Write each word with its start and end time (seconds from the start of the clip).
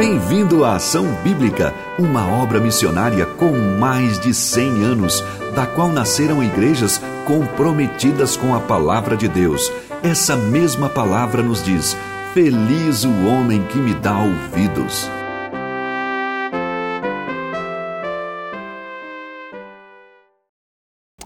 Bem-vindo 0.00 0.64
à 0.64 0.76
Ação 0.76 1.04
Bíblica, 1.22 1.74
uma 1.98 2.26
obra 2.26 2.58
missionária 2.58 3.26
com 3.26 3.52
mais 3.78 4.18
de 4.18 4.32
100 4.32 4.82
anos, 4.82 5.20
da 5.54 5.66
qual 5.66 5.90
nasceram 5.90 6.42
igrejas 6.42 6.98
comprometidas 7.26 8.34
com 8.34 8.54
a 8.54 8.60
palavra 8.60 9.14
de 9.14 9.28
Deus. 9.28 9.70
Essa 10.02 10.36
mesma 10.36 10.88
palavra 10.88 11.42
nos 11.42 11.62
diz: 11.62 11.94
Feliz 12.32 13.04
o 13.04 13.26
homem 13.26 13.62
que 13.66 13.76
me 13.76 13.92
dá 13.92 14.18
ouvidos. 14.20 15.06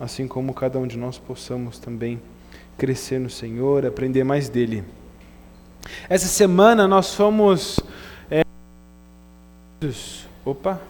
Assim 0.01 0.27
como 0.27 0.53
cada 0.53 0.81
um 0.81 0.87
de 0.89 0.99
nós 0.99 1.17
possamos 1.17 1.79
também 1.79 2.21
crescer 2.77 3.21
no 3.21 3.31
Senhor, 3.31 3.87
aprender 3.87 4.25
mais 4.25 4.49
dele. 4.49 4.83
Essa 6.09 6.27
semana 6.27 6.89
nós 6.89 7.15
fomos 7.15 7.79
opa, 10.45 10.81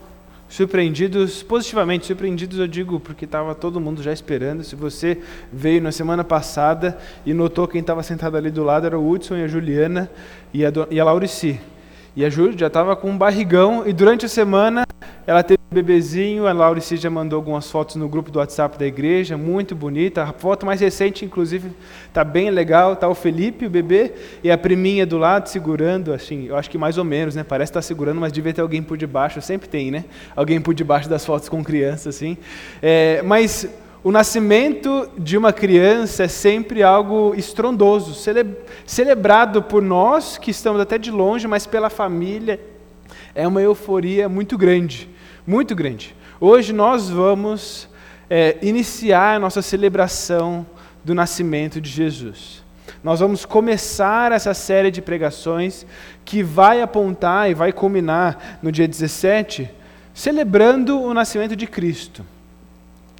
surpreendidos, 0.47 1.43
positivamente 1.43 2.05
surpreendidos 2.05 2.59
eu 2.59 2.67
digo 2.67 2.99
porque 2.99 3.25
estava 3.25 3.55
todo 3.55 3.79
mundo 3.79 4.01
já 4.01 4.13
esperando. 4.13 4.63
Se 4.63 4.75
você 4.75 5.21
veio 5.51 5.81
na 5.81 5.91
semana 5.91 6.23
passada 6.23 6.97
e 7.25 7.33
notou 7.33 7.67
quem 7.67 7.81
estava 7.81 8.03
sentado 8.03 8.37
ali 8.37 8.51
do 8.51 8.63
lado 8.63 8.85
era 8.85 8.97
o 8.97 9.09
Hudson 9.09 9.37
e 9.37 9.43
a 9.43 9.47
Juliana 9.47 10.09
e 10.53 10.65
a, 10.65 10.71
e 10.89 10.99
a 10.99 11.03
Laurici. 11.03 11.59
E 12.15 12.23
a 12.23 12.29
Júlia 12.29 12.57
já 12.57 12.67
estava 12.67 12.95
com 12.95 13.09
um 13.09 13.17
barrigão 13.17 13.83
e 13.85 13.91
durante 13.91 14.25
a 14.25 14.29
semana 14.29 14.85
ela 15.27 15.43
teve 15.43 15.59
um 15.71 15.75
bebezinho, 15.75 16.47
a 16.47 16.53
Laurici 16.53 16.95
já 16.95 17.09
mandou 17.09 17.35
algumas 17.35 17.69
fotos 17.69 17.95
no 17.95 18.07
grupo 18.07 18.31
do 18.31 18.39
WhatsApp 18.39 18.77
da 18.77 18.85
igreja, 18.85 19.35
muito 19.35 19.75
bonita. 19.75 20.23
A 20.23 20.31
foto 20.31 20.65
mais 20.65 20.79
recente, 20.79 21.25
inclusive, 21.25 21.71
está 22.07 22.23
bem 22.23 22.51
legal. 22.51 22.93
Está 22.93 23.09
o 23.09 23.15
Felipe, 23.15 23.65
o 23.65 23.69
bebê, 23.69 24.13
e 24.43 24.51
a 24.51 24.57
priminha 24.57 25.05
do 25.05 25.17
lado 25.17 25.47
segurando, 25.47 26.13
assim, 26.13 26.45
eu 26.45 26.55
acho 26.55 26.69
que 26.69 26.77
mais 26.77 26.97
ou 26.97 27.03
menos, 27.03 27.35
né? 27.35 27.43
Parece 27.43 27.71
estar 27.71 27.79
tá 27.79 27.81
segurando, 27.81 28.21
mas 28.21 28.31
devia 28.31 28.53
ter 28.53 28.61
alguém 28.61 28.83
por 28.83 28.97
debaixo. 28.97 29.41
Sempre 29.41 29.67
tem, 29.67 29.89
né? 29.89 30.05
Alguém 30.35 30.61
por 30.61 30.73
debaixo 30.73 31.09
das 31.09 31.25
fotos 31.25 31.49
com 31.49 31.63
criança, 31.63 32.09
assim. 32.09 32.37
É, 32.81 33.21
mas 33.23 33.67
o 34.05 34.11
nascimento 34.11 35.09
de 35.17 35.35
uma 35.35 35.51
criança 35.51 36.25
é 36.25 36.27
sempre 36.27 36.83
algo 36.83 37.33
estrondoso, 37.35 38.13
celebrado 38.85 39.63
por 39.63 39.81
nós 39.81 40.37
que 40.37 40.51
estamos 40.51 40.79
até 40.79 40.99
de 40.99 41.09
longe, 41.09 41.47
mas 41.47 41.65
pela 41.65 41.89
família. 41.89 42.59
É 43.33 43.47
uma 43.47 43.63
euforia 43.63 44.29
muito 44.29 44.59
grande, 44.59 45.09
muito 45.45 45.75
grande. 45.75 46.15
Hoje 46.39 46.71
nós 46.71 47.09
vamos 47.09 47.89
é, 48.29 48.59
iniciar 48.61 49.37
a 49.37 49.39
nossa 49.39 49.63
celebração 49.63 50.67
do 51.03 51.15
nascimento 51.15 51.81
de 51.81 51.89
Jesus. 51.89 52.63
Nós 53.03 53.21
vamos 53.21 53.43
começar 53.43 54.31
essa 54.31 54.53
série 54.53 54.91
de 54.91 55.01
pregações 55.01 55.83
que 56.23 56.43
vai 56.43 56.79
apontar 56.79 57.49
e 57.49 57.55
vai 57.55 57.73
culminar 57.73 58.59
no 58.61 58.71
dia 58.71 58.87
17, 58.87 59.67
celebrando 60.13 61.01
o 61.01 61.11
nascimento 61.11 61.55
de 61.55 61.65
Cristo. 61.65 62.23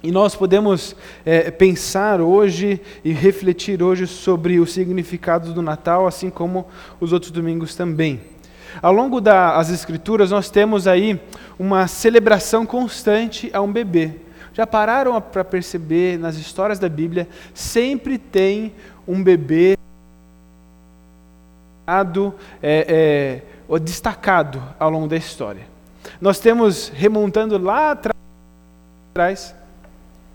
E 0.02 0.12
nós 0.12 0.34
podemos 0.34 0.94
é, 1.24 1.50
pensar 1.50 2.20
hoje 2.20 2.80
e 3.04 3.12
refletir 3.12 3.82
hoje 3.82 4.06
sobre 4.06 4.60
o 4.60 4.66
significado 4.66 5.52
do 5.52 5.62
Natal, 5.62 6.06
assim 6.06 6.30
como 6.30 6.66
os 7.00 7.12
outros 7.12 7.32
domingos 7.32 7.74
também. 7.74 8.20
Ao 8.82 8.92
longo 8.92 9.20
das 9.20 9.70
Escrituras, 9.70 10.30
nós 10.30 10.50
temos 10.50 10.86
aí 10.86 11.18
uma 11.58 11.86
celebração 11.88 12.66
constante 12.66 13.50
a 13.52 13.60
um 13.60 13.72
bebê. 13.72 14.12
Já 14.52 14.66
pararam 14.66 15.20
para 15.20 15.44
perceber 15.44 16.18
nas 16.18 16.36
histórias 16.36 16.78
da 16.78 16.88
Bíblia, 16.88 17.26
sempre 17.54 18.18
tem 18.18 18.72
um 19.08 19.22
bebê 19.22 19.76
é, 22.62 23.42
é, 23.68 23.78
destacado 23.78 24.62
ao 24.78 24.90
longo 24.90 25.06
da 25.06 25.16
história. 25.16 25.62
Nós 26.20 26.38
temos, 26.38 26.88
remontando 26.88 27.58
lá 27.58 27.92
atrás, 27.92 29.54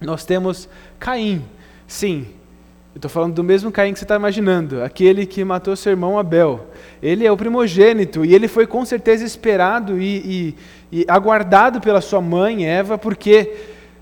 nós 0.01 0.25
temos 0.25 0.67
Caim. 1.00 1.44
Sim, 1.88 2.25
eu 2.94 2.97
estou 2.97 3.09
falando 3.09 3.35
do 3.35 3.44
mesmo 3.44 3.72
Caim 3.72 3.94
que 3.94 4.00
você 4.00 4.06
está 4.06 4.16
imaginando, 4.16 4.84
aquele 4.84 5.25
que 5.25 5.44
matou 5.45 5.75
seu 5.75 5.91
irmão 5.91 6.19
Abel. 6.19 6.67
Ele 7.01 7.25
é 7.25 7.31
o 7.31 7.38
primogênito 7.38 8.25
e 8.25 8.35
ele 8.35 8.50
foi 8.50 8.67
com 8.67 8.84
certeza 8.84 9.23
esperado 9.23 10.01
e, 10.01 10.56
e, 10.91 11.01
e 11.01 11.06
aguardado 11.07 11.79
pela 11.79 12.01
sua 12.01 12.19
mãe 12.19 12.66
Eva, 12.66 12.97
porque 12.97 13.53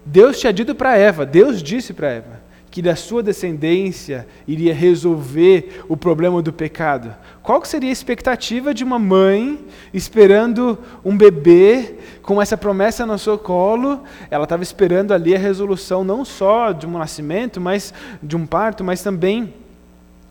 Deus 0.04 0.40
tinha 0.40 0.52
dito 0.52 0.74
para 0.74 0.98
Eva, 0.98 1.24
Deus 1.24 1.62
disse 1.62 1.94
para 1.94 2.10
Eva, 2.10 2.42
que 2.72 2.82
da 2.82 2.96
sua 2.96 3.22
descendência 3.22 4.26
iria 4.48 4.74
resolver 4.74 5.84
o 5.88 5.96
problema 5.96 6.42
do 6.42 6.52
pecado. 6.52 7.16
Qual 7.44 7.64
seria 7.66 7.90
a 7.90 7.94
expectativa 7.94 8.74
de 8.74 8.84
uma 8.84 8.98
mãe 8.98 9.60
esperando 9.94 10.80
um 11.06 11.16
bebê 11.16 11.96
com 12.30 12.40
essa 12.40 12.56
promessa 12.56 13.08
no 13.08 13.18
seu 13.18 13.40
colo? 13.40 14.04
Ela 14.30 14.44
estava 14.44 14.62
esperando 14.62 15.16
ali 15.16 15.36
a 15.36 15.40
resolução 15.40 16.04
não 16.04 16.24
só 16.24 16.72
de 16.72 16.86
um 16.86 16.92
nascimento, 16.92 17.60
mas 17.60 17.92
de 18.22 18.38
um 18.38 18.46
parto, 18.46 18.84
mas 18.84 19.02
também 19.02 19.52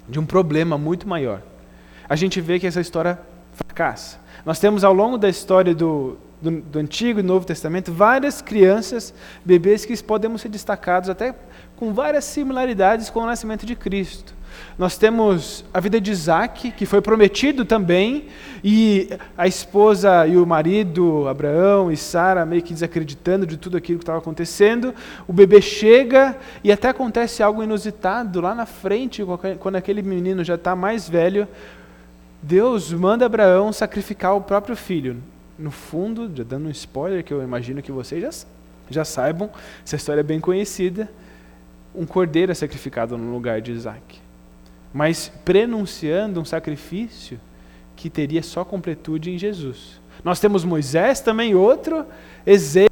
de 0.09 0.21
um 0.21 0.25
problema 0.25 0.79
muito 0.79 1.09
maior. 1.09 1.43
A 2.09 2.15
gente 2.15 2.41
vê 2.41 2.61
que 2.61 2.69
essa 2.69 2.81
história 2.81 3.19
fracassa. 3.53 4.21
Nós 4.47 4.61
temos 4.61 4.85
ao 4.85 4.95
longo 4.95 5.19
da 5.19 5.29
história 5.29 5.75
do, 5.75 6.17
do, 6.41 6.61
do 6.61 6.79
Antigo 6.79 7.19
e 7.19 7.23
Novo 7.25 7.45
Testamento 7.45 7.93
várias 7.93 8.41
crianças, 8.41 9.13
bebês 9.45 9.85
que 9.85 10.01
podemos 10.01 10.41
ser 10.41 10.51
destacados 10.51 11.11
até 11.11 11.35
com 11.75 11.93
várias 11.93 12.25
similaridades 12.27 13.11
com 13.11 13.23
o 13.23 13.27
nascimento 13.27 13.67
de 13.67 13.75
Cristo. 13.75 14.38
Nós 14.79 14.97
temos 14.97 15.65
a 15.73 15.81
vida 15.81 16.01
de 16.01 16.11
Isaac, 16.11 16.71
que 16.71 16.87
foi 16.87 17.01
prometido 17.01 17.65
também, 17.65 18.27
e 18.63 19.11
a 19.37 19.47
esposa 19.47 20.27
e 20.27 20.37
o 20.37 20.47
marido, 20.47 21.27
Abraão 21.29 21.91
e 21.91 21.97
Sara, 21.97 22.47
meio 22.47 22.63
que 22.63 22.73
desacreditando 22.73 23.47
de 23.47 23.57
tudo 23.57 23.77
aquilo 23.77 23.99
que 23.99 24.03
estava 24.03 24.19
acontecendo. 24.19 24.95
O 25.27 25.33
bebê 25.33 25.61
chega 25.61 26.37
e 26.63 26.71
até 26.71 26.89
acontece 26.89 27.43
algo 27.43 27.63
inusitado 27.63 28.41
lá 28.41 28.55
na 28.55 28.67
frente, 28.67 29.25
quando 29.59 29.77
aquele 29.77 30.03
menino 30.03 30.45
já 30.45 30.55
está 30.55 30.77
mais 30.77 31.09
velho. 31.09 31.49
Deus 32.43 32.93
manda 32.93 33.27
Abraão 33.27 33.73
sacrificar 33.73 34.37
o 34.37 34.41
próprio 34.41 34.77
filho. 34.77 35.17
No 35.59 35.73
fundo, 35.73 36.31
já 36.35 36.45
dando 36.45 36.69
um 36.69 36.71
spoiler, 36.71 37.25
que 37.25 37.33
eu 37.33 37.43
imagino 37.43 37.83
que 37.83 37.91
vocês 37.91 38.23
já, 38.23 38.31
já 38.89 39.05
saibam, 39.05 39.51
essa 39.85 39.97
história 39.97 40.21
é 40.21 40.25
bem 40.25 40.39
conhecida 40.39 41.09
um 41.99 42.07
cordeiro 42.07 42.53
é 42.53 42.55
sacrificado 42.55 43.19
no 43.19 43.33
lugar 43.33 43.61
de 43.61 43.73
Isaac, 43.73 44.21
mas 44.93 45.31
prenunciando 45.45 46.41
um 46.41 46.45
sacrifício 46.45 47.41
que 47.95 48.09
teria 48.09 48.43
só 48.43 48.65
completude 48.65 49.31
em 49.31 49.39
Jesus. 49.39 50.01
Nós 50.25 50.41
temos 50.41 50.65
Moisés 50.65 51.21
também, 51.21 51.55
outro 51.55 52.07
exemplo. 52.47 52.89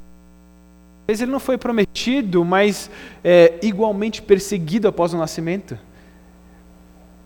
Ele 1.09 1.27
não 1.27 1.39
foi 1.39 1.57
prometido, 1.57 2.45
mas 2.45 2.91
é, 3.23 3.55
igualmente 3.63 4.21
perseguido 4.21 4.89
após 4.89 5.15
o 5.15 5.19
nascimento. 5.19 5.79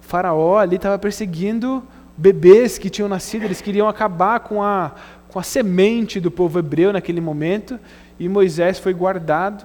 O 0.03 0.07
faraó 0.07 0.59
ali 0.59 0.77
estava 0.77 0.99
perseguindo 0.99 1.83
bebês 2.17 2.77
que 2.77 2.91
tinham 2.91 3.09
nascido, 3.09 3.45
eles 3.45 3.63
queriam 3.63 3.89
acabar 3.89 4.41
com 4.41 4.63
a, 4.63 4.95
com 5.29 5.39
a 5.39 5.43
semente 5.43 6.21
do 6.21 6.31
povo 6.31 6.59
hebreu 6.59 6.93
naquele 6.93 7.21
momento, 7.21 7.81
e 8.19 8.29
Moisés 8.29 8.79
foi 8.79 8.93
guardado 8.93 9.65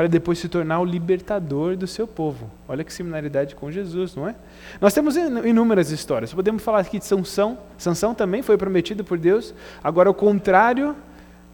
para 0.00 0.08
depois 0.08 0.38
se 0.38 0.48
tornar 0.48 0.80
o 0.80 0.84
libertador 0.86 1.76
do 1.76 1.86
seu 1.86 2.06
povo. 2.06 2.50
Olha 2.66 2.82
que 2.82 2.90
similaridade 2.90 3.54
com 3.54 3.70
Jesus, 3.70 4.16
não 4.16 4.26
é? 4.26 4.34
Nós 4.80 4.94
temos 4.94 5.14
inúmeras 5.14 5.90
histórias. 5.90 6.32
Podemos 6.32 6.62
falar 6.62 6.78
aqui 6.78 6.98
de 6.98 7.04
Sansão. 7.04 7.58
Sansão 7.76 8.14
também 8.14 8.40
foi 8.40 8.56
prometido 8.56 9.04
por 9.04 9.18
Deus. 9.18 9.52
Agora, 9.84 10.08
ao 10.08 10.14
contrário 10.14 10.96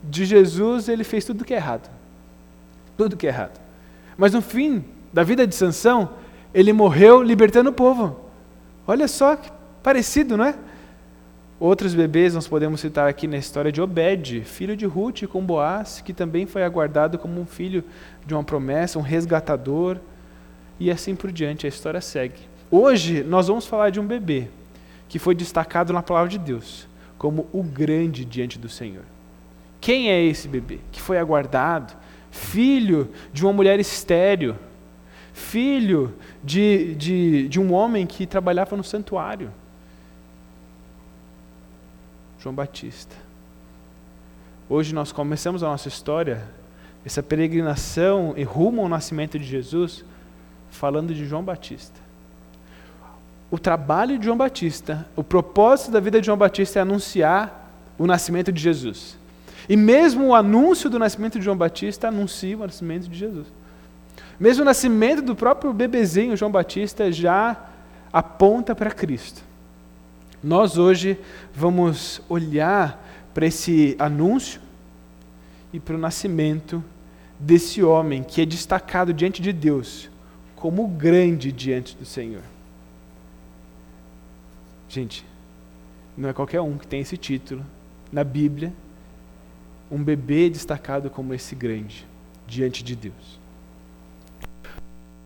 de 0.01 0.25
Jesus, 0.25 0.89
ele 0.89 1.03
fez 1.03 1.25
tudo 1.25 1.45
que 1.45 1.55
é 1.55 1.57
errado. 1.57 1.91
Tudo 2.97 3.17
que 3.17 3.27
é 3.27 3.31
errado. 3.31 3.61
Mas 4.17 4.33
no 4.33 4.41
fim 4.41 4.85
da 5.13 5.25
vida 5.25 5.45
de 5.45 5.57
Sansão, 5.57 6.11
ele 6.55 6.73
morreu 6.73 7.25
libertando 7.25 7.71
o 7.71 7.73
povo. 7.73 8.31
Olha 8.87 9.09
só 9.09 9.35
que 9.35 9.51
parecido, 9.83 10.37
não 10.37 10.45
é? 10.45 10.55
Outros 11.59 11.95
bebês 11.95 12.35
nós 12.35 12.47
podemos 12.47 12.81
citar 12.81 13.09
aqui 13.09 13.27
na 13.27 13.39
história 13.39 13.73
de 13.73 13.81
Obed, 13.81 14.43
filho 14.45 14.77
de 14.77 14.85
Ruth 14.85 15.23
com 15.27 15.43
Boaz, 15.43 16.03
que 16.05 16.13
também 16.13 16.45
foi 16.45 16.63
aguardado 16.63 17.19
como 17.19 17.41
um 17.41 17.47
filho 17.47 17.83
de 18.27 18.35
uma 18.35 18.45
promessa, 18.45 18.99
um 18.99 19.03
resgatador, 19.03 19.97
e 20.79 20.91
assim 20.91 21.17
por 21.17 21.33
diante, 21.33 21.65
a 21.65 21.69
história 21.71 22.03
segue. 22.03 22.41
Hoje 22.71 23.25
nós 23.25 23.49
vamos 23.49 23.67
falar 23.67 23.89
de 23.89 23.99
um 23.99 24.07
bebê 24.07 24.49
que 25.09 25.19
foi 25.19 25.35
destacado 25.35 25.95
na 25.95 26.03
palavra 26.03 26.29
de 26.29 26.39
Deus 26.39 26.87
como 27.17 27.47
o 27.51 27.63
grande 27.63 28.27
diante 28.27 28.59
do 28.59 28.69
Senhor. 28.69 29.05
Quem 29.81 30.11
é 30.11 30.23
esse 30.23 30.49
bebê 30.49 30.81
que 30.93 31.01
foi 31.01 31.17
aguardado? 31.17 31.95
Filho 32.31 33.09
de 33.33 33.47
uma 33.47 33.53
mulher 33.55 33.81
estéril, 33.81 34.57
filho 35.33 36.13
de, 36.45 36.95
de, 36.97 37.49
de 37.49 37.59
um 37.59 37.73
homem 37.73 38.07
que 38.07 38.27
trabalhava 38.27 38.77
no 38.77 38.85
santuário 38.85 39.51
João 42.47 42.55
Batista. 42.55 43.17
Hoje 44.69 44.95
nós 44.95 45.11
começamos 45.11 45.65
a 45.65 45.67
nossa 45.67 45.89
história, 45.89 46.45
essa 47.05 47.21
peregrinação 47.21 48.35
e 48.37 48.45
rumo 48.45 48.83
ao 48.83 48.89
nascimento 48.89 49.37
de 49.37 49.45
Jesus, 49.45 50.05
falando 50.71 51.13
de 51.13 51.27
João 51.27 51.43
Batista. 51.43 51.99
O 53.51 53.59
trabalho 53.59 54.17
de 54.17 54.27
João 54.27 54.37
Batista, 54.37 55.05
o 55.17 55.25
propósito 55.25 55.91
da 55.91 55.99
vida 55.99 56.21
de 56.21 56.27
João 56.27 56.39
Batista 56.39 56.79
é 56.79 56.83
anunciar 56.83 57.69
o 57.99 58.07
nascimento 58.07 58.53
de 58.53 58.63
Jesus. 58.63 59.19
E 59.69 59.77
mesmo 59.77 60.29
o 60.29 60.35
anúncio 60.35 60.89
do 60.89 61.01
nascimento 61.01 61.41
de 61.41 61.45
João 61.45 61.57
Batista 61.57 62.07
anuncia 62.07 62.57
o 62.57 62.61
nascimento 62.61 63.09
de 63.09 63.19
Jesus. 63.19 63.49
Mesmo 64.39 64.63
o 64.63 64.67
nascimento 64.67 65.21
do 65.21 65.35
próprio 65.35 65.73
bebezinho 65.73 66.37
João 66.37 66.53
Batista 66.53 67.11
já 67.11 67.57
aponta 68.13 68.73
para 68.73 68.93
Cristo. 68.93 69.43
Nós 70.47 70.79
hoje 70.79 71.19
vamos 71.53 72.23
olhar 72.29 73.05
para 73.35 73.47
esse 73.47 73.97
anúncio 73.99 74.61
e 75.73 75.81
para 75.81 75.97
o 75.97 75.99
nascimento 75.99 76.85
desse 77.37 77.83
homem 77.83 78.23
que 78.23 78.41
é 78.41 78.47
destacado 78.47 79.13
diante 79.13 79.43
de 79.43 79.53
Deus 79.53 80.09
como 80.55 80.87
grande 80.87 81.51
diante 81.51 81.97
do 81.97 82.05
Senhor. 82.05 82.45
Gente, 84.89 85.27
não 86.17 86.29
é 86.29 86.33
qualquer 86.33 86.61
um 86.61 86.79
que 86.79 86.87
tem 86.87 87.01
esse 87.01 87.17
título 87.17 87.67
na 88.13 88.23
Bíblia, 88.23 88.73
um 89.91 90.01
bebê 90.01 90.49
destacado 90.49 91.11
como 91.11 91.35
esse 91.35 91.57
grande 91.57 92.07
diante 92.47 92.85
de 92.85 92.95
Deus. 92.95 93.41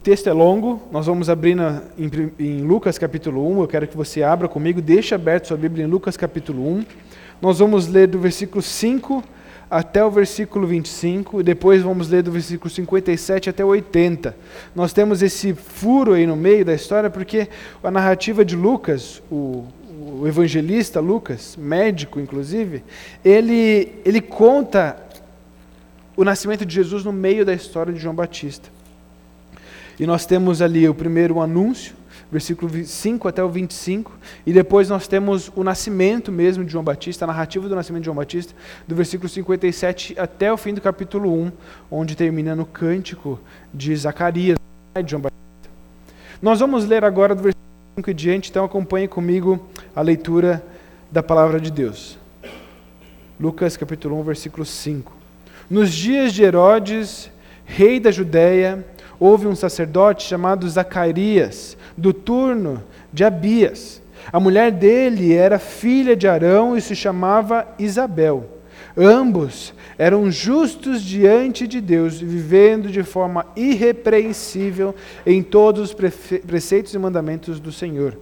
Texto 0.03 0.29
é 0.31 0.33
longo, 0.33 0.81
nós 0.91 1.05
vamos 1.05 1.29
abrir 1.29 1.55
na, 1.55 1.83
em, 1.99 2.11
em, 2.39 2.63
Lucas 2.63 2.97
capítulo 2.97 3.47
1. 3.53 3.61
Eu 3.61 3.69
quero 3.69 3.87
que 3.87 3.95
você 3.95 4.23
abra 4.23 4.49
comigo, 4.49 4.81
deixe 4.81 5.15
aberto 5.15 5.49
sua 5.49 5.59
Bíblia 5.59 5.85
em 5.85 5.87
Lucas 5.87 6.17
capítulo 6.17 6.67
1. 6.67 6.87
Nós 7.43 7.59
vamos 7.59 7.87
ler 7.87 8.07
do 8.09 8.19
versículo 8.19 8.63
5 8.63 9.23
até 9.71 10.03
o 10.03 10.11
versículo 10.11 10.67
25, 10.67 11.43
e 11.43 11.45
depois 11.45 11.83
vamos 11.83 12.09
ler 12.09 12.23
do 12.23 12.33
versículo 12.33 12.71
57 12.71 13.51
até 13.51 13.63
o 13.63 13.69
80. 13.69 14.35
Nós 14.75 14.95
temos 14.95 15.21
esse 15.21 15.53
furo 15.53 16.15
aí 16.15 16.27
no 16.27 16.35
meio 16.35 16.65
da 16.65 16.73
história, 16.73 17.11
porque 17.11 17.47
a 17.85 17.91
narrativa 17.91 18.43
de 18.43 18.57
Lucas, 18.57 19.23
o, 19.31 19.67
o 20.19 20.27
evangelista 20.27 20.99
Lucas, 20.99 21.59
médico 21.61 22.19
inclusive, 22.19 22.83
ele, 23.23 23.93
ele 24.03 24.23
conta 24.23 24.97
o 26.17 26.25
nascimento 26.25 26.65
de 26.65 26.75
Jesus 26.75 27.05
no 27.05 27.13
meio 27.13 27.45
da 27.45 27.53
história 27.53 27.93
de 27.93 28.01
João 28.01 28.15
Batista. 28.15 28.80
E 30.01 30.07
nós 30.07 30.25
temos 30.25 30.63
ali 30.63 30.89
o 30.89 30.95
primeiro 30.95 31.43
anúncio, 31.43 31.95
versículo 32.33 32.73
5 32.73 33.29
até 33.29 33.45
o 33.45 33.51
25, 33.51 34.11
e 34.47 34.53
depois 34.53 34.89
nós 34.89 35.07
temos 35.07 35.53
o 35.55 35.63
nascimento 35.63 36.33
mesmo 36.33 36.65
de 36.65 36.73
João 36.73 36.83
Batista, 36.83 37.27
a 37.27 37.29
narrativa 37.29 37.69
do 37.69 37.77
nascimento 37.77 38.01
de 38.01 38.07
João 38.07 38.17
Batista, 38.17 38.55
do 38.89 38.95
versículo 38.95 39.29
57 39.29 40.19
até 40.19 40.51
o 40.51 40.57
fim 40.57 40.73
do 40.73 40.81
capítulo 40.81 41.31
1, 41.31 41.53
onde 41.91 42.17
termina 42.17 42.57
no 42.57 42.65
cântico 42.65 43.39
de 43.75 43.95
Zacarias, 43.95 44.57
de 45.05 45.11
João 45.11 45.21
Batista. 45.21 45.71
Nós 46.41 46.61
vamos 46.61 46.87
ler 46.87 47.05
agora 47.05 47.35
do 47.35 47.43
versículo 47.43 47.67
5 47.97 48.11
e 48.11 48.15
diante, 48.15 48.49
então 48.49 48.65
acompanhe 48.65 49.07
comigo 49.07 49.69
a 49.95 50.01
leitura 50.01 50.65
da 51.13 51.23
palavra 51.23 51.61
de 51.61 51.71
Deus. 51.71 52.19
Lucas 53.39 53.77
capítulo 53.77 54.19
1, 54.21 54.23
versículo 54.23 54.65
5. 54.65 55.13
Nos 55.69 55.93
dias 55.93 56.33
de 56.33 56.43
Herodes, 56.43 57.31
rei 57.67 58.01
da 58.01 58.11
Judéia, 58.11 58.83
houve 59.21 59.47
um 59.47 59.55
sacerdote 59.55 60.27
chamado 60.27 60.69
Zacarias, 60.69 61.77
do 61.97 62.15
turno 62.15 62.83
de 63.13 63.23
Abias. 63.23 64.01
A 64.33 64.41
mulher 64.41 64.73
dele 64.73 65.35
era 65.35 65.59
filha 65.59 66.17
de 66.17 66.27
Arão 66.27 66.77
e 66.77 66.81
se 66.81 66.97
chamava 66.97 67.69
Isabel. 67.79 68.57
Ambos 68.97 69.75
eram 69.99 70.31
justos 70.31 71.03
diante 71.03 71.67
de 71.67 71.81
Deus, 71.81 72.19
vivendo 72.19 72.89
de 72.89 73.03
forma 73.03 73.47
irrepreensível 73.55 74.95
em 75.27 75.43
todos 75.43 75.91
os 75.91 75.95
preceitos 75.95 76.95
e 76.95 76.99
mandamentos 76.99 77.61
do 77.61 77.71
Senhor. 77.71 78.17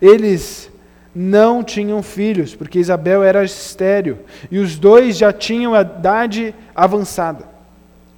Eles 0.00 0.70
não 1.14 1.62
tinham 1.62 2.02
filhos, 2.02 2.54
porque 2.54 2.78
Isabel 2.78 3.22
era 3.22 3.44
estéril, 3.44 4.18
e 4.50 4.58
os 4.58 4.76
dois 4.76 5.16
já 5.16 5.32
tinham 5.32 5.74
a 5.74 5.80
idade 5.80 6.54
avançada. 6.74 7.53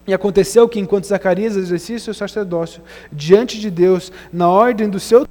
E 0.07 0.15
aconteceu 0.15 0.69
que, 0.69 0.79
enquanto 0.79 1.07
Zacarias 1.07 1.57
exercia 1.57 1.99
seu 1.99 2.15
sacerdócio 2.15 2.83
diante 3.13 3.59
de 3.59 3.71
Deus, 3.71 4.13
na 4.33 4.49
ordem 4.49 4.89
do 4.89 5.01
seu 5.01 5.27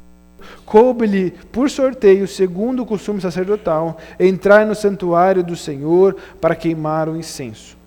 coube-lhe 0.66 1.32
por 1.52 1.70
sorteio, 1.70 2.28
segundo 2.28 2.84
o 2.84 2.86
costume 2.86 3.22
sacerdotal, 3.22 3.98
entrar 4.20 4.66
no 4.66 4.76
santuário 4.76 5.44
do 5.44 5.56
Senhor 5.56 6.16
para 6.42 6.56
queimar 6.56 7.08
o 7.08 7.16
incenso. 7.16 7.78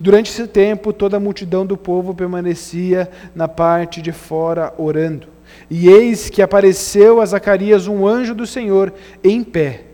Durante 0.00 0.30
esse 0.30 0.46
tempo, 0.46 0.92
toda 0.92 1.16
a 1.16 1.20
multidão 1.20 1.64
do 1.64 1.76
povo 1.76 2.14
permanecia 2.14 3.08
na 3.34 3.46
parte 3.46 4.02
de 4.02 4.10
fora 4.10 4.72
orando. 4.78 5.28
E 5.70 5.88
eis 5.88 6.30
que 6.30 6.42
apareceu 6.42 7.20
a 7.20 7.26
Zacarias 7.26 7.86
um 7.86 8.06
anjo 8.06 8.34
do 8.34 8.46
Senhor 8.46 8.92
em 9.22 9.44
pé, 9.44 9.84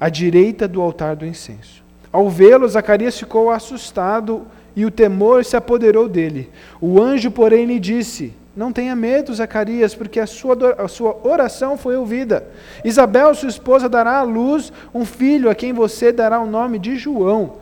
à 0.00 0.08
direita 0.08 0.66
do 0.66 0.80
altar 0.80 1.14
do 1.14 1.26
incenso. 1.26 1.84
Ao 2.10 2.28
vê-lo, 2.30 2.66
Zacarias 2.66 3.18
ficou 3.18 3.50
assustado 3.50 4.46
e 4.76 4.84
o 4.84 4.90
temor 4.90 5.42
se 5.42 5.56
apoderou 5.56 6.06
dele. 6.06 6.50
O 6.78 7.00
anjo, 7.00 7.30
porém, 7.30 7.64
lhe 7.64 7.80
disse: 7.80 8.34
Não 8.54 8.70
tenha 8.70 8.94
medo, 8.94 9.34
Zacarias, 9.34 9.94
porque 9.94 10.20
a 10.20 10.26
sua, 10.26 10.54
a 10.76 10.86
sua 10.86 11.18
oração 11.26 11.78
foi 11.78 11.96
ouvida. 11.96 12.46
Isabel, 12.84 13.34
sua 13.34 13.48
esposa, 13.48 13.88
dará 13.88 14.18
à 14.18 14.22
luz 14.22 14.70
um 14.94 15.06
filho 15.06 15.48
a 15.48 15.54
quem 15.54 15.72
você 15.72 16.12
dará 16.12 16.38
o 16.38 16.46
nome 16.46 16.78
de 16.78 16.96
João. 16.96 17.54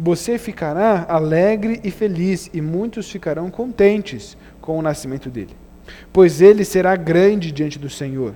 Você 0.00 0.38
ficará 0.38 1.04
alegre 1.08 1.80
e 1.84 1.90
feliz, 1.90 2.50
e 2.52 2.62
muitos 2.62 3.10
ficarão 3.10 3.50
contentes 3.50 4.36
com 4.60 4.78
o 4.78 4.82
nascimento 4.82 5.28
dele. 5.28 5.54
Pois 6.12 6.40
ele 6.40 6.64
será 6.64 6.96
grande 6.96 7.52
diante 7.52 7.78
do 7.78 7.90
Senhor. 7.90 8.34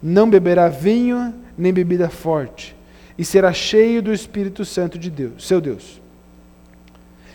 Não 0.00 0.30
beberá 0.30 0.68
vinho 0.68 1.34
nem 1.58 1.72
bebida 1.72 2.08
forte, 2.08 2.76
e 3.18 3.24
será 3.24 3.52
cheio 3.52 4.02
do 4.02 4.12
Espírito 4.12 4.64
Santo 4.64 4.98
de 4.98 5.10
Deus, 5.10 5.46
seu 5.46 5.60
Deus 5.60 6.05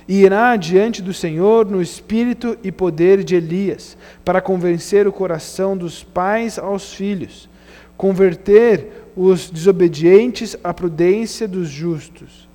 e 0.07 0.21
irá 0.23 0.55
diante 0.55 1.01
do 1.01 1.13
Senhor 1.13 1.65
no 1.65 1.81
espírito 1.81 2.57
e 2.63 2.71
poder 2.71 3.23
de 3.23 3.35
Elias, 3.35 3.97
para 4.25 4.41
convencer 4.41 5.07
o 5.07 5.13
coração 5.13 5.77
dos 5.77 6.03
pais 6.03 6.57
aos 6.57 6.93
filhos, 6.93 7.49
converter 7.95 9.05
os 9.15 9.49
desobedientes 9.49 10.55
à 10.63 10.73
prudência 10.73 11.47
dos 11.47 11.69
justos 11.69 12.47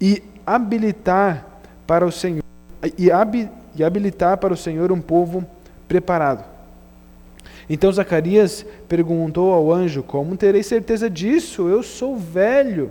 e 0.00 0.22
habilitar 0.46 1.46
para 1.86 2.06
o 2.06 2.12
Senhor 2.12 2.42
e, 2.96 3.10
e 3.76 3.84
habilitar 3.84 4.38
para 4.38 4.54
o 4.54 4.56
Senhor 4.56 4.90
um 4.90 5.00
povo 5.00 5.44
preparado. 5.86 6.44
Então 7.68 7.92
Zacarias 7.92 8.64
perguntou 8.88 9.52
ao 9.52 9.72
anjo: 9.72 10.02
Como 10.02 10.36
terei 10.36 10.62
certeza 10.62 11.10
disso? 11.10 11.68
Eu 11.68 11.82
sou 11.82 12.16
velho 12.16 12.90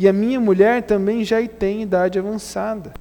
e 0.00 0.08
a 0.08 0.14
minha 0.14 0.40
mulher 0.40 0.82
também 0.82 1.22
já 1.22 1.46
tem 1.46 1.82
idade 1.82 2.18
avançada. 2.18 2.94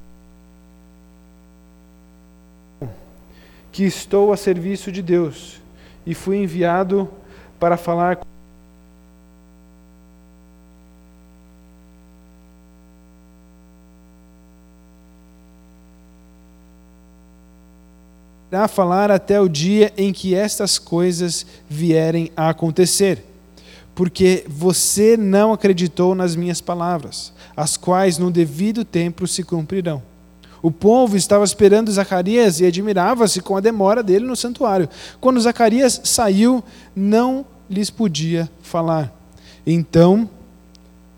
que 3.71 3.85
estou 3.85 4.33
a 4.33 4.35
serviço 4.35 4.91
de 4.91 5.01
Deus 5.01 5.61
e 6.05 6.13
fui 6.13 6.35
enviado 6.35 7.09
para 7.57 7.77
falar 7.77 8.17
com 8.17 8.25
a 18.51 18.67
falar 18.67 19.09
até 19.09 19.39
o 19.39 19.47
dia 19.47 19.93
em 19.95 20.11
que 20.11 20.35
estas 20.35 20.77
coisas 20.77 21.45
vierem 21.69 22.29
a 22.35 22.49
acontecer, 22.49 23.28
porque 23.99 24.45
você 24.47 25.17
não 25.17 25.51
acreditou 25.51 26.15
nas 26.15 26.33
minhas 26.33 26.61
palavras, 26.61 27.33
as 27.53 27.75
quais 27.75 28.17
no 28.17 28.31
devido 28.31 28.85
tempo 28.85 29.27
se 29.27 29.43
cumprirão. 29.43 30.01
O 30.61 30.71
povo 30.71 31.17
estava 31.17 31.43
esperando 31.43 31.91
Zacarias 31.91 32.61
e 32.61 32.65
admirava-se 32.65 33.41
com 33.41 33.57
a 33.57 33.59
demora 33.59 34.01
dele 34.01 34.25
no 34.25 34.37
santuário. 34.37 34.87
Quando 35.19 35.41
Zacarias 35.41 35.99
saiu, 36.05 36.63
não 36.95 37.45
lhes 37.69 37.89
podia 37.89 38.49
falar. 38.61 39.13
Então 39.67 40.29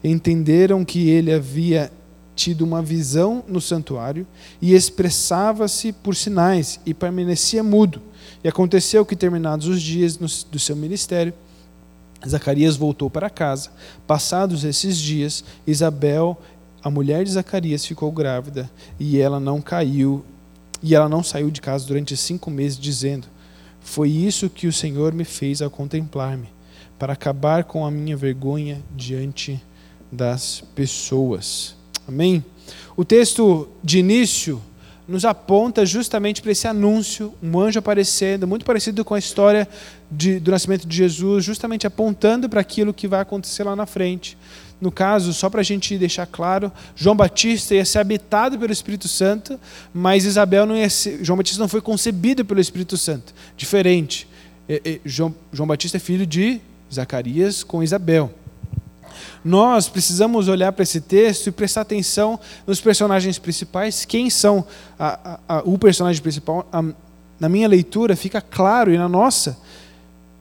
entenderam 0.03 0.83
que 0.83 1.07
ele 1.07 1.31
havia 1.31 1.91
tido 2.35 2.63
uma 2.63 2.81
visão 2.81 3.43
no 3.47 3.61
santuário 3.61 4.25
e 4.59 4.73
expressava-se 4.73 5.93
por 5.93 6.15
sinais 6.15 6.79
e 6.83 6.95
permanecia 6.95 7.61
mudo. 7.61 8.01
E 8.43 8.47
aconteceu 8.47 9.05
que, 9.05 9.15
terminados 9.15 9.67
os 9.67 9.79
dias 9.79 10.17
do 10.17 10.57
seu 10.57 10.75
ministério, 10.75 11.31
Zacarias 12.27 12.75
voltou 12.75 13.09
para 13.09 13.29
casa. 13.29 13.71
Passados 14.05 14.63
esses 14.63 14.97
dias, 14.97 15.43
Isabel 15.65 16.37
a 16.83 16.89
mulher 16.89 17.23
de 17.23 17.31
Zacarias 17.31 17.85
ficou 17.85 18.11
grávida 18.11 18.69
e 18.99 19.19
ela 19.19 19.39
não 19.39 19.61
caiu 19.61 20.25
e 20.81 20.95
ela 20.95 21.07
não 21.07 21.21
saiu 21.21 21.51
de 21.51 21.61
casa 21.61 21.85
durante 21.85 22.17
cinco 22.17 22.49
meses, 22.49 22.79
dizendo: 22.79 23.27
Foi 23.79 24.09
isso 24.09 24.49
que 24.49 24.65
o 24.65 24.73
Senhor 24.73 25.13
me 25.13 25.23
fez 25.23 25.61
ao 25.61 25.69
contemplar-me, 25.69 26.49
para 26.97 27.13
acabar 27.13 27.65
com 27.65 27.85
a 27.85 27.91
minha 27.91 28.17
vergonha 28.17 28.81
diante 28.95 29.61
das 30.11 30.63
pessoas. 30.73 31.75
Amém? 32.07 32.43
O 32.97 33.05
texto 33.05 33.67
de 33.83 33.99
início 33.99 34.59
nos 35.07 35.25
aponta 35.25 35.85
justamente 35.85 36.41
para 36.41 36.51
esse 36.51 36.67
anúncio, 36.67 37.33
um 37.41 37.59
anjo 37.59 37.79
aparecendo, 37.79 38.47
muito 38.47 38.65
parecido 38.65 39.03
com 39.03 39.13
a 39.13 39.19
história 39.19 39.67
de, 40.09 40.39
do 40.39 40.51
nascimento 40.51 40.87
de 40.87 40.95
Jesus, 40.95 41.43
justamente 41.43 41.85
apontando 41.87 42.47
para 42.47 42.61
aquilo 42.61 42.93
que 42.93 43.07
vai 43.07 43.21
acontecer 43.21 43.63
lá 43.63 43.75
na 43.75 43.85
frente 43.85 44.37
no 44.81 44.91
caso, 44.91 45.31
só 45.31 45.47
para 45.47 45.61
a 45.61 45.63
gente 45.63 45.95
deixar 45.95 46.25
claro, 46.25 46.71
João 46.95 47.15
Batista 47.15 47.75
ia 47.75 47.85
ser 47.85 47.99
habitado 47.99 48.57
pelo 48.57 48.73
Espírito 48.73 49.07
Santo, 49.07 49.59
mas 49.93 50.25
Isabel 50.25 50.65
não 50.65 50.75
ia 50.75 50.89
ser, 50.89 51.23
João 51.23 51.37
Batista 51.37 51.61
não 51.61 51.67
foi 51.67 51.81
concebido 51.81 52.43
pelo 52.43 52.59
Espírito 52.59 52.97
Santo. 52.97 53.31
Diferente. 53.55 54.27
João, 55.05 55.35
João 55.53 55.67
Batista 55.67 55.97
é 55.97 55.99
filho 55.99 56.25
de 56.25 56.59
Zacarias 56.91 57.63
com 57.63 57.83
Isabel. 57.83 58.33
Nós 59.43 59.87
precisamos 59.87 60.47
olhar 60.47 60.71
para 60.71 60.83
esse 60.83 61.01
texto 61.01 61.47
e 61.47 61.51
prestar 61.51 61.81
atenção 61.81 62.39
nos 62.65 62.79
personagens 62.79 63.39
principais. 63.39 64.05
Quem 64.05 64.29
são 64.29 64.65
a, 64.97 65.39
a, 65.47 65.57
a, 65.57 65.59
o 65.65 65.77
personagem 65.77 66.21
principal? 66.21 66.67
na 67.39 67.49
minha 67.49 67.67
leitura 67.67 68.15
fica 68.15 68.39
claro, 68.39 68.93
e 68.93 68.97
na 68.99 69.09
nossa, 69.09 69.57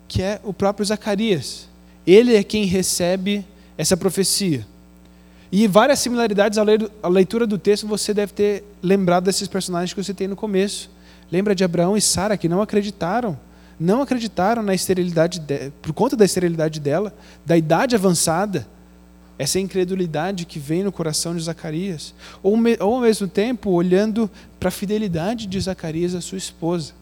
que 0.06 0.22
é 0.22 0.38
o 0.44 0.52
próprio 0.52 0.84
Zacarias. 0.84 1.66
Ele 2.06 2.36
é 2.36 2.44
quem 2.44 2.66
recebe 2.66 3.46
essa 3.78 3.96
profecia. 3.96 4.66
E 5.50 5.66
várias 5.66 5.98
similaridades 5.98 6.58
à 6.58 7.08
leitura 7.08 7.46
do 7.46 7.56
texto 7.56 7.86
você 7.86 8.12
deve 8.12 8.32
ter 8.32 8.64
lembrado 8.82 9.24
desses 9.24 9.48
personagens 9.48 9.94
que 9.94 10.02
você 10.02 10.12
tem 10.12 10.28
no 10.28 10.36
começo. 10.36 10.90
Lembra 11.32 11.54
de 11.54 11.64
Abraão 11.64 11.96
e 11.96 12.00
Sara 12.00 12.36
que 12.36 12.48
não 12.48 12.60
acreditaram, 12.60 13.38
não 13.80 14.02
acreditaram 14.02 14.62
na 14.62 14.74
esterilidade 14.74 15.40
de, 15.40 15.72
por 15.80 15.94
conta 15.94 16.14
da 16.14 16.26
esterilidade 16.26 16.78
dela, 16.78 17.14
da 17.46 17.56
idade 17.56 17.96
avançada. 17.96 18.68
Essa 19.38 19.58
incredulidade 19.58 20.44
que 20.44 20.58
vem 20.58 20.84
no 20.84 20.92
coração 20.92 21.34
de 21.34 21.42
Zacarias, 21.42 22.14
ou, 22.42 22.58
ou 22.78 22.94
ao 22.96 23.00
mesmo 23.00 23.26
tempo 23.26 23.70
olhando 23.70 24.30
para 24.58 24.68
a 24.68 24.72
fidelidade 24.72 25.46
de 25.46 25.58
Zacarias 25.58 26.14
à 26.14 26.20
sua 26.20 26.36
esposa. 26.36 26.92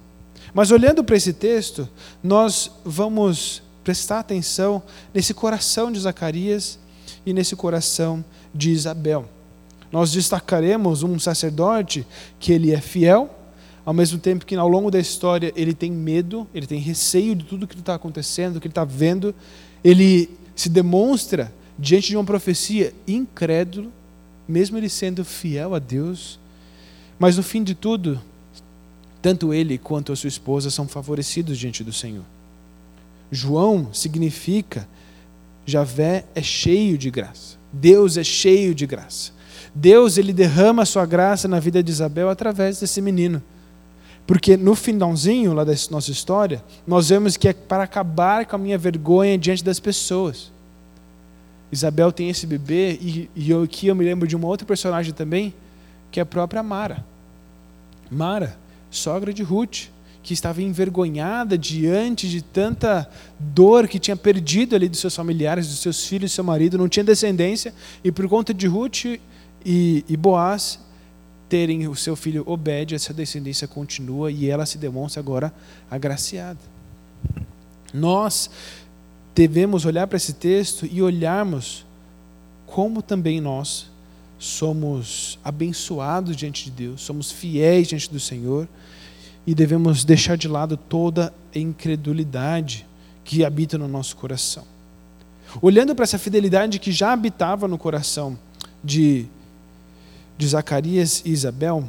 Mas 0.54 0.70
olhando 0.70 1.02
para 1.02 1.16
esse 1.16 1.32
texto, 1.32 1.88
nós 2.22 2.70
vamos 2.84 3.60
prestar 3.82 4.20
atenção 4.20 4.80
nesse 5.12 5.34
coração 5.34 5.90
de 5.90 5.98
Zacarias 5.98 6.78
e 7.26 7.32
nesse 7.32 7.56
coração 7.56 8.24
de 8.54 8.70
Isabel. 8.70 9.28
Nós 9.90 10.12
destacaremos 10.12 11.02
um 11.02 11.18
sacerdote 11.18 12.06
que 12.38 12.52
ele 12.52 12.72
é 12.72 12.80
fiel, 12.80 13.37
ao 13.88 13.94
mesmo 13.94 14.18
tempo 14.18 14.44
que 14.44 14.54
ao 14.54 14.68
longo 14.68 14.90
da 14.90 15.00
história 15.00 15.50
ele 15.56 15.72
tem 15.72 15.90
medo, 15.90 16.46
ele 16.54 16.66
tem 16.66 16.78
receio 16.78 17.34
de 17.34 17.42
tudo 17.46 17.66
que 17.66 17.74
está 17.74 17.94
acontecendo, 17.94 18.52
do 18.52 18.60
que 18.60 18.66
ele 18.66 18.72
está 18.72 18.84
vendo, 18.84 19.34
ele 19.82 20.28
se 20.54 20.68
demonstra 20.68 21.50
diante 21.78 22.08
de 22.08 22.16
uma 22.18 22.22
profecia 22.22 22.92
incrédulo, 23.06 23.90
mesmo 24.46 24.76
ele 24.76 24.90
sendo 24.90 25.24
fiel 25.24 25.74
a 25.74 25.78
Deus, 25.78 26.38
mas 27.18 27.38
no 27.38 27.42
fim 27.42 27.64
de 27.64 27.74
tudo, 27.74 28.20
tanto 29.22 29.54
ele 29.54 29.78
quanto 29.78 30.12
a 30.12 30.16
sua 30.16 30.28
esposa 30.28 30.68
são 30.70 30.86
favorecidos 30.86 31.58
diante 31.58 31.82
do 31.82 31.92
Senhor. 31.92 32.26
João 33.32 33.88
significa 33.94 34.86
Javé 35.64 36.26
é 36.34 36.42
cheio 36.42 36.98
de 36.98 37.10
graça. 37.10 37.56
Deus 37.72 38.18
é 38.18 38.22
cheio 38.22 38.74
de 38.74 38.86
graça. 38.86 39.32
Deus 39.74 40.18
ele 40.18 40.34
derrama 40.34 40.82
a 40.82 40.86
sua 40.86 41.06
graça 41.06 41.48
na 41.48 41.58
vida 41.58 41.82
de 41.82 41.90
Isabel 41.90 42.28
através 42.28 42.80
desse 42.80 43.00
menino. 43.00 43.42
Porque 44.28 44.58
no 44.58 44.74
finalzinho 44.74 45.54
lá 45.54 45.64
da 45.64 45.72
nossa 45.90 46.10
história, 46.10 46.62
nós 46.86 47.08
vemos 47.08 47.34
que 47.38 47.48
é 47.48 47.54
para 47.54 47.84
acabar 47.84 48.44
com 48.44 48.56
a 48.56 48.58
minha 48.58 48.76
vergonha 48.76 49.38
diante 49.38 49.64
das 49.64 49.80
pessoas. 49.80 50.52
Isabel 51.72 52.12
tem 52.12 52.28
esse 52.28 52.46
bebê, 52.46 52.98
e, 53.00 53.30
e 53.34 53.50
eu, 53.50 53.62
aqui 53.62 53.86
eu 53.86 53.94
me 53.94 54.04
lembro 54.04 54.28
de 54.28 54.36
uma 54.36 54.46
outra 54.46 54.66
personagem 54.66 55.14
também, 55.14 55.54
que 56.10 56.20
é 56.20 56.22
a 56.22 56.26
própria 56.26 56.62
Mara. 56.62 57.06
Mara, 58.10 58.58
sogra 58.90 59.32
de 59.32 59.42
Ruth 59.42 59.88
que 60.22 60.34
estava 60.34 60.60
envergonhada 60.60 61.56
diante 61.56 62.28
de 62.28 62.42
tanta 62.42 63.08
dor 63.38 63.88
que 63.88 63.98
tinha 63.98 64.16
perdido 64.16 64.76
ali 64.76 64.90
dos 64.90 65.00
seus 65.00 65.16
familiares, 65.16 65.68
dos 65.68 65.78
seus 65.78 66.04
filhos, 66.04 66.32
do 66.32 66.34
seu 66.34 66.44
marido, 66.44 66.76
não 66.76 66.86
tinha 66.86 67.02
descendência, 67.02 67.72
e 68.04 68.12
por 68.12 68.28
conta 68.28 68.52
de 68.52 68.66
Ruth 68.66 69.06
e, 69.64 70.04
e 70.06 70.16
Boaz 70.18 70.78
terem 71.48 71.88
o 71.88 71.94
seu 71.94 72.14
filho 72.14 72.42
Obed, 72.46 72.94
essa 72.94 73.14
descendência 73.14 73.66
continua 73.66 74.30
e 74.30 74.48
ela 74.48 74.66
se 74.66 74.78
demonstra 74.78 75.20
agora 75.20 75.52
agraciada. 75.90 76.58
Nós 77.92 78.50
devemos 79.34 79.84
olhar 79.84 80.06
para 80.06 80.16
esse 80.16 80.34
texto 80.34 80.86
e 80.90 81.00
olharmos 81.00 81.86
como 82.66 83.00
também 83.00 83.40
nós 83.40 83.90
somos 84.38 85.38
abençoados 85.42 86.36
diante 86.36 86.66
de 86.66 86.70
Deus, 86.70 87.00
somos 87.00 87.32
fiéis 87.32 87.88
diante 87.88 88.10
do 88.10 88.20
Senhor 88.20 88.68
e 89.46 89.54
devemos 89.54 90.04
deixar 90.04 90.36
de 90.36 90.46
lado 90.46 90.76
toda 90.76 91.32
a 91.54 91.58
incredulidade 91.58 92.86
que 93.24 93.44
habita 93.44 93.78
no 93.78 93.88
nosso 93.88 94.16
coração. 94.16 94.64
Olhando 95.62 95.94
para 95.94 96.04
essa 96.04 96.18
fidelidade 96.18 96.78
que 96.78 96.92
já 96.92 97.12
habitava 97.12 97.66
no 97.66 97.78
coração 97.78 98.38
de, 98.84 99.26
de 100.38 100.48
Zacarias 100.48 101.22
e 101.26 101.30
Isabel, 101.30 101.86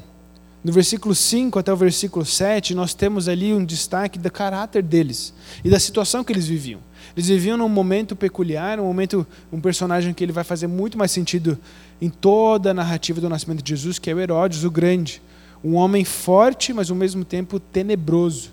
no 0.62 0.74
versículo 0.74 1.16
5 1.16 1.58
até 1.58 1.72
o 1.72 1.78
versículo 1.78 2.26
7, 2.26 2.76
nós 2.76 2.94
temos 2.94 3.30
ali 3.30 3.54
um 3.54 3.64
destaque 3.64 4.20
do 4.20 4.30
caráter 4.30 4.84
deles 4.84 5.34
e 5.64 5.70
da 5.70 5.80
situação 5.80 6.22
que 6.22 6.34
eles 6.34 6.48
viviam. 6.48 6.82
Eles 7.16 7.30
viviam 7.30 7.58
num 7.58 7.70
momento 7.70 8.14
peculiar, 8.14 8.78
um 8.78 8.84
momento, 8.84 9.26
um 9.54 9.62
personagem 9.62 10.14
que 10.14 10.22
ele 10.22 10.34
vai 10.34 10.44
fazer 10.44 10.68
muito 10.68 10.98
mais 10.98 11.12
sentido 11.12 11.58
em 12.02 12.10
toda 12.10 12.72
a 12.72 12.74
narrativa 12.74 13.22
do 13.22 13.30
nascimento 13.30 13.64
de 13.64 13.70
Jesus, 13.70 13.98
que 13.98 14.10
é 14.10 14.14
o 14.14 14.20
Herodes 14.20 14.66
o 14.66 14.72
Grande 14.72 15.22
um 15.64 15.76
homem 15.76 16.06
forte, 16.06 16.74
mas 16.74 16.90
ao 16.90 16.96
mesmo 16.96 17.26
tempo 17.26 17.60
tenebroso, 17.60 18.52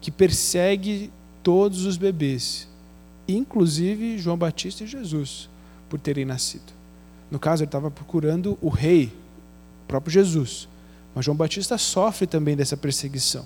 que 0.00 0.10
persegue 0.10 1.10
todos 1.42 1.84
os 1.84 1.96
bebês, 1.96 2.68
inclusive 3.28 4.18
João 4.18 4.36
Batista 4.36 4.84
e 4.84 4.86
Jesus, 4.86 5.48
por 5.88 6.00
terem 6.00 6.24
nascido. 6.24 6.75
No 7.30 7.38
caso, 7.38 7.62
ele 7.62 7.68
estava 7.68 7.90
procurando 7.90 8.56
o 8.60 8.68
rei, 8.68 9.12
o 9.84 9.88
próprio 9.88 10.12
Jesus. 10.12 10.68
Mas 11.14 11.24
João 11.24 11.36
Batista 11.36 11.78
sofre 11.78 12.26
também 12.26 12.56
dessa 12.56 12.76
perseguição. 12.76 13.44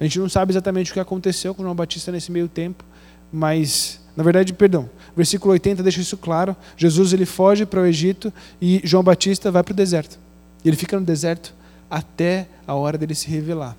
A 0.00 0.04
gente 0.04 0.18
não 0.18 0.28
sabe 0.28 0.52
exatamente 0.52 0.90
o 0.90 0.94
que 0.94 1.00
aconteceu 1.00 1.54
com 1.54 1.62
João 1.62 1.74
Batista 1.74 2.10
nesse 2.10 2.32
meio 2.32 2.48
tempo, 2.48 2.82
mas, 3.30 4.00
na 4.16 4.24
verdade, 4.24 4.52
perdão, 4.54 4.88
versículo 5.14 5.52
80 5.52 5.82
deixa 5.82 6.00
isso 6.00 6.16
claro. 6.16 6.56
Jesus 6.76 7.12
ele 7.12 7.26
foge 7.26 7.66
para 7.66 7.82
o 7.82 7.86
Egito 7.86 8.32
e 8.60 8.80
João 8.82 9.04
Batista 9.04 9.50
vai 9.50 9.62
para 9.62 9.72
o 9.72 9.76
deserto. 9.76 10.18
Ele 10.64 10.74
fica 10.74 10.98
no 10.98 11.04
deserto 11.04 11.54
até 11.90 12.48
a 12.66 12.74
hora 12.74 12.96
dele 12.96 13.14
se 13.14 13.28
revelar. 13.28 13.76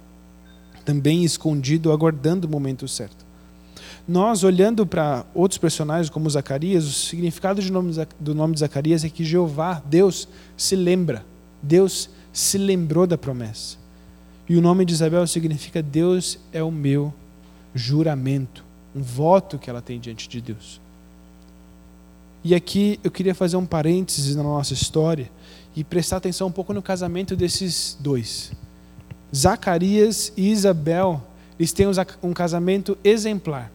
Também 0.86 1.24
escondido, 1.24 1.92
aguardando 1.92 2.48
o 2.48 2.50
momento 2.50 2.88
certo. 2.88 3.21
Nós, 4.12 4.44
olhando 4.44 4.86
para 4.86 5.26
outros 5.34 5.58
personagens 5.58 6.10
como 6.10 6.30
Zacarias, 6.30 6.86
o 6.86 6.92
significado 6.92 7.62
do 8.20 8.36
nome 8.36 8.54
de 8.54 8.60
Zacarias 8.60 9.06
é 9.06 9.10
que 9.10 9.24
Jeová, 9.24 9.82
Deus, 9.86 10.28
se 10.58 10.76
lembra. 10.76 11.26
Deus 11.64 12.10
se 12.34 12.58
lembrou 12.58 13.08
da 13.08 13.18
promessa. 13.18 13.78
E 14.50 14.58
o 14.58 14.62
nome 14.62 14.84
de 14.84 14.92
Isabel 14.92 15.26
significa 15.28 15.82
Deus 15.82 16.38
é 16.52 16.62
o 16.62 16.70
meu 16.70 17.14
juramento, 17.74 18.66
um 18.94 19.02
voto 19.02 19.58
que 19.58 19.70
ela 19.70 19.82
tem 19.82 19.98
diante 19.98 20.28
de 20.28 20.42
Deus. 20.42 20.82
E 22.44 22.54
aqui 22.54 23.00
eu 23.06 23.12
queria 23.12 23.34
fazer 23.34 23.56
um 23.56 23.66
parênteses 23.66 24.36
na 24.36 24.44
nossa 24.44 24.74
história 24.74 25.32
e 25.74 25.86
prestar 25.86 26.18
atenção 26.18 26.50
um 26.50 26.52
pouco 26.52 26.74
no 26.74 26.82
casamento 26.82 27.34
desses 27.34 27.96
dois. 27.98 28.52
Zacarias 29.34 30.34
e 30.36 30.52
Isabel, 30.52 31.24
eles 31.58 31.72
têm 31.72 31.86
um 32.22 32.34
casamento 32.34 32.98
exemplar. 33.06 33.72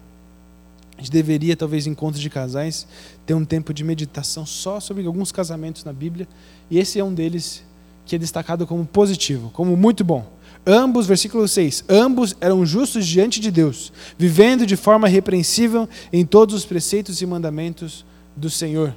A 0.97 1.01
gente 1.01 1.11
deveria, 1.11 1.57
talvez, 1.57 1.87
em 1.87 1.91
encontros 1.91 2.23
de 2.23 2.31
casais, 2.31 2.87
ter 3.27 3.35
um 3.35 3.45
tempo 3.45 3.75
de 3.75 3.85
meditação 3.85 4.47
só 4.47 4.81
sobre 4.81 5.07
alguns 5.07 5.31
casamentos 5.31 5.85
na 5.85 5.93
Bíblia, 5.93 6.27
e 6.71 6.79
esse 6.79 6.99
é 6.99 7.05
um 7.05 7.13
deles 7.13 7.63
que 8.07 8.17
é 8.17 8.19
destacado 8.19 8.67
como 8.67 8.87
positivo, 8.87 9.51
como 9.51 9.77
muito 9.77 10.05
bom. 10.05 10.25
Ambos, 10.67 11.07
versículo 11.07 11.47
6, 11.47 11.85
ambos 11.89 12.37
eram 12.41 12.65
justos 12.65 13.07
diante 13.07 13.41
de 13.41 13.51
Deus, 13.51 13.93
vivendo 14.17 14.67
de 14.67 14.77
forma 14.77 15.07
repreensível 15.07 15.89
em 16.13 16.25
todos 16.25 16.55
os 16.55 16.65
preceitos 16.65 17.21
e 17.21 17.27
mandamentos 17.27 18.05
do 18.35 18.49
Senhor. 18.49 18.97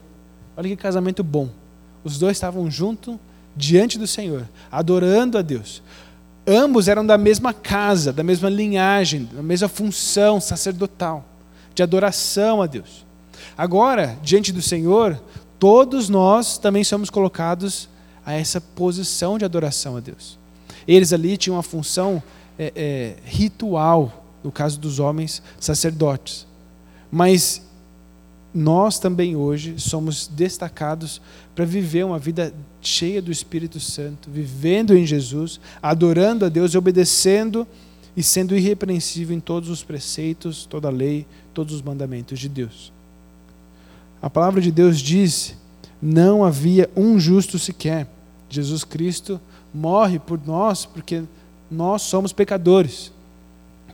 Olha 0.56 0.70
que 0.70 0.75
casamento 0.75 1.24
bom. 1.24 1.50
Os 2.03 2.18
dois 2.18 2.38
estavam 2.38 2.70
juntos 2.72 3.18
diante 3.56 4.00
do 4.00 4.08
Senhor, 4.08 4.48
adorando 4.72 5.38
a 5.38 5.41
Deus. 5.41 5.84
Ambos 6.48 6.88
eram 6.88 7.06
da 7.06 7.18
mesma 7.18 7.53
casa, 7.53 8.12
da 8.12 8.24
mesma 8.24 8.50
linhagem, 8.50 9.29
da 9.32 9.44
mesma 9.44 9.68
função 9.68 10.41
sacerdotal, 10.41 11.24
de 11.79 11.83
adoração 11.83 12.62
a 12.62 12.67
Deus. 12.67 13.05
Agora, 13.57 14.17
diante 14.21 14.51
do 14.51 14.62
Senhor, 14.62 15.17
todos 15.57 16.09
nós 16.09 16.57
também 16.57 16.83
somos 16.83 17.09
colocados 17.09 17.88
a 18.25 18.33
essa 18.33 18.59
posição 18.59 19.38
de 19.38 19.45
adoração 19.45 19.95
a 19.95 20.01
Deus. 20.01 20.38
Eles 20.86 21.13
ali 21.13 21.38
tinham 21.38 21.55
uma 21.55 21.63
função 21.63 22.21
é, 22.57 22.74
é, 22.75 23.15
ritual, 23.24 24.25
no 24.43 24.51
caso 24.51 24.77
dos 24.77 25.00
homens 25.00 25.41
sacerdotes. 25.57 26.45
Mas 27.09 27.62
nós 28.53 29.00
também 29.00 29.38
hoje 29.38 29.75
somos 29.77 30.27
destacados 30.27 31.21
para 31.55 31.63
viver 31.63 32.03
uma 32.03 32.19
vida 32.19 32.53
cheia 32.81 33.21
do 33.21 33.31
Espírito 33.31 33.79
Santo, 33.79 34.29
vivendo 34.29 34.98
em 34.98 35.05
Jesus, 35.05 35.62
adorando 35.81 36.43
a 36.43 36.50
Deus 36.50 36.75
obedecendo 36.75 37.65
e 38.17 38.24
sendo 38.24 38.53
irrepreensível 38.53 39.33
em 39.33 39.39
todos 39.39 39.69
os 39.69 39.81
preceitos, 39.81 40.65
toda 40.65 40.89
a 40.89 40.91
lei, 40.91 41.25
todos 41.60 41.74
os 41.74 41.82
mandamentos 41.82 42.39
de 42.39 42.48
Deus. 42.48 42.89
A 44.22 44.30
palavra 44.30 44.62
de 44.62 44.72
Deus 44.72 44.98
diz: 44.98 45.58
não 46.01 46.46
havia 46.46 46.89
um 46.96 47.20
justo 47.20 47.60
sequer. 47.60 48.08
Jesus 48.50 48.86
Cristo 48.86 49.42
morre 49.74 50.20
por 50.20 50.39
nós 50.48 50.86
porque 50.86 51.24
nós 51.70 52.04
somos 52.04 52.32
pecadores. 52.32 53.12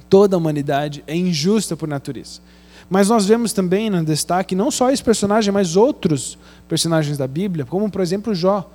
Toda 0.07 0.35
a 0.35 0.37
humanidade 0.37 1.03
é 1.07 1.15
injusta 1.15 1.75
por 1.75 1.89
natureza. 1.89 2.39
Mas 2.87 3.09
nós 3.09 3.25
vemos 3.25 3.51
também 3.51 3.89
no 3.89 4.05
destaque 4.05 4.53
não 4.53 4.69
só 4.69 4.91
esse 4.91 5.03
personagem, 5.03 5.51
mas 5.51 5.75
outros 5.75 6.37
personagens 6.69 7.17
da 7.17 7.25
Bíblia, 7.25 7.65
como 7.65 7.89
por 7.89 8.01
exemplo 8.01 8.35
Jó, 8.35 8.69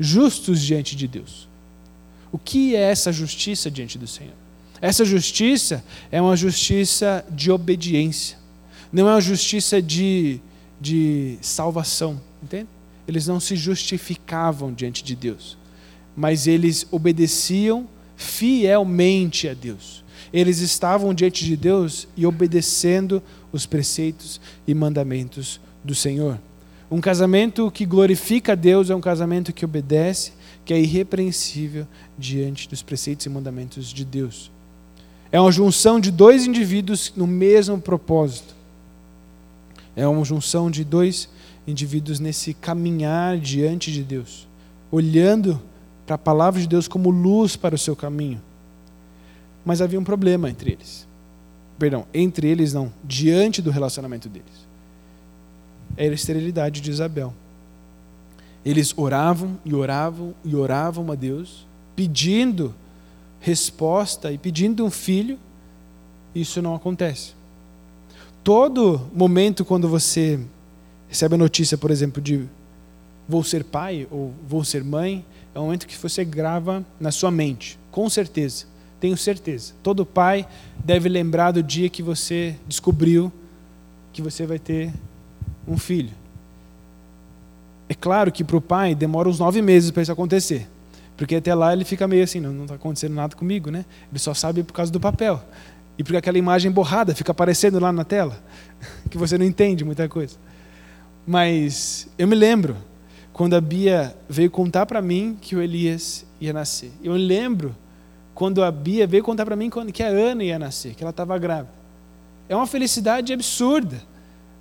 justos 0.00 0.60
diante 0.60 0.96
de 0.96 1.06
Deus. 1.06 1.48
O 2.32 2.38
que 2.38 2.74
é 2.74 2.90
essa 2.90 3.12
justiça 3.12 3.70
diante 3.70 3.96
do 3.96 4.08
Senhor? 4.08 4.43
Essa 4.80 5.04
justiça 5.04 5.84
é 6.10 6.20
uma 6.20 6.36
justiça 6.36 7.24
de 7.30 7.50
obediência, 7.50 8.36
não 8.92 9.08
é 9.08 9.14
uma 9.14 9.20
justiça 9.20 9.80
de, 9.80 10.40
de 10.80 11.38
salvação, 11.40 12.20
entende? 12.42 12.68
Eles 13.06 13.26
não 13.26 13.40
se 13.40 13.56
justificavam 13.56 14.72
diante 14.72 15.02
de 15.04 15.14
Deus, 15.14 15.56
mas 16.16 16.46
eles 16.46 16.86
obedeciam 16.90 17.88
fielmente 18.16 19.48
a 19.48 19.54
Deus 19.54 20.04
eles 20.34 20.58
estavam 20.58 21.14
diante 21.14 21.44
de 21.44 21.56
Deus 21.56 22.08
e 22.16 22.26
obedecendo 22.26 23.22
os 23.52 23.66
preceitos 23.66 24.40
e 24.66 24.74
mandamentos 24.74 25.60
do 25.84 25.94
Senhor. 25.94 26.40
Um 26.90 27.00
casamento 27.00 27.70
que 27.70 27.86
glorifica 27.86 28.52
a 28.52 28.56
Deus 28.56 28.90
é 28.90 28.96
um 28.96 29.00
casamento 29.00 29.52
que 29.52 29.64
obedece, 29.64 30.32
que 30.64 30.74
é 30.74 30.80
irrepreensível 30.80 31.86
diante 32.18 32.68
dos 32.68 32.82
preceitos 32.82 33.26
e 33.26 33.28
mandamentos 33.28 33.92
de 33.92 34.04
Deus. 34.04 34.50
É 35.34 35.40
uma 35.40 35.50
junção 35.50 35.98
de 35.98 36.12
dois 36.12 36.46
indivíduos 36.46 37.12
no 37.16 37.26
mesmo 37.26 37.80
propósito. 37.80 38.54
É 39.96 40.06
uma 40.06 40.24
junção 40.24 40.70
de 40.70 40.84
dois 40.84 41.28
indivíduos 41.66 42.20
nesse 42.20 42.54
caminhar 42.54 43.38
diante 43.38 43.90
de 43.90 44.04
Deus, 44.04 44.46
olhando 44.92 45.60
para 46.06 46.14
a 46.14 46.18
palavra 46.18 46.60
de 46.60 46.68
Deus 46.68 46.86
como 46.86 47.10
luz 47.10 47.56
para 47.56 47.74
o 47.74 47.78
seu 47.78 47.96
caminho 47.96 48.40
mas 49.64 49.80
havia 49.80 49.98
um 49.98 50.04
problema 50.04 50.50
entre 50.50 50.72
eles. 50.72 51.08
Perdão, 51.78 52.06
entre 52.12 52.46
eles 52.48 52.74
não, 52.74 52.92
diante 53.02 53.62
do 53.62 53.70
relacionamento 53.70 54.28
deles. 54.28 54.68
Era 55.96 56.12
a 56.12 56.14
esterilidade 56.14 56.80
de 56.80 56.90
Isabel. 56.90 57.32
Eles 58.64 58.92
oravam 58.96 59.58
e 59.64 59.74
oravam 59.74 60.34
e 60.44 60.54
oravam 60.54 61.10
a 61.10 61.14
Deus, 61.14 61.66
pedindo 61.96 62.74
resposta 63.44 64.32
e 64.32 64.38
pedindo 64.38 64.86
um 64.86 64.90
filho, 64.90 65.38
isso 66.34 66.62
não 66.62 66.74
acontece. 66.74 67.34
Todo 68.42 69.02
momento 69.12 69.66
quando 69.66 69.86
você 69.86 70.40
recebe 71.08 71.34
a 71.34 71.38
notícia, 71.38 71.76
por 71.76 71.90
exemplo, 71.90 72.22
de 72.22 72.46
vou 73.28 73.44
ser 73.44 73.62
pai 73.62 74.08
ou 74.10 74.32
vou 74.48 74.64
ser 74.64 74.82
mãe, 74.82 75.22
é 75.54 75.58
um 75.60 75.64
momento 75.64 75.86
que 75.86 75.96
você 75.96 76.24
grava 76.24 76.82
na 76.98 77.12
sua 77.12 77.30
mente, 77.30 77.78
com 77.90 78.08
certeza. 78.08 78.64
Tenho 78.98 79.16
certeza. 79.16 79.74
Todo 79.82 80.06
pai 80.06 80.48
deve 80.82 81.10
lembrar 81.10 81.50
do 81.50 81.62
dia 81.62 81.90
que 81.90 82.02
você 82.02 82.56
descobriu 82.66 83.30
que 84.10 84.22
você 84.22 84.46
vai 84.46 84.58
ter 84.58 84.90
um 85.68 85.76
filho. 85.76 86.12
É 87.90 87.94
claro 87.94 88.32
que 88.32 88.42
para 88.42 88.56
o 88.56 88.60
pai 88.62 88.94
demora 88.94 89.28
uns 89.28 89.38
nove 89.38 89.60
meses 89.60 89.90
para 89.90 90.02
isso 90.02 90.12
acontecer. 90.12 90.66
Porque 91.16 91.36
até 91.36 91.54
lá 91.54 91.72
ele 91.72 91.84
fica 91.84 92.08
meio 92.08 92.24
assim, 92.24 92.40
não 92.40 92.62
está 92.62 92.74
acontecendo 92.74 93.14
nada 93.14 93.36
comigo, 93.36 93.70
né? 93.70 93.84
Ele 94.10 94.18
só 94.18 94.34
sabe 94.34 94.62
por 94.62 94.72
causa 94.72 94.90
do 94.90 94.98
papel. 94.98 95.42
E 95.96 96.02
porque 96.02 96.16
aquela 96.16 96.38
imagem 96.38 96.70
borrada 96.70 97.14
fica 97.14 97.30
aparecendo 97.30 97.78
lá 97.78 97.92
na 97.92 98.04
tela, 98.04 98.36
que 99.10 99.16
você 99.16 99.38
não 99.38 99.46
entende 99.46 99.84
muita 99.84 100.08
coisa. 100.08 100.36
Mas 101.26 102.08
eu 102.18 102.26
me 102.26 102.34
lembro 102.34 102.76
quando 103.32 103.54
a 103.54 103.60
Bia 103.60 104.14
veio 104.28 104.50
contar 104.50 104.86
para 104.86 105.00
mim 105.00 105.36
que 105.40 105.56
o 105.56 105.62
Elias 105.62 106.26
ia 106.40 106.52
nascer. 106.52 106.92
Eu 107.02 107.14
lembro 107.14 107.74
quando 108.34 108.62
a 108.62 108.70
Bia 108.70 109.06
veio 109.06 109.22
contar 109.22 109.44
para 109.44 109.56
mim 109.56 109.70
que 109.92 110.02
a 110.02 110.08
Ana 110.08 110.42
ia 110.42 110.58
nascer, 110.58 110.94
que 110.94 111.02
ela 111.02 111.10
estava 111.10 111.38
grávida. 111.38 111.72
É 112.48 112.54
uma 112.54 112.66
felicidade 112.66 113.32
absurda. 113.32 114.02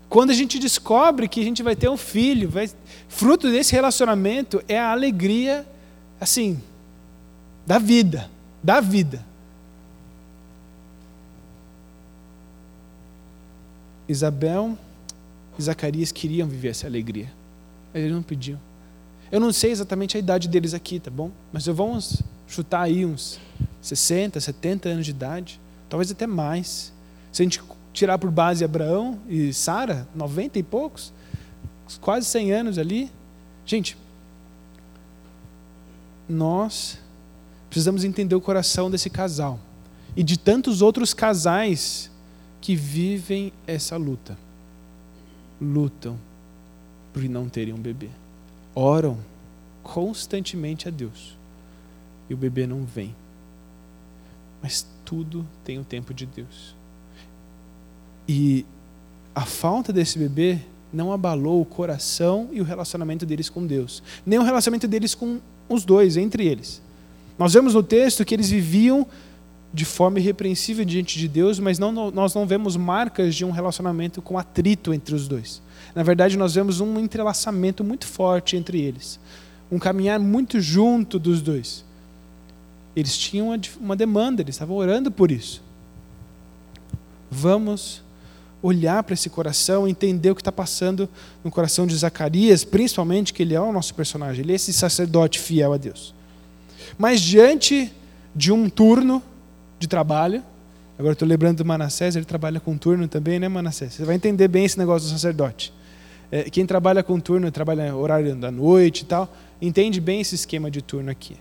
Quando 0.08 0.30
a 0.30 0.34
gente 0.34 0.60
descobre 0.60 1.28
que 1.28 1.41
a 1.41 1.43
gente 1.43 1.63
vai 1.63 1.75
ter 1.75 1.89
um 1.89 1.97
filho, 1.97 2.47
vai, 2.47 2.69
fruto 3.08 3.49
desse 3.49 3.73
relacionamento 3.73 4.63
é 4.67 4.80
a 4.80 4.91
alegria, 4.91 5.65
assim, 6.23 6.59
da 7.65 7.77
vida, 7.77 8.29
da 8.62 8.79
vida. 8.81 9.23
Isabel 14.07 14.77
e 15.57 15.62
Zacarias 15.62 16.12
queriam 16.12 16.47
viver 16.47 16.69
essa 16.69 16.88
alegria, 16.88 17.31
mas 17.93 18.03
eles 18.03 18.15
não 18.15 18.23
pediam. 18.23 18.59
Eu 19.31 19.39
não 19.39 19.51
sei 19.51 19.71
exatamente 19.71 20.17
a 20.17 20.19
idade 20.19 20.47
deles 20.47 20.73
aqui, 20.73 20.99
tá 20.99 21.09
bom? 21.09 21.31
Mas 21.51 21.65
eu 21.65 21.73
vamos 21.73 22.21
chutar 22.47 22.81
aí 22.81 23.05
uns 23.05 23.39
60, 23.81 24.39
70 24.39 24.89
anos 24.89 25.05
de 25.05 25.12
idade, 25.12 25.59
talvez 25.89 26.12
até 26.12 26.27
mais. 26.27 26.93
Se 27.31 27.41
a 27.41 27.45
gente 27.45 27.62
tirar 27.91 28.17
por 28.17 28.29
base 28.29 28.63
Abraão 28.63 29.19
e 29.27 29.53
Sara, 29.53 30.07
90 30.13 30.59
e 30.59 30.63
poucos, 30.63 31.13
quase 32.01 32.27
100 32.27 32.51
anos 32.51 32.77
ali. 32.77 33.12
Gente, 33.65 33.97
nós 36.34 36.98
precisamos 37.69 38.04
entender 38.04 38.36
o 38.36 38.41
coração 38.41 38.91
desse 38.91 39.10
casal 39.10 39.60
e 40.15 40.24
de 40.24 40.38
tantos 40.38 40.82
outros 40.82 41.13
casais 41.13 42.12
que 42.60 42.76
vivem 42.76 43.54
essa 43.65 43.96
luta. 43.98 44.38
Lutam 45.62 46.17
por 47.13 47.24
não 47.24 47.48
terem 47.48 47.74
um 47.74 47.80
bebê 47.80 48.10
oram 48.76 49.17
constantemente 49.82 50.88
a 50.88 50.91
Deus 50.91 51.38
e 52.30 52.34
o 52.34 52.38
bebê 52.38 52.65
não 52.65 52.84
vem. 52.84 53.15
Mas 54.62 54.86
tudo 55.04 55.46
tem 55.63 55.78
o 55.78 55.84
tempo 55.84 56.13
de 56.13 56.26
Deus. 56.26 56.76
E 58.28 58.65
a 59.36 59.46
falta 59.46 59.91
desse 59.91 60.17
bebê 60.17 60.60
não 60.91 61.12
abalou 61.12 61.62
o 61.62 61.65
coração 61.65 62.50
e 62.52 62.62
o 62.62 62.63
relacionamento 62.63 63.26
deles 63.26 63.50
com 63.50 63.65
Deus, 63.65 64.02
nem 64.26 64.39
o 64.39 64.43
relacionamento 64.43 64.88
deles 64.88 65.13
com 65.13 65.41
os 65.67 65.86
dois, 65.86 66.17
entre 66.17 66.45
eles. 66.45 66.82
Nós 67.38 67.54
vemos 67.54 67.73
no 67.73 67.84
texto 67.84 68.23
que 68.23 68.34
eles 68.34 68.49
viviam 68.49 69.08
de 69.73 69.86
forma 69.86 70.19
irrepreensível 70.19 70.86
diante 70.86 71.17
de 71.17 71.28
Deus, 71.28 71.58
mas 71.60 71.80
não, 71.80 71.91
nós 72.12 72.36
não 72.36 72.45
vemos 72.45 72.78
marcas 72.78 73.34
de 73.34 73.43
um 73.43 73.49
relacionamento 73.49 74.21
com 74.21 74.38
atrito 74.38 74.93
entre 74.93 75.15
os 75.15 75.28
dois. 75.28 75.62
Na 75.95 76.04
verdade, 76.04 76.38
nós 76.38 76.54
vemos 76.54 76.80
um 76.80 76.99
entrelaçamento 76.99 77.84
muito 77.84 78.06
forte 78.06 78.56
entre 78.56 78.80
eles, 78.80 79.19
um 79.71 79.80
caminhar 79.80 80.19
muito 80.19 80.62
junto 80.62 81.17
dos 81.17 81.41
dois. 81.41 81.84
Eles 82.95 83.17
tinham 83.17 83.49
uma 83.82 83.95
demanda, 83.95 84.43
eles 84.43 84.54
estavam 84.54 84.76
orando 84.76 85.10
por 85.10 85.32
isso. 85.32 85.63
Vamos 87.32 88.04
olhar 88.63 89.04
para 89.04 89.13
esse 89.13 89.30
coração, 89.30 89.88
entender 89.88 90.32
o 90.32 90.36
que 90.36 90.41
está 90.41 90.52
passando 90.52 91.08
no 91.43 91.52
coração 91.52 91.86
de 91.86 91.95
Zacarias, 91.95 92.63
principalmente 92.63 93.34
que 93.34 93.43
ele 93.43 93.54
é 93.54 93.62
o 93.62 93.71
nosso 93.71 93.93
personagem, 93.93 94.43
ele 94.43 94.54
é 94.54 94.56
esse 94.56 94.73
sacerdote 94.73 95.38
fiel 95.38 95.73
a 95.73 95.78
Deus. 95.78 96.15
Mas 96.97 97.21
diante 97.21 97.91
de 98.36 98.52
um 98.52 98.69
turno 98.69 99.21
de 99.80 99.88
trabalho. 99.88 100.41
Agora 100.97 101.13
estou 101.13 101.28
lembrando 101.28 101.58
do 101.58 101.65
Manassés, 101.65 102.15
ele 102.15 102.26
trabalha 102.26 102.60
com 102.60 102.78
turno 102.78 103.08
também, 103.08 103.39
né, 103.39 103.47
Manassés? 103.47 103.93
Você 103.93 104.06
vai 104.06 104.15
entender 104.15 104.47
bem 104.47 104.65
esse 104.65 104.78
negócio 104.78 105.08
do 105.08 105.12
sacerdote. 105.12 105.73
É, 106.32 106.43
quem 106.43 106.65
trabalha 106.65 107.04
com 107.04 107.19
turno, 107.19 107.52
trabalha 107.52 107.95
horário 107.95 108.36
da 108.36 108.49
noite 108.49 109.02
e 109.02 109.06
tal, 109.06 109.32
entende 109.62 109.99
bem 109.99 110.21
esse 110.21 110.36
esquema 110.36 110.71
de 110.71 110.82
turno 110.82 111.12
aqui. 111.12 111.36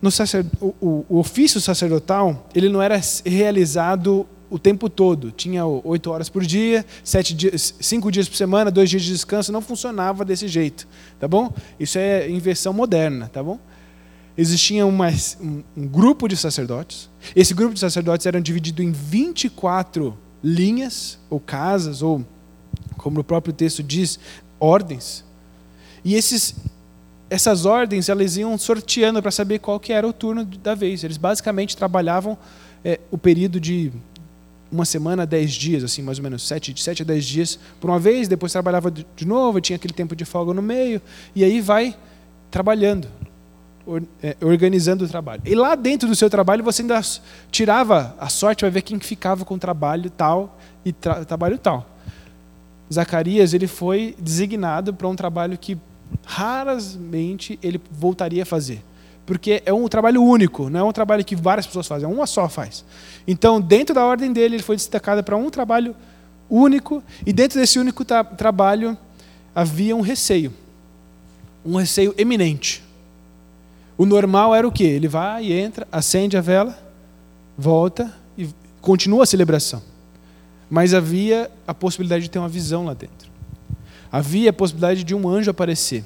No 0.00 0.10
sacerd... 0.10 0.48
o, 0.60 0.74
o, 0.80 1.06
o 1.08 1.18
ofício 1.18 1.60
sacerdotal, 1.60 2.46
ele 2.54 2.68
não 2.68 2.80
era 2.80 3.00
realizado 3.24 4.26
o 4.50 4.58
tempo 4.58 4.88
todo. 4.88 5.30
Tinha 5.30 5.64
oito 5.66 6.10
horas 6.10 6.28
por 6.28 6.44
dia, 6.44 6.84
sete 7.02 7.34
dias, 7.34 7.74
cinco 7.80 8.10
dias 8.10 8.28
por 8.28 8.36
semana, 8.36 8.70
dois 8.70 8.90
dias 8.90 9.02
de 9.02 9.12
descanso. 9.12 9.52
Não 9.52 9.60
funcionava 9.60 10.24
desse 10.24 10.48
jeito, 10.48 10.86
tá 11.18 11.26
bom? 11.26 11.52
Isso 11.78 11.98
é 11.98 12.30
inversão 12.30 12.72
moderna, 12.72 13.28
tá 13.32 13.42
bom? 13.42 13.58
existia 14.36 14.84
uma, 14.84 15.08
um, 15.40 15.62
um, 15.76 15.86
grupo 15.88 16.28
de 16.28 16.36
sacerdotes. 16.36 17.08
Esse 17.34 17.54
grupo 17.54 17.74
de 17.74 17.80
sacerdotes 17.80 18.26
era 18.26 18.40
dividido 18.40 18.82
em 18.82 18.92
24 18.92 20.16
linhas, 20.42 21.18
ou 21.30 21.40
casas, 21.40 22.02
ou, 22.02 22.24
como 22.98 23.20
o 23.20 23.24
próprio 23.24 23.52
texto 23.52 23.82
diz, 23.82 24.18
ordens. 24.60 25.24
E 26.04 26.14
esses, 26.14 26.54
essas 27.30 27.64
ordens 27.64 28.08
elas 28.08 28.36
iam 28.36 28.56
sorteando 28.58 29.22
para 29.22 29.30
saber 29.30 29.58
qual 29.58 29.80
que 29.80 29.92
era 29.92 30.06
o 30.06 30.12
turno 30.12 30.44
da 30.44 30.74
vez. 30.74 31.02
Eles 31.02 31.16
basicamente 31.16 31.76
trabalhavam 31.76 32.36
é, 32.84 33.00
o 33.10 33.16
período 33.16 33.58
de 33.58 33.92
uma 34.70 34.84
semana, 34.84 35.26
dez 35.26 35.52
dias, 35.52 35.84
assim, 35.84 36.02
mais 36.02 36.18
ou 36.18 36.24
menos, 36.24 36.46
sete, 36.46 36.72
de 36.72 36.82
sete 36.82 37.02
a 37.02 37.04
dez 37.04 37.24
dias 37.24 37.58
por 37.80 37.90
uma 37.90 37.98
vez, 37.98 38.28
depois 38.28 38.52
trabalhava 38.52 38.90
de 38.90 39.26
novo, 39.26 39.60
tinha 39.60 39.76
aquele 39.76 39.94
tempo 39.94 40.16
de 40.16 40.24
folga 40.24 40.52
no 40.52 40.62
meio, 40.62 41.00
e 41.34 41.44
aí 41.44 41.60
vai 41.60 41.94
trabalhando. 42.50 43.08
É, 44.20 44.36
organizando 44.42 45.04
o 45.04 45.08
trabalho. 45.08 45.42
E 45.44 45.54
lá 45.54 45.76
dentro 45.76 46.08
do 46.08 46.16
seu 46.16 46.28
trabalho 46.28 46.64
você 46.64 46.82
ainda 46.82 47.00
tirava 47.52 48.16
a 48.18 48.28
sorte 48.28 48.60
para 48.60 48.68
ver 48.68 48.82
quem 48.82 48.98
ficava 48.98 49.44
com 49.44 49.56
trabalho 49.56 50.10
tal 50.10 50.58
e 50.84 50.92
tra 50.92 51.24
trabalho 51.24 51.56
tal. 51.56 51.88
Zacarias 52.92 53.54
ele 53.54 53.68
foi 53.68 54.16
designado 54.18 54.92
para 54.92 55.06
um 55.06 55.14
trabalho 55.14 55.56
que 55.56 55.78
raramente 56.24 57.60
ele 57.62 57.80
voltaria 57.92 58.42
a 58.42 58.46
fazer. 58.46 58.82
Porque 59.26 59.60
é 59.66 59.72
um 59.72 59.88
trabalho 59.88 60.22
único, 60.22 60.70
não 60.70 60.80
é 60.80 60.82
um 60.84 60.92
trabalho 60.92 61.24
que 61.24 61.34
várias 61.34 61.66
pessoas 61.66 61.88
fazem, 61.88 62.08
é 62.08 62.12
uma 62.12 62.26
só 62.26 62.48
faz. 62.48 62.84
Então, 63.26 63.60
dentro 63.60 63.92
da 63.92 64.06
ordem 64.06 64.32
dele, 64.32 64.54
ele 64.54 64.62
foi 64.62 64.76
destacado 64.76 65.22
para 65.24 65.36
um 65.36 65.50
trabalho 65.50 65.96
único, 66.48 67.02
e 67.26 67.32
dentro 67.32 67.58
desse 67.58 67.76
único 67.76 68.04
tra 68.04 68.22
trabalho 68.22 68.96
havia 69.52 69.96
um 69.96 70.00
receio. 70.00 70.54
Um 71.64 71.76
receio 71.76 72.14
eminente. 72.16 72.84
O 73.98 74.06
normal 74.06 74.54
era 74.54 74.68
o 74.68 74.70
quê? 74.70 74.84
Ele 74.84 75.08
vai 75.08 75.46
e 75.46 75.52
entra, 75.52 75.88
acende 75.90 76.36
a 76.36 76.40
vela, 76.40 76.78
volta 77.58 78.14
e 78.38 78.48
continua 78.80 79.24
a 79.24 79.26
celebração. 79.26 79.82
Mas 80.70 80.94
havia 80.94 81.50
a 81.66 81.74
possibilidade 81.74 82.24
de 82.24 82.30
ter 82.30 82.38
uma 82.38 82.48
visão 82.48 82.84
lá 82.84 82.94
dentro. 82.94 83.28
Havia 84.12 84.50
a 84.50 84.52
possibilidade 84.52 85.02
de 85.02 85.16
um 85.16 85.28
anjo 85.28 85.50
aparecer, 85.50 86.04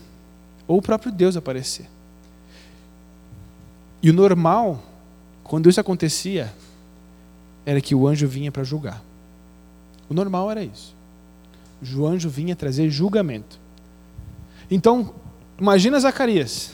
ou 0.66 0.78
o 0.78 0.82
próprio 0.82 1.12
Deus 1.12 1.36
aparecer. 1.36 1.86
E 4.02 4.10
o 4.10 4.12
normal, 4.12 4.82
quando 5.44 5.68
isso 5.68 5.80
acontecia, 5.80 6.52
era 7.64 7.80
que 7.80 7.94
o 7.94 8.06
anjo 8.06 8.26
vinha 8.26 8.50
para 8.50 8.64
julgar. 8.64 9.02
O 10.08 10.14
normal 10.14 10.50
era 10.50 10.62
isso. 10.62 10.94
O 11.96 12.06
anjo 12.06 12.28
vinha 12.28 12.56
trazer 12.56 12.90
julgamento. 12.90 13.58
Então, 14.70 15.14
imagina 15.58 15.98
Zacarias 15.98 16.72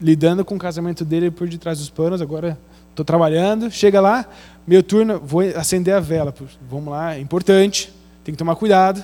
lidando 0.00 0.44
com 0.44 0.56
o 0.56 0.58
casamento 0.58 1.04
dele 1.04 1.30
por 1.30 1.48
detrás 1.48 1.78
dos 1.78 1.88
panos, 1.88 2.20
agora 2.20 2.58
estou 2.90 3.04
trabalhando, 3.04 3.70
chega 3.70 4.00
lá, 4.00 4.26
meu 4.66 4.82
turno, 4.82 5.20
vou 5.20 5.40
acender 5.56 5.94
a 5.94 6.00
vela. 6.00 6.34
Vamos 6.68 6.92
lá, 6.92 7.14
é 7.14 7.20
importante, 7.20 7.92
tem 8.24 8.34
que 8.34 8.38
tomar 8.38 8.56
cuidado. 8.56 9.02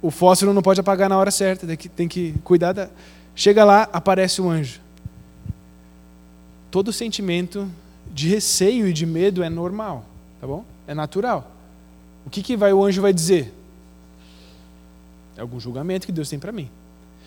O 0.00 0.12
fósforo 0.12 0.54
não 0.54 0.62
pode 0.62 0.78
apagar 0.80 1.08
na 1.08 1.18
hora 1.18 1.30
certa, 1.30 1.66
tem 1.66 2.06
que, 2.06 2.34
cuidar. 2.44 2.72
Da... 2.72 2.88
Chega 3.34 3.64
lá, 3.64 3.88
aparece 3.92 4.40
um 4.40 4.48
anjo. 4.48 4.80
Todo 6.70 6.92
sentimento 6.92 7.70
de 8.12 8.28
receio 8.28 8.86
e 8.88 8.92
de 8.92 9.06
medo 9.06 9.42
é 9.42 9.48
normal, 9.48 10.04
tá 10.40 10.46
bom? 10.46 10.64
É 10.86 10.94
natural. 10.94 11.50
O 12.26 12.30
que, 12.30 12.42
que 12.42 12.56
vai, 12.56 12.72
o 12.72 12.84
anjo 12.84 13.00
vai 13.00 13.12
dizer? 13.12 13.54
É 15.36 15.40
algum 15.40 15.58
julgamento 15.58 16.06
que 16.06 16.12
Deus 16.12 16.28
tem 16.28 16.38
para 16.38 16.52
mim. 16.52 16.68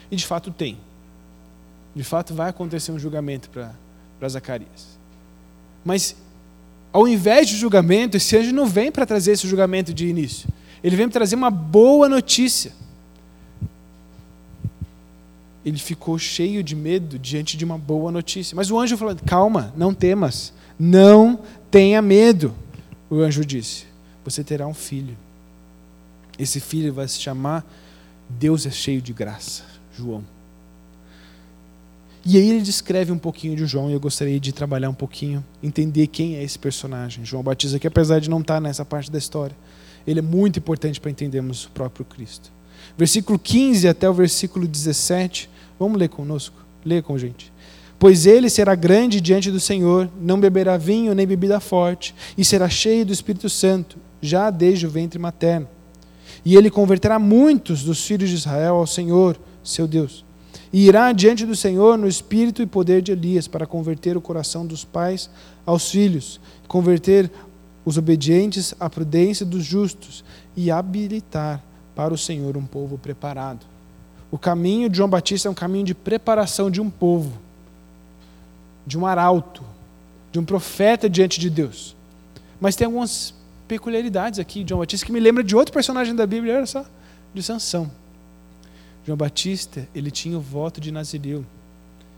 E 0.10 0.16
de 0.16 0.26
fato 0.26 0.52
tem. 0.52 0.78
De 1.96 2.04
fato 2.04 2.34
vai 2.34 2.50
acontecer 2.50 2.92
um 2.92 3.00
julgamento 3.00 3.50
para 3.50 4.30
Zacarias. 4.30 5.00
Mas 5.84 6.16
ao 6.94 7.08
invés 7.08 7.48
de 7.48 7.56
julgamento, 7.56 8.18
esse 8.18 8.38
anjo 8.38 8.52
não 8.52 8.66
vem 8.66 8.92
para 8.92 9.06
trazer 9.06 9.32
esse 9.32 9.48
julgamento 9.48 9.94
de 9.94 10.08
início. 10.08 10.50
Ele 10.84 10.96
vem 10.96 11.08
trazer 11.08 11.36
uma 11.36 11.50
boa 11.50 12.10
notícia. 12.10 12.74
Ele 15.66 15.78
ficou 15.78 16.18
cheio 16.18 16.64
de 16.64 16.76
medo 16.76 17.20
diante 17.20 17.56
de 17.56 17.64
uma 17.64 17.78
boa 17.78 18.12
notícia. 18.12 18.56
Mas 18.56 18.72
o 18.72 18.80
anjo 18.80 18.98
falou: 18.98 19.16
calma, 19.26 19.74
não 19.76 19.94
temas, 19.94 20.54
não 20.80 21.40
tenha 21.70 22.02
medo. 22.02 22.54
O 23.10 23.20
anjo 23.20 23.46
disse: 23.46 23.86
você 24.24 24.44
terá 24.44 24.68
um 24.68 24.74
filho. 24.74 25.16
Esse 26.40 26.60
filho 26.60 26.94
vai 26.94 27.08
se 27.08 27.20
chamar 27.20 27.66
Deus 28.40 28.66
é 28.66 28.72
cheio 28.72 29.02
de 29.02 29.14
graça, 29.14 29.64
João. 29.96 30.24
E 32.24 32.38
aí 32.38 32.50
ele 32.50 32.62
descreve 32.62 33.12
um 33.12 33.18
pouquinho 33.18 33.56
de 33.56 33.66
João 33.66 33.90
e 33.90 33.94
eu 33.94 34.00
gostaria 34.00 34.40
de 34.40 34.52
trabalhar 34.52 34.90
um 34.90 34.94
pouquinho, 34.94 35.44
entender 35.62 36.08
quem 36.08 36.36
é 36.36 36.44
esse 36.44 36.58
personagem, 36.58 37.26
João 37.26 37.42
Batista, 37.42 37.80
que 37.80 37.88
apesar 37.88 38.20
de 38.20 38.30
não 38.30 38.40
estar 38.40 38.62
nessa 38.62 38.86
parte 38.86 39.12
da 39.12 39.18
história, 39.18 39.56
ele 40.06 40.20
é 40.20 40.22
muito 40.22 40.60
importante 40.60 41.02
para 41.02 41.10
entendermos 41.10 41.66
o 41.66 41.72
próprio 41.72 42.06
Cristo. 42.06 42.52
Versículo 42.98 43.40
15 43.40 43.88
até 43.88 44.10
o 44.10 44.14
versículo 44.14 44.68
17, 44.68 45.50
vamos 45.80 45.98
ler 45.98 46.10
conosco, 46.10 46.56
lê 46.86 47.02
com 47.02 47.18
gente. 47.18 47.52
Pois 47.98 48.26
ele 48.26 48.50
será 48.50 48.74
grande 48.76 49.22
diante 49.22 49.52
do 49.52 49.60
Senhor, 49.60 50.10
não 50.20 50.40
beberá 50.40 50.76
vinho 50.78 51.14
nem 51.14 51.28
bebida 51.28 51.60
forte, 51.60 52.16
e 52.38 52.44
será 52.44 52.68
cheio 52.68 53.06
do 53.06 53.14
Espírito 53.14 53.50
Santo, 53.50 53.98
já 54.22 54.50
desde 54.50 54.88
o 54.88 54.90
ventre 54.90 55.20
materno. 55.20 55.68
E 56.44 56.56
ele 56.56 56.72
converterá 56.72 57.20
muitos 57.20 57.84
dos 57.84 58.04
filhos 58.06 58.30
de 58.30 58.36
Israel 58.36 58.76
ao 58.76 58.88
Senhor, 58.88 59.40
seu 59.64 59.88
Deus 59.88 60.26
e 60.74 60.88
irá 60.88 61.12
diante 61.12 61.46
do 61.46 61.56
Senhor 61.56 61.98
no 61.98 62.08
espírito 62.08 62.62
e 62.62 62.66
poder 62.66 63.02
de 63.02 63.12
Elias, 63.12 63.48
para 63.48 63.66
converter 63.66 64.16
o 64.16 64.22
coração 64.22 64.66
dos 64.66 64.86
pais 64.86 65.30
aos 65.66 65.90
filhos, 65.92 66.40
converter 66.68 67.30
os 67.84 67.98
obedientes 67.98 68.74
à 68.80 68.90
prudência 68.90 69.46
dos 69.46 69.64
justos 69.66 70.24
e 70.56 70.72
habilitar 70.72 71.62
para 71.96 72.14
o 72.14 72.18
Senhor 72.18 72.58
um 72.58 72.66
povo 72.66 72.98
preparado. 72.98 73.66
O 74.32 74.38
caminho 74.38 74.90
de 74.90 74.98
João 74.98 75.10
Batista 75.10 75.48
é 75.48 75.52
um 75.52 75.56
caminho 75.56 75.86
de 75.86 75.94
preparação 75.94 76.72
de 76.72 76.80
um 76.80 76.90
povo, 76.90 77.34
de 78.88 78.98
um 78.98 79.06
arauto, 79.06 79.64
de 80.32 80.40
um 80.40 80.46
profeta 80.46 81.10
diante 81.10 81.40
de 81.40 81.50
Deus. 81.50 81.96
Mas 82.60 82.76
tem 82.76 82.86
algumas 82.86 83.34
peculiaridades 83.68 84.40
aqui 84.40 84.64
de 84.64 84.70
João 84.70 84.80
Batista 84.80 85.06
que 85.06 85.12
me 85.12 85.20
lembra 85.20 85.44
de 85.44 85.56
outro 85.56 85.74
personagem 85.74 86.16
da 86.16 86.26
Bíblia, 86.26 86.58
olha 86.58 86.66
só, 86.66 86.86
de 87.34 87.44
Sansão. 87.44 87.92
João 89.06 89.18
Batista, 89.18 89.88
ele 89.96 90.12
tinha 90.12 90.38
o 90.38 90.42
voto 90.42 90.80
de 90.80 90.92
Nazireu. 90.92 91.46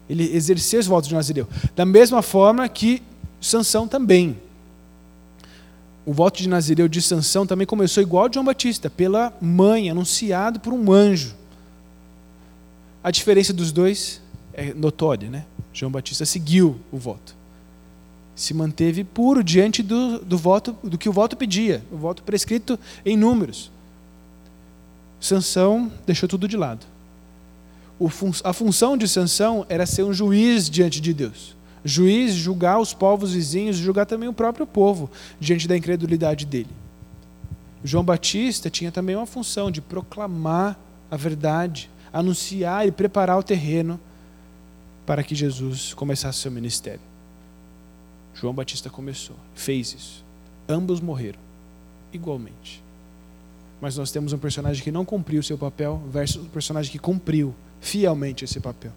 Ele 0.09 0.35
exerceu 0.35 0.79
os 0.79 0.87
votos 0.87 1.07
de 1.07 1.15
Nazireu. 1.15 1.47
Da 1.75 1.85
mesma 1.85 2.21
forma 2.21 2.67
que 2.67 3.01
Sansão 3.39 3.87
também. 3.87 4.37
O 6.05 6.11
voto 6.11 6.41
de 6.41 6.49
Nazireu 6.49 6.87
de 6.87 7.01
Sansão 7.01 7.45
também 7.47 7.65
começou 7.65 8.03
igual 8.03 8.27
de 8.27 8.35
João 8.35 8.45
Batista, 8.45 8.89
pela 8.89 9.33
mãe, 9.41 9.89
anunciado 9.89 10.59
por 10.59 10.73
um 10.73 10.91
anjo. 10.91 11.33
A 13.01 13.09
diferença 13.09 13.53
dos 13.53 13.71
dois 13.71 14.21
é 14.53 14.73
notória, 14.73 15.29
né? 15.29 15.45
João 15.71 15.91
Batista 15.91 16.25
seguiu 16.25 16.79
o 16.91 16.97
voto. 16.97 17.35
Se 18.35 18.53
manteve 18.53 19.03
puro 19.03 19.43
diante 19.43 19.81
do, 19.81 20.19
do 20.19 20.37
voto, 20.37 20.75
do 20.83 20.97
que 20.97 21.07
o 21.07 21.13
voto 21.13 21.37
pedia, 21.37 21.83
o 21.91 21.97
voto 21.97 22.23
prescrito 22.23 22.77
em 23.05 23.15
números. 23.15 23.71
Sansão 25.19 25.91
deixou 26.05 26.27
tudo 26.27 26.47
de 26.47 26.57
lado. 26.57 26.85
a 28.43 28.51
função 28.53 28.97
de 28.97 29.07
Sansão 29.07 29.65
era 29.69 29.85
ser 29.85 30.03
um 30.03 30.13
juiz 30.13 30.69
diante 30.69 30.99
de 30.99 31.13
Deus. 31.13 31.55
Juiz, 31.83 32.33
julgar 32.33 32.79
os 32.79 32.93
povos 32.93 33.33
vizinhos, 33.33 33.75
julgar 33.75 34.05
também 34.05 34.29
o 34.29 34.33
próprio 34.33 34.65
povo 34.65 35.09
diante 35.39 35.67
da 35.67 35.75
incredulidade 35.75 36.45
dele. 36.45 36.69
João 37.83 38.03
Batista 38.03 38.69
tinha 38.69 38.91
também 38.91 39.15
uma 39.15 39.25
função 39.25 39.69
de 39.69 39.81
proclamar 39.81 40.79
a 41.11 41.17
verdade, 41.17 41.89
anunciar 42.11 42.87
e 42.87 42.91
preparar 42.91 43.37
o 43.37 43.43
terreno 43.43 43.99
para 45.05 45.21
que 45.23 45.35
Jesus 45.35 45.93
começasse 45.93 46.39
seu 46.39 46.51
ministério. 46.51 47.01
João 48.33 48.53
Batista 48.53 48.89
começou, 48.89 49.35
fez 49.53 49.93
isso. 49.93 50.23
Ambos 50.67 51.01
morreram 51.01 51.39
igualmente 52.13 52.83
mas 53.83 53.97
nós 53.97 54.11
temos 54.11 54.31
um 54.31 54.37
personagem 54.37 54.81
que 54.81 54.93
não 54.93 55.03
cumpriu 55.03 55.43
seu 55.43 55.57
papel 55.57 56.01
versus 56.09 56.45
um 56.45 56.47
personagem 56.47 56.89
que 56.89 56.97
cumpriu 56.97 57.53
fielmente 57.81 58.45
esse 58.45 58.57
papel. 58.61 58.93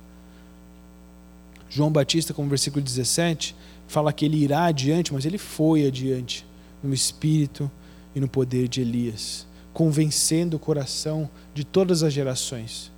João 1.68 1.90
Batista, 1.90 2.32
como 2.32 2.48
versículo 2.48 2.82
17, 2.82 3.54
fala 3.86 4.12
que 4.12 4.24
ele 4.24 4.36
irá 4.36 4.64
adiante, 4.64 5.12
mas 5.12 5.24
ele 5.24 5.38
foi 5.38 5.86
adiante 5.86 6.46
no 6.82 6.94
espírito 6.94 7.70
e 8.14 8.20
no 8.20 8.28
poder 8.28 8.68
de 8.68 8.80
Elias, 8.80 9.46
convencendo 9.72 10.56
o 10.56 10.60
coração 10.60 11.28
de 11.54 11.64
todas 11.64 12.02
as 12.02 12.12
gerações, 12.12 12.90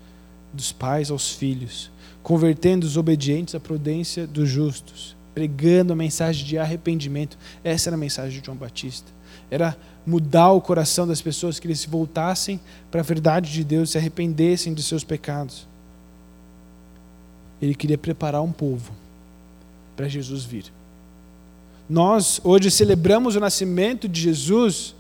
dos 0.53 0.73
pais 0.73 1.11
aos 1.11 1.33
filhos, 1.33 1.91
convertendo 2.23 2.87
os 2.87 2.97
obedientes 2.97 3.55
à 3.55 3.61
prudência 3.61 4.27
dos 4.27 4.49
justos, 4.49 5.17
pregando 5.35 5.93
a 5.93 5.97
mensagem 5.97 6.45
de 6.45 6.59
arrependimento. 6.59 7.39
Essa 7.63 7.91
era 7.91 7.97
a 7.97 7.99
mensagem 7.99 8.41
de 8.41 8.45
João 8.45 8.57
Batista. 8.57 9.11
Era 9.51 9.77
mudar 10.05 10.53
o 10.53 10.61
coração 10.61 11.07
das 11.07 11.21
pessoas, 11.21 11.59
que 11.59 11.67
eles 11.67 11.81
se 11.81 11.89
voltassem 11.89 12.61
para 12.91 13.01
a 13.01 13.05
verdade 13.05 13.53
de 13.53 13.63
Deus, 13.63 13.91
se 13.91 13.99
arrependessem 13.99 14.75
de 14.75 14.83
seus 14.83 15.05
pecados. 15.05 15.69
Ele 17.61 17.75
queria 17.75 17.99
preparar 17.99 18.42
um 18.42 18.53
povo 18.53 18.92
para 19.97 20.09
Jesus 20.09 20.44
vir. 20.44 20.73
Nós 21.88 22.40
hoje 22.44 22.71
celebramos 22.71 23.35
o 23.35 23.40
nascimento 23.40 24.09
de 24.09 24.21
Jesus 24.21 24.94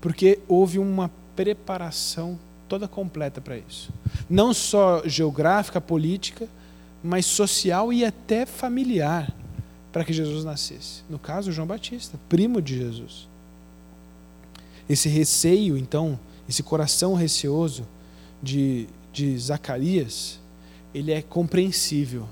porque 0.00 0.38
houve 0.48 0.78
uma 0.78 1.10
preparação 1.34 2.38
toda 2.68 2.88
completa 2.88 3.40
para 3.40 3.56
isso. 3.56 3.90
Não 4.28 4.52
só 4.52 5.02
geográfica, 5.06 5.80
política, 5.80 6.48
mas 7.02 7.24
social 7.26 7.92
e 7.92 8.04
até 8.04 8.44
familiar 8.44 9.32
para 9.92 10.04
que 10.04 10.12
Jesus 10.12 10.44
nascesse. 10.44 11.02
No 11.08 11.18
caso, 11.18 11.52
João 11.52 11.68
Batista, 11.68 12.18
primo 12.28 12.60
de 12.60 12.76
Jesus. 12.76 13.28
Esse 14.88 15.08
receio, 15.08 15.78
então, 15.78 16.18
esse 16.48 16.62
coração 16.62 17.14
receoso 17.14 17.86
de, 18.42 18.88
de 19.12 19.38
Zacarias, 19.38 20.40
ele 20.94 21.12
é 21.12 21.20
compreensível. 21.20 22.28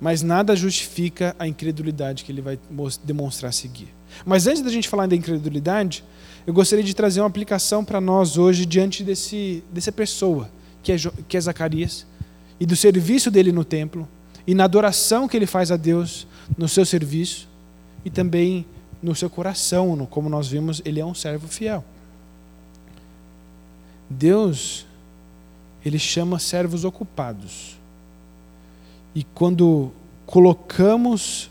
mas 0.00 0.20
nada 0.20 0.54
justifica 0.54 1.34
a 1.38 1.46
incredulidade 1.48 2.24
que 2.24 2.32
ele 2.32 2.42
vai 2.42 2.58
demonstrar 3.04 3.48
a 3.48 3.52
seguir. 3.52 3.88
Mas 4.26 4.46
antes 4.46 4.60
da 4.60 4.70
gente 4.70 4.88
falar 4.88 5.06
da 5.06 5.16
incredulidade, 5.16 6.04
eu 6.46 6.52
gostaria 6.52 6.84
de 6.84 6.94
trazer 6.94 7.20
uma 7.20 7.26
aplicação 7.26 7.82
para 7.84 8.00
nós 8.00 8.36
hoje 8.36 8.66
diante 8.66 9.02
desse, 9.02 9.64
dessa 9.72 9.90
pessoa, 9.90 10.50
que 10.82 10.92
é, 10.92 10.96
que 11.26 11.36
é 11.36 11.40
Zacarias, 11.40 12.06
e 12.60 12.66
do 12.66 12.76
serviço 12.76 13.30
dele 13.30 13.50
no 13.50 13.64
templo, 13.64 14.06
e 14.46 14.54
na 14.54 14.64
adoração 14.64 15.26
que 15.26 15.36
ele 15.36 15.46
faz 15.46 15.70
a 15.70 15.76
Deus 15.76 16.26
no 16.58 16.68
seu 16.68 16.84
serviço, 16.84 17.48
e 18.04 18.10
também 18.10 18.66
no 19.02 19.14
seu 19.14 19.30
coração, 19.30 19.96
no, 19.96 20.06
como 20.06 20.28
nós 20.28 20.48
vimos, 20.48 20.82
ele 20.84 21.00
é 21.00 21.06
um 21.06 21.14
servo 21.14 21.48
fiel. 21.48 21.82
Deus, 24.10 24.86
ele 25.84 25.98
chama 25.98 26.38
servos 26.38 26.84
ocupados. 26.84 27.73
E 29.14 29.22
quando 29.22 29.92
colocamos 30.26 31.50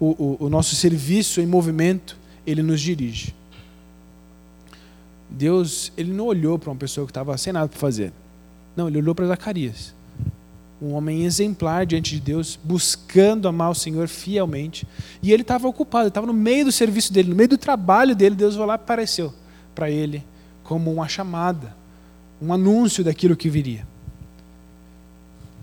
o, 0.00 0.06
o, 0.40 0.46
o 0.46 0.48
nosso 0.48 0.74
serviço 0.74 1.40
em 1.40 1.46
movimento, 1.46 2.16
ele 2.46 2.62
nos 2.62 2.80
dirige. 2.80 3.34
Deus, 5.28 5.92
ele 5.96 6.12
não 6.12 6.26
olhou 6.26 6.58
para 6.58 6.70
uma 6.70 6.76
pessoa 6.76 7.06
que 7.06 7.10
estava 7.10 7.36
sem 7.36 7.52
nada 7.52 7.68
para 7.68 7.78
fazer. 7.78 8.12
Não, 8.76 8.88
ele 8.88 8.98
olhou 8.98 9.14
para 9.14 9.26
Zacarias. 9.26 9.94
Um 10.80 10.92
homem 10.92 11.24
exemplar 11.24 11.86
diante 11.86 12.14
de 12.14 12.20
Deus, 12.20 12.58
buscando 12.62 13.48
amar 13.48 13.70
o 13.70 13.74
Senhor 13.74 14.08
fielmente. 14.08 14.86
E 15.22 15.32
ele 15.32 15.42
estava 15.42 15.66
ocupado, 15.66 16.08
estava 16.08 16.26
no 16.26 16.34
meio 16.34 16.66
do 16.66 16.72
serviço 16.72 17.12
dele, 17.12 17.30
no 17.30 17.36
meio 17.36 17.48
do 17.48 17.58
trabalho 17.58 18.14
dele. 18.14 18.34
Deus 18.34 18.54
foi 18.54 18.66
lá 18.66 18.74
e 18.74 18.76
apareceu 18.76 19.32
para 19.74 19.90
ele 19.90 20.22
como 20.62 20.92
uma 20.92 21.08
chamada, 21.08 21.74
um 22.40 22.52
anúncio 22.52 23.02
daquilo 23.02 23.36
que 23.36 23.48
viria. 23.48 23.86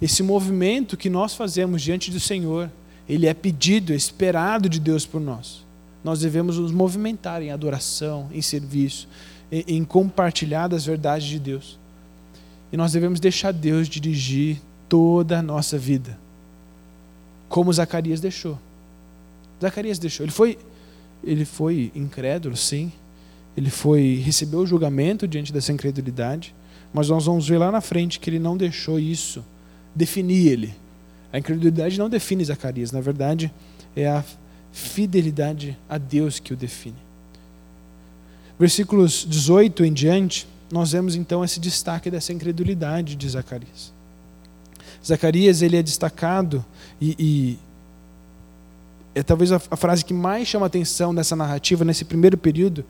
Esse 0.03 0.21
movimento 0.21 0.97
que 0.97 1.09
nós 1.09 1.33
fazemos 1.33 1.81
diante 1.81 2.11
do 2.11 2.19
Senhor, 2.19 2.69
ele 3.07 3.25
é 3.25 3.33
pedido, 3.33 3.93
é 3.93 3.95
esperado 3.95 4.67
de 4.67 4.77
Deus 4.77 5.05
por 5.05 5.21
nós. 5.21 5.65
Nós 6.03 6.19
devemos 6.19 6.57
nos 6.57 6.73
movimentar 6.73 7.41
em 7.41 7.51
adoração, 7.51 8.27
em 8.33 8.41
serviço, 8.41 9.07
em 9.49 9.81
compartilhar 9.85 10.67
das 10.67 10.85
verdades 10.85 11.25
de 11.25 11.39
Deus. 11.39 11.79
E 12.69 12.75
nós 12.75 12.91
devemos 12.91 13.21
deixar 13.21 13.53
Deus 13.53 13.87
dirigir 13.87 14.57
toda 14.89 15.39
a 15.39 15.41
nossa 15.41 15.77
vida. 15.77 16.19
Como 17.47 17.71
Zacarias 17.71 18.19
deixou. 18.19 18.59
Zacarias 19.61 19.99
deixou. 19.99 20.25
Ele 20.25 20.33
foi, 20.33 20.59
ele 21.23 21.45
foi 21.45 21.93
incrédulo, 21.95 22.57
sim. 22.57 22.91
Ele 23.55 23.69
foi 23.69 24.15
recebeu 24.15 24.59
o 24.59 24.67
julgamento 24.67 25.25
diante 25.29 25.53
dessa 25.53 25.71
incredulidade, 25.71 26.53
mas 26.93 27.07
nós 27.07 27.25
vamos 27.25 27.47
ver 27.47 27.57
lá 27.57 27.71
na 27.71 27.79
frente 27.79 28.19
que 28.19 28.29
ele 28.29 28.39
não 28.39 28.57
deixou 28.57 28.99
isso 28.99 29.45
definir 29.95 30.47
ele. 30.47 30.75
A 31.31 31.39
incredulidade 31.39 31.97
não 31.97 32.09
define 32.09 32.43
Zacarias, 32.45 32.91
na 32.91 33.01
verdade, 33.01 33.51
é 33.95 34.07
a 34.07 34.23
fidelidade 34.71 35.77
a 35.89 35.97
Deus 35.97 36.39
que 36.39 36.53
o 36.53 36.55
define. 36.57 36.97
Versículos 38.59 39.25
18 39.27 39.83
em 39.85 39.93
diante, 39.93 40.47
nós 40.71 40.91
vemos 40.91 41.15
então 41.15 41.43
esse 41.43 41.59
destaque 41.59 42.09
dessa 42.09 42.33
incredulidade 42.33 43.15
de 43.15 43.29
Zacarias. 43.29 43.91
Zacarias 45.05 45.61
ele 45.61 45.77
é 45.77 45.83
destacado 45.83 46.63
e, 46.99 47.15
e 47.19 47.59
é 49.13 49.21
talvez 49.21 49.51
a, 49.51 49.61
a, 49.69 49.75
frase 49.75 50.03
que 50.03 50.13
mais 50.13 50.47
chama 50.47 50.65
atenção 50.65 51.13
nessa 51.13 51.35
narrativa, 51.35 51.83
nesse 51.83 52.05
primeiro 52.05 52.37
período, 52.37 52.85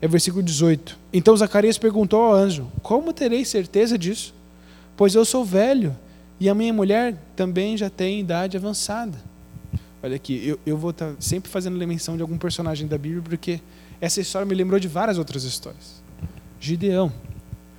é 0.00 0.06
o 0.06 0.10
versículo 0.10 0.42
18. 0.42 0.98
Então 1.12 1.36
Zacarias 1.36 1.78
perguntou 1.78 2.20
ao 2.20 2.34
anjo: 2.34 2.70
Como 2.82 3.12
terei 3.12 3.44
certeza 3.44 3.96
disso? 3.96 4.34
Pois 4.96 5.14
eu 5.14 5.24
sou 5.24 5.44
velho 5.44 5.96
e 6.38 6.48
a 6.48 6.54
minha 6.54 6.72
mulher 6.72 7.16
também 7.34 7.76
já 7.76 7.90
tem 7.90 8.20
idade 8.20 8.56
avançada. 8.56 9.18
Olha 10.02 10.16
aqui, 10.16 10.46
eu, 10.46 10.58
eu 10.66 10.76
vou 10.76 10.90
estar 10.90 11.10
tá 11.10 11.16
sempre 11.18 11.50
fazendo 11.50 11.78
menção 11.86 12.16
de 12.16 12.22
algum 12.22 12.36
personagem 12.36 12.86
da 12.86 12.98
Bíblia, 12.98 13.22
porque 13.22 13.60
essa 14.00 14.20
história 14.20 14.44
me 14.44 14.54
lembrou 14.54 14.78
de 14.78 14.86
várias 14.86 15.16
outras 15.16 15.44
histórias. 15.44 16.02
Gideão, 16.60 17.12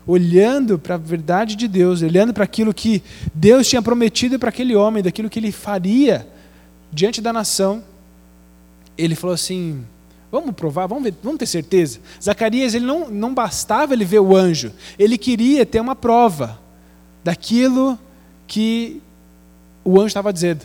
olhando 0.08 0.80
para 0.80 0.96
a 0.96 0.98
verdade 0.98 1.56
de 1.56 1.68
Deus, 1.68 2.02
olhando 2.02 2.34
para 2.34 2.44
aquilo 2.44 2.74
que 2.74 3.04
Deus 3.34 3.68
tinha 3.68 3.82
prometido 3.82 4.40
para 4.40 4.50
aquele 4.50 4.76
homem, 4.76 5.04
daquilo 5.04 5.30
que 5.30 5.40
ele 5.40 5.52
faria 5.52 6.28
diante 6.92 7.22
da 7.22 7.32
nação, 7.32 7.84
ele 8.98 9.16
falou 9.16 9.34
assim: 9.34 9.86
Vamos 10.32 10.56
provar, 10.56 10.88
vamos, 10.88 11.04
ver, 11.04 11.14
vamos 11.22 11.38
ter 11.38 11.46
certeza. 11.46 12.00
Zacarias, 12.22 12.74
ele 12.74 12.86
não, 12.86 13.10
não 13.10 13.34
bastava 13.34 13.94
ele 13.94 14.04
ver 14.04 14.20
o 14.20 14.36
anjo, 14.36 14.72
ele 14.98 15.18
queria 15.18 15.66
ter 15.66 15.80
uma 15.80 15.96
prova 15.96 16.65
daquilo 17.26 17.98
que 18.46 19.02
o 19.84 19.98
anjo 19.98 20.08
estava 20.08 20.32
dizendo. 20.32 20.64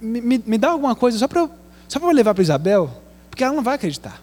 Me, 0.00 0.20
me, 0.20 0.42
me, 0.44 0.58
dá 0.58 0.70
alguma 0.70 0.96
coisa 0.96 1.16
só 1.16 1.28
para 1.28 1.48
só 1.86 2.00
eu 2.00 2.10
levar 2.10 2.34
para 2.34 2.42
Isabel, 2.42 2.90
porque 3.30 3.44
ela 3.44 3.54
não 3.54 3.62
vai 3.62 3.76
acreditar. 3.76 4.20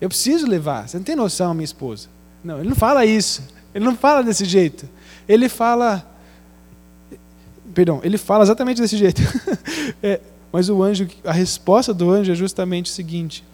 Eu 0.00 0.08
preciso 0.08 0.46
levar. 0.46 0.88
Você 0.88 0.96
não 0.96 1.04
tem 1.04 1.14
noção, 1.14 1.52
minha 1.52 1.66
esposa. 1.66 2.08
Não, 2.42 2.60
ele 2.60 2.70
não 2.70 2.76
fala 2.76 3.04
isso. 3.04 3.42
Ele 3.74 3.84
não 3.84 3.94
fala 3.94 4.22
desse 4.22 4.46
jeito. 4.46 4.88
Ele 5.28 5.50
fala. 5.50 6.02
Perdão, 7.74 8.00
ele 8.02 8.16
fala 8.16 8.44
exatamente 8.44 8.80
desse 8.80 8.96
jeito. 8.96 9.20
é, 10.02 10.18
mas 10.50 10.70
o 10.70 10.82
anjo, 10.82 11.06
a 11.22 11.32
resposta 11.32 11.92
do 11.92 12.10
anjo 12.10 12.32
é 12.32 12.34
justamente 12.34 12.90
o 12.90 12.94
seguinte: 12.94 13.44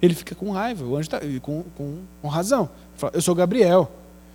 ele 0.00 0.14
fica 0.14 0.34
com 0.34 0.50
raiva, 0.52 0.86
o 0.86 0.96
anjo 0.96 1.02
está 1.02 1.20
com, 1.42 1.62
com, 1.76 1.98
com 2.22 2.28
razão. 2.28 2.70
Fala, 2.96 3.12
eu 3.14 3.20
sou 3.20 3.34
Gabriel, 3.34 3.92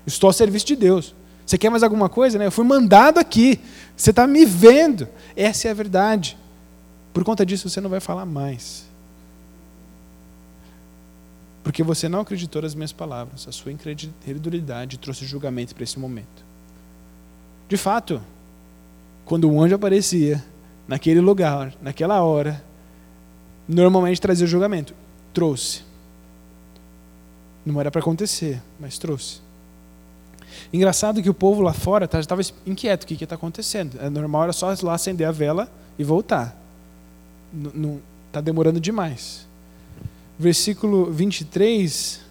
estou 0.10 0.30
a 0.30 0.34
serviço 0.34 0.66
de 0.66 0.76
Deus. 0.76 1.16
Você 1.46 1.58
quer 1.58 1.70
mais 1.70 1.82
alguma 1.82 2.10
coisa? 2.10 2.38
Né? 2.38 2.46
Eu 2.46 2.52
fui 2.52 2.64
mandado 2.64 3.18
aqui. 3.20 3.60
Você 3.96 4.12
está 4.12 4.28
me 4.28 4.46
vendo. 4.46 5.08
Essa 5.36 5.68
é 5.68 5.72
a 5.72 5.74
verdade. 5.74 6.38
Por 7.14 7.24
conta 7.24 7.46
disso, 7.46 7.70
você 7.70 7.82
não 7.82 7.90
vai 7.90 8.00
falar 8.00 8.26
mais. 8.26 8.86
Porque 11.64 11.82
você 11.82 12.08
não 12.08 12.22
acreditou 12.22 12.62
nas 12.62 12.76
minhas 12.76 12.92
palavras. 12.92 13.48
A 13.48 13.52
sua 13.52 13.72
incredulidade 13.72 14.98
trouxe 15.00 15.26
julgamento 15.26 15.74
para 15.74 15.84
esse 15.84 15.98
momento. 15.98 16.46
De 17.68 17.78
fato, 17.78 18.22
quando 19.26 19.50
o 19.50 19.62
anjo 19.62 19.76
aparecia 19.76 20.44
naquele 20.88 21.20
lugar, 21.20 21.74
naquela 21.82 22.22
hora, 22.22 22.64
normalmente 23.68 24.22
trazia 24.22 24.48
julgamento. 24.48 24.94
Trouxe. 25.34 25.84
Não 27.66 27.80
era 27.80 27.92
para 27.92 28.02
acontecer, 28.02 28.62
mas 28.80 28.98
trouxe. 28.98 29.42
Engraçado 30.72 31.22
que 31.22 31.30
o 31.30 31.34
povo 31.34 31.62
lá 31.62 31.74
fora 31.74 32.08
tá, 32.08 32.20
estava 32.20 32.42
inquieto, 32.66 33.04
o 33.04 33.08
que 33.08 33.24
está 33.24 33.36
acontecendo? 33.36 33.98
É 34.00 34.10
normal, 34.10 34.44
era 34.44 34.54
só 34.54 34.74
lá 34.84 34.94
acender 34.94 35.28
a 35.28 35.32
vela 35.32 35.70
e 35.98 36.04
voltar. 36.04 36.56
Está 38.28 38.40
demorando 38.40 38.80
demais. 38.80 39.48
Versículo 40.38 41.12
23, 41.12 42.22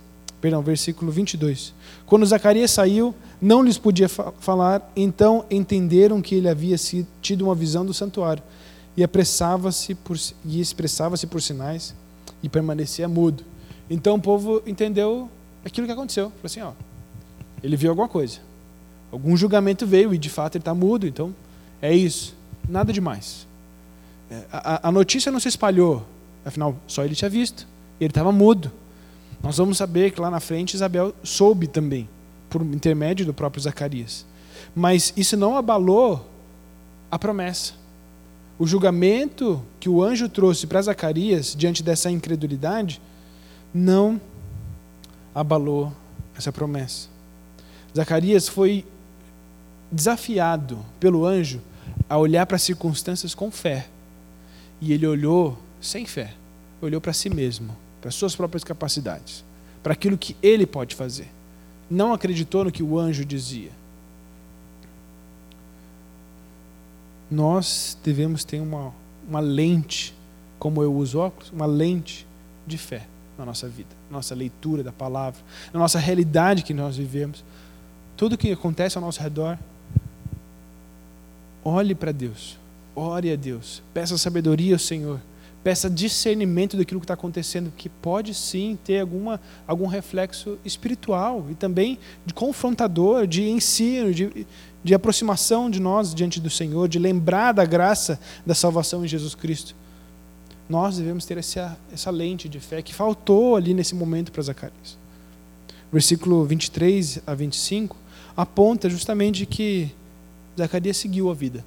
perdão, 0.41 0.63
versículo 0.63 1.11
22. 1.11 1.75
Quando 2.07 2.25
Zacarias 2.25 2.71
saiu, 2.71 3.15
não 3.43 3.63
lhes 3.63 3.77
podia 3.77 4.09
fa 4.09 4.33
falar, 4.41 4.91
então 4.97 5.45
entenderam 5.51 6.23
que 6.23 6.37
ele 6.37 6.49
havia 6.49 6.77
tido 7.21 7.43
uma 7.43 7.55
visão 7.55 7.85
do 7.85 7.93
santuário 7.93 8.43
e 8.97 9.03
apressava-se 9.03 9.97
e 10.45 10.61
expressava-se 10.61 11.27
por 11.27 11.43
sinais 11.43 11.95
e 12.43 12.49
permanecia 12.49 13.09
mudo. 13.09 13.45
Então 13.91 14.15
o 14.17 14.21
povo 14.21 14.63
entendeu 14.67 15.29
aquilo 15.65 15.87
que 15.87 15.93
aconteceu. 15.93 16.31
Falou 16.31 16.45
assim, 16.45 16.61
ó, 16.61 16.73
ele 17.63 17.77
viu 17.77 17.91
alguma 17.91 18.09
coisa. 18.09 18.39
Algum 19.11 19.37
julgamento 19.37 19.87
veio 19.87 20.13
e 20.15 20.19
de 20.19 20.29
fato 20.29 20.57
ele 20.57 20.63
está 20.63 20.75
mudo, 20.75 21.07
então 21.07 21.35
é 21.81 21.95
isso. 21.95 22.35
Nada 22.69 22.93
demais. 22.93 23.47
É, 24.31 24.43
a, 24.53 24.89
a, 24.89 24.93
notícia 24.93 25.33
não 25.33 25.41
se 25.41 25.49
espalhou, 25.49 26.05
afinal, 26.45 26.77
só 26.87 27.05
ele 27.05 27.15
tinha 27.15 27.31
visto. 27.31 27.67
Ele 28.01 28.11
estava 28.11 28.31
mudo. 28.31 28.71
Nós 29.43 29.57
vamos 29.57 29.79
saber 29.79 30.11
que 30.11 30.21
lá 30.21 30.31
na 30.31 30.41
frente 30.41 30.75
Isabel 30.75 31.15
soube 31.23 31.67
também, 31.67 32.09
por 32.51 32.63
intermédio 32.63 33.25
do 33.25 33.33
próprio 33.33 33.63
Zacarias. 33.63 34.27
Mas 34.75 35.13
isso 35.17 35.37
não 35.37 35.57
abalou 35.57 36.29
a 37.11 37.19
promessa. 37.19 37.73
O 38.59 38.67
julgamento 38.67 39.63
que 39.79 39.89
o 39.89 40.03
anjo 40.03 40.29
trouxe 40.29 40.67
para 40.67 40.83
Zacarias 40.83 41.55
diante 41.57 41.83
dessa 41.83 42.11
incredulidade 42.11 43.01
não 43.73 44.21
abalou 45.35 45.93
essa 46.37 46.53
promessa. 46.53 47.09
Zacarias 47.97 48.49
foi 48.49 48.85
desafiado 49.91 50.85
pelo 51.01 51.25
anjo 51.25 51.61
a 52.09 52.17
olhar 52.17 52.47
para 52.47 52.57
as 52.57 52.63
circunstâncias 52.63 53.35
com 53.35 53.51
fé. 53.51 53.89
E 54.81 54.93
ele 54.93 55.07
olhou 55.07 55.59
sem 55.81 56.07
fé, 56.07 56.35
olhou 56.81 57.01
para 57.01 57.13
si 57.13 57.29
mesmo, 57.29 57.77
para 58.01 58.11
suas 58.11 58.35
próprias 58.37 58.63
capacidades, 58.63 59.45
para 59.83 59.93
aquilo 59.93 60.17
que 60.17 60.37
ele 60.43 60.67
pode 60.67 60.95
fazer. 60.95 61.29
Não 61.91 62.13
acreditou 62.13 62.65
no 62.65 62.73
que 62.73 62.83
o 62.83 62.99
anjo 62.99 63.25
dizia. 63.25 63.71
Nós 67.31 67.97
devemos 68.03 68.45
ter 68.45 68.61
uma, 68.61 68.93
uma 69.29 69.41
lente, 69.41 70.15
como 70.59 70.83
eu 70.83 70.95
uso 70.95 71.19
óculos, 71.19 71.51
uma 71.51 71.67
lente 71.67 72.27
de 72.67 72.79
fé 72.79 73.07
na 73.37 73.45
nossa 73.45 73.69
vida, 73.69 73.91
na 74.11 74.17
nossa 74.17 74.35
leitura 74.35 74.83
da 74.83 74.93
palavra, 74.93 75.41
na 75.73 75.79
nossa 75.79 75.99
realidade 75.99 76.63
que 76.63 76.75
nós 76.75 76.97
vivemos 76.97 77.45
tudo 78.19 78.37
que 78.37 78.51
acontece 78.51 78.99
ao 78.99 79.05
nosso 79.05 79.23
redor, 79.23 79.57
olhe 81.65 81.95
para 81.95 82.11
Deus, 82.11 82.59
ore 82.95 83.33
a 83.33 83.37
Deus, 83.37 83.81
peça 83.95 84.19
sabedoria 84.19 84.75
ao 84.75 84.79
Senhor, 84.79 85.21
peça 85.63 85.89
discernimento 85.89 86.77
daquilo 86.77 86.99
que 86.99 87.05
está 87.05 87.15
acontecendo, 87.15 87.73
que 87.77 87.89
pode 87.89 88.35
sim 88.35 88.77
ter 88.85 88.99
alguma, 88.99 89.41
algum 89.69 89.87
reflexo 89.87 90.59
espiritual 90.65 91.47
e 91.49 91.55
também 91.55 91.97
de 92.27 92.35
confrontador, 92.35 93.25
de 93.25 93.49
ensino, 93.49 94.13
de, 94.13 94.45
de 94.83 94.95
aproximação 94.95 95.71
de 95.71 95.79
nós 95.79 96.13
diante 96.13 96.41
do 96.41 96.51
Senhor, 96.51 96.89
de 96.89 96.99
lembrar 96.99 97.53
da 97.53 97.65
graça 97.65 98.19
da 98.45 98.55
salvação 98.55 99.05
em 99.05 99.09
Jesus 99.09 99.37
Cristo. 99.37 99.77
Nós 100.69 100.97
devemos 100.97 101.25
ter 101.25 101.39
essa, 101.39 101.79
essa 101.93 102.11
lente 102.11 102.49
de 102.49 102.59
fé 102.59 102.83
que 102.83 102.93
faltou 102.93 103.55
ali 103.55 103.73
nesse 103.73 103.95
momento 103.95 104.33
para 104.33 104.43
Zacarias. 104.43 104.99
Versículo 105.93 106.45
23 106.45 107.21
a 107.25 107.33
25 107.33 108.08
aponta 108.39 108.89
justamente 108.89 109.45
que 109.45 109.91
Zacarias 110.57 110.97
seguiu 110.97 111.29
a 111.29 111.35
vida. 111.35 111.65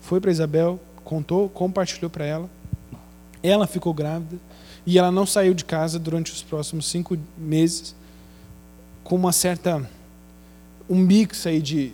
Foi 0.00 0.18
para 0.18 0.30
Isabel, 0.30 0.80
contou, 1.04 1.46
compartilhou 1.50 2.08
para 2.08 2.24
ela. 2.24 2.48
Ela 3.42 3.66
ficou 3.66 3.92
grávida 3.92 4.38
e 4.86 4.98
ela 4.98 5.12
não 5.12 5.26
saiu 5.26 5.52
de 5.52 5.62
casa 5.62 5.98
durante 5.98 6.32
os 6.32 6.42
próximos 6.42 6.86
cinco 6.86 7.18
meses, 7.36 7.94
com 9.04 9.14
uma 9.14 9.30
certa 9.30 9.86
um 10.88 10.96
mix 10.96 11.46
aí 11.46 11.60
de 11.60 11.92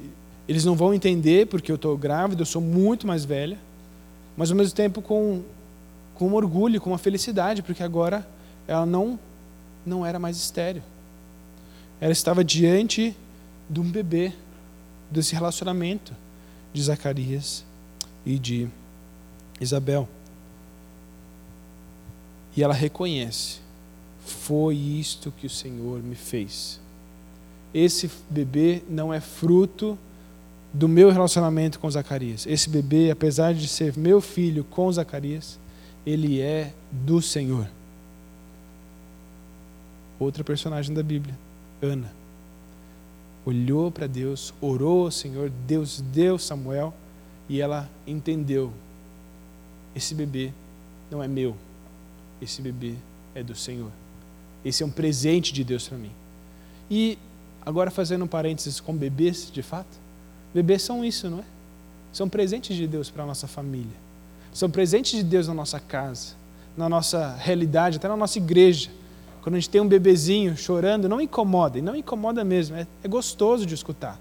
eles 0.48 0.64
não 0.64 0.76
vão 0.76 0.94
entender 0.94 1.48
porque 1.48 1.72
eu 1.72 1.76
estou 1.76 1.98
grávida, 1.98 2.42
eu 2.42 2.46
sou 2.46 2.62
muito 2.62 3.08
mais 3.08 3.24
velha, 3.24 3.58
mas 4.36 4.52
ao 4.52 4.56
mesmo 4.56 4.72
tempo 4.72 5.02
com 5.02 5.42
com 6.14 6.32
orgulho, 6.32 6.80
com 6.80 6.90
uma 6.90 6.98
felicidade, 6.98 7.60
porque 7.60 7.82
agora 7.82 8.24
ela 8.68 8.86
não 8.86 9.18
não 9.84 10.06
era 10.06 10.20
mais 10.20 10.36
estéril. 10.36 10.82
Ela 12.00 12.12
estava 12.12 12.44
diante 12.44 13.16
de 13.68 13.80
um 13.80 13.90
bebê, 13.90 14.32
desse 15.10 15.34
relacionamento 15.34 16.12
de 16.72 16.82
Zacarias 16.82 17.64
e 18.24 18.38
de 18.38 18.68
Isabel. 19.60 20.08
E 22.56 22.62
ela 22.62 22.74
reconhece: 22.74 23.58
foi 24.24 24.76
isto 24.76 25.32
que 25.32 25.46
o 25.46 25.50
Senhor 25.50 26.02
me 26.02 26.14
fez. 26.14 26.80
Esse 27.72 28.10
bebê 28.30 28.82
não 28.88 29.12
é 29.12 29.20
fruto 29.20 29.98
do 30.72 30.88
meu 30.88 31.10
relacionamento 31.10 31.78
com 31.78 31.90
Zacarias. 31.90 32.46
Esse 32.46 32.68
bebê, 32.68 33.10
apesar 33.10 33.54
de 33.54 33.68
ser 33.68 33.96
meu 33.96 34.20
filho 34.20 34.64
com 34.64 34.90
Zacarias, 34.90 35.58
ele 36.04 36.40
é 36.40 36.72
do 36.90 37.20
Senhor. 37.20 37.68
Outra 40.18 40.42
personagem 40.42 40.94
da 40.94 41.02
Bíblia, 41.02 41.36
Ana. 41.82 42.25
Olhou 43.46 43.92
para 43.92 44.08
Deus, 44.08 44.52
orou 44.60 45.04
ao 45.04 45.10
Senhor, 45.10 45.50
Deus 45.68 46.00
deu 46.12 46.36
Samuel 46.36 46.92
e 47.48 47.60
ela 47.60 47.88
entendeu: 48.04 48.72
esse 49.94 50.14
bebê 50.14 50.52
não 51.10 51.22
é 51.22 51.28
meu, 51.28 51.56
esse 52.42 52.60
bebê 52.60 52.94
é 53.36 53.44
do 53.44 53.54
Senhor. 53.54 53.90
Esse 54.64 54.82
é 54.82 54.86
um 54.86 54.90
presente 54.90 55.52
de 55.52 55.62
Deus 55.62 55.86
para 55.88 55.96
mim. 55.96 56.10
E 56.90 57.16
agora 57.64 57.88
fazendo 57.88 58.24
um 58.24 58.28
parênteses 58.28 58.80
com 58.80 58.92
bebês, 58.92 59.48
de 59.52 59.62
fato, 59.62 59.96
bebês 60.52 60.82
são 60.82 61.04
isso, 61.04 61.30
não 61.30 61.38
é? 61.38 61.44
São 62.12 62.28
presentes 62.28 62.76
de 62.76 62.86
Deus 62.88 63.10
para 63.10 63.22
a 63.22 63.26
nossa 63.26 63.46
família. 63.46 63.96
São 64.52 64.68
presentes 64.68 65.12
de 65.12 65.22
Deus 65.22 65.46
na 65.46 65.54
nossa 65.54 65.78
casa, 65.78 66.34
na 66.76 66.88
nossa 66.88 67.36
realidade, 67.36 67.98
até 67.98 68.08
na 68.08 68.16
nossa 68.16 68.38
igreja. 68.38 68.90
Quando 69.46 69.54
a 69.54 69.60
gente 69.60 69.70
tem 69.70 69.80
um 69.80 69.86
bebezinho 69.86 70.56
chorando, 70.56 71.08
não 71.08 71.20
incomoda, 71.20 71.78
e 71.78 71.80
não 71.80 71.94
incomoda 71.94 72.42
mesmo, 72.42 72.74
é, 72.74 72.84
é 73.04 73.06
gostoso 73.06 73.64
de 73.64 73.74
escutar. 73.74 74.18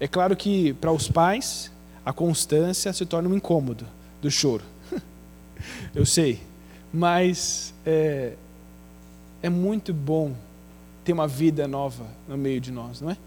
É 0.00 0.08
claro 0.08 0.34
que 0.34 0.72
para 0.72 0.90
os 0.90 1.08
pais, 1.10 1.70
a 2.02 2.10
constância 2.10 2.90
se 2.90 3.04
torna 3.04 3.28
um 3.28 3.34
incômodo 3.34 3.84
do 4.22 4.30
choro. 4.30 4.64
Eu 5.94 6.06
sei, 6.06 6.40
mas 6.90 7.74
é, 7.84 8.32
é 9.42 9.50
muito 9.50 9.92
bom 9.92 10.34
ter 11.04 11.12
uma 11.12 11.28
vida 11.28 11.68
nova 11.68 12.06
no 12.26 12.38
meio 12.38 12.58
de 12.58 12.72
nós, 12.72 13.02
não 13.02 13.10
é? 13.10 13.18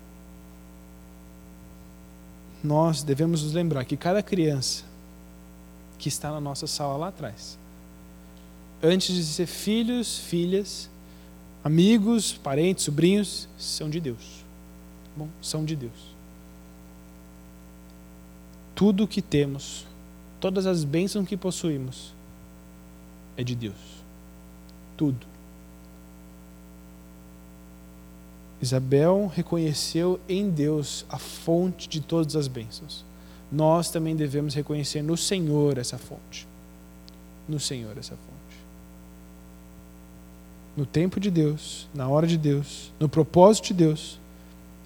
Nós 2.63 3.03
devemos 3.03 3.43
nos 3.43 3.53
lembrar 3.53 3.85
que 3.85 3.95
cada 3.95 4.23
criança 4.23 4.83
que 5.99 6.09
está 6.09 6.31
na 6.31 6.41
nossa 6.41 6.65
sala 6.65 6.97
lá 6.97 7.09
atrás, 7.09 7.55
antes 8.81 9.13
de 9.13 9.23
ser 9.23 9.45
filhos, 9.45 10.17
filhas, 10.17 10.89
amigos, 11.63 12.33
parentes, 12.33 12.85
sobrinhos, 12.85 13.47
são 13.57 13.89
de 13.89 13.99
Deus. 13.99 14.43
Bom, 15.15 15.27
são 15.41 15.65
de 15.65 15.75
Deus. 15.75 16.15
Tudo 18.75 19.03
o 19.03 19.07
que 19.07 19.21
temos, 19.21 19.85
todas 20.39 20.65
as 20.65 20.83
bênçãos 20.83 21.27
que 21.27 21.35
possuímos, 21.35 22.13
é 23.35 23.43
de 23.43 23.55
Deus. 23.55 23.75
Tudo. 24.95 25.27
Isabel 28.61 29.31
reconheceu 29.33 30.19
em 30.27 30.49
Deus 30.49 31.05
a 31.09 31.17
fonte 31.17 31.87
de 31.87 32.01
todas 32.01 32.35
as 32.35 32.47
bênçãos. 32.47 33.05
Nós 33.51 33.89
também 33.89 34.15
devemos 34.15 34.53
reconhecer 34.53 35.01
no 35.01 35.15
Senhor 35.15 35.77
essa 35.77 35.97
fonte. 35.97 36.45
No 37.47 37.59
Senhor 37.59 37.97
essa 37.97 38.15
fonte. 38.15 38.38
No 40.75 40.85
tempo 40.85 41.19
de 41.19 41.29
Deus, 41.29 41.87
na 41.93 42.07
hora 42.07 42.25
de 42.25 42.37
Deus, 42.37 42.91
no 42.99 43.09
propósito 43.09 43.67
de 43.67 43.73
Deus, 43.73 44.19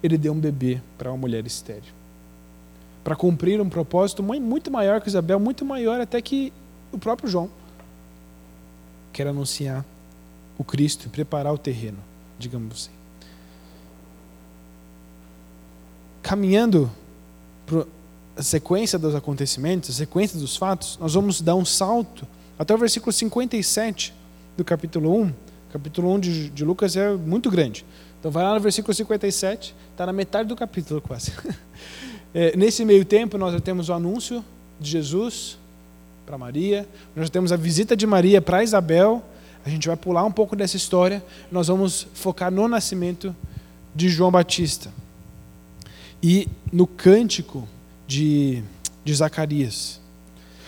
Ele 0.02 0.18
deu 0.18 0.32
um 0.32 0.40
bebê 0.40 0.80
para 0.98 1.10
uma 1.10 1.18
mulher 1.18 1.46
estéril. 1.46 1.92
Para 3.02 3.14
cumprir 3.14 3.60
um 3.60 3.68
propósito 3.68 4.22
muito 4.22 4.70
maior 4.70 5.00
que 5.00 5.08
Isabel, 5.08 5.38
muito 5.38 5.64
maior 5.64 6.00
até 6.00 6.20
que 6.20 6.52
o 6.90 6.98
próprio 6.98 7.28
João 7.28 7.50
quer 9.12 9.26
anunciar 9.26 9.84
o 10.58 10.64
Cristo 10.64 11.06
e 11.06 11.08
preparar 11.08 11.52
o 11.52 11.58
terreno, 11.58 11.98
digamos 12.38 12.74
assim. 12.74 12.90
Caminhando 16.22 16.90
para 17.66 17.86
a 18.36 18.42
sequência 18.42 18.98
dos 18.98 19.14
acontecimentos, 19.14 19.90
a 19.90 19.92
sequência 19.92 20.38
dos 20.38 20.56
fatos, 20.56 20.98
nós 21.00 21.14
vamos 21.14 21.40
dar 21.40 21.54
um 21.54 21.64
salto 21.64 22.26
até 22.58 22.74
o 22.74 22.78
versículo 22.78 23.12
57 23.12 24.14
do 24.56 24.64
capítulo 24.64 25.14
1. 25.22 25.32
Capítulo 25.74 26.14
1 26.14 26.20
de, 26.20 26.50
de 26.50 26.64
Lucas 26.64 26.94
é 26.94 27.16
muito 27.16 27.50
grande. 27.50 27.84
Então 28.20 28.30
vai 28.30 28.44
lá 28.44 28.54
no 28.54 28.60
versículo 28.60 28.94
57, 28.94 29.74
está 29.90 30.06
na 30.06 30.12
metade 30.12 30.48
do 30.48 30.54
capítulo 30.54 31.00
quase. 31.00 31.32
É, 32.36 32.56
nesse 32.56 32.84
meio 32.84 33.04
tempo, 33.04 33.38
nós 33.38 33.52
já 33.52 33.60
temos 33.60 33.88
o 33.88 33.92
anúncio 33.92 34.44
de 34.80 34.90
Jesus 34.90 35.56
para 36.26 36.36
Maria, 36.36 36.84
nós 37.14 37.30
temos 37.30 37.52
a 37.52 37.56
visita 37.56 37.96
de 37.96 38.08
Maria 38.08 38.42
para 38.42 38.64
Isabel. 38.64 39.22
A 39.64 39.70
gente 39.70 39.86
vai 39.86 39.96
pular 39.96 40.24
um 40.24 40.32
pouco 40.32 40.56
dessa 40.56 40.76
história, 40.76 41.24
nós 41.48 41.68
vamos 41.68 42.08
focar 42.12 42.50
no 42.50 42.66
nascimento 42.66 43.34
de 43.94 44.08
João 44.08 44.32
Batista. 44.32 44.92
E 46.20 46.48
no 46.72 46.88
cântico 46.88 47.68
de, 48.04 48.64
de 49.04 49.14
Zacarias. 49.14 50.00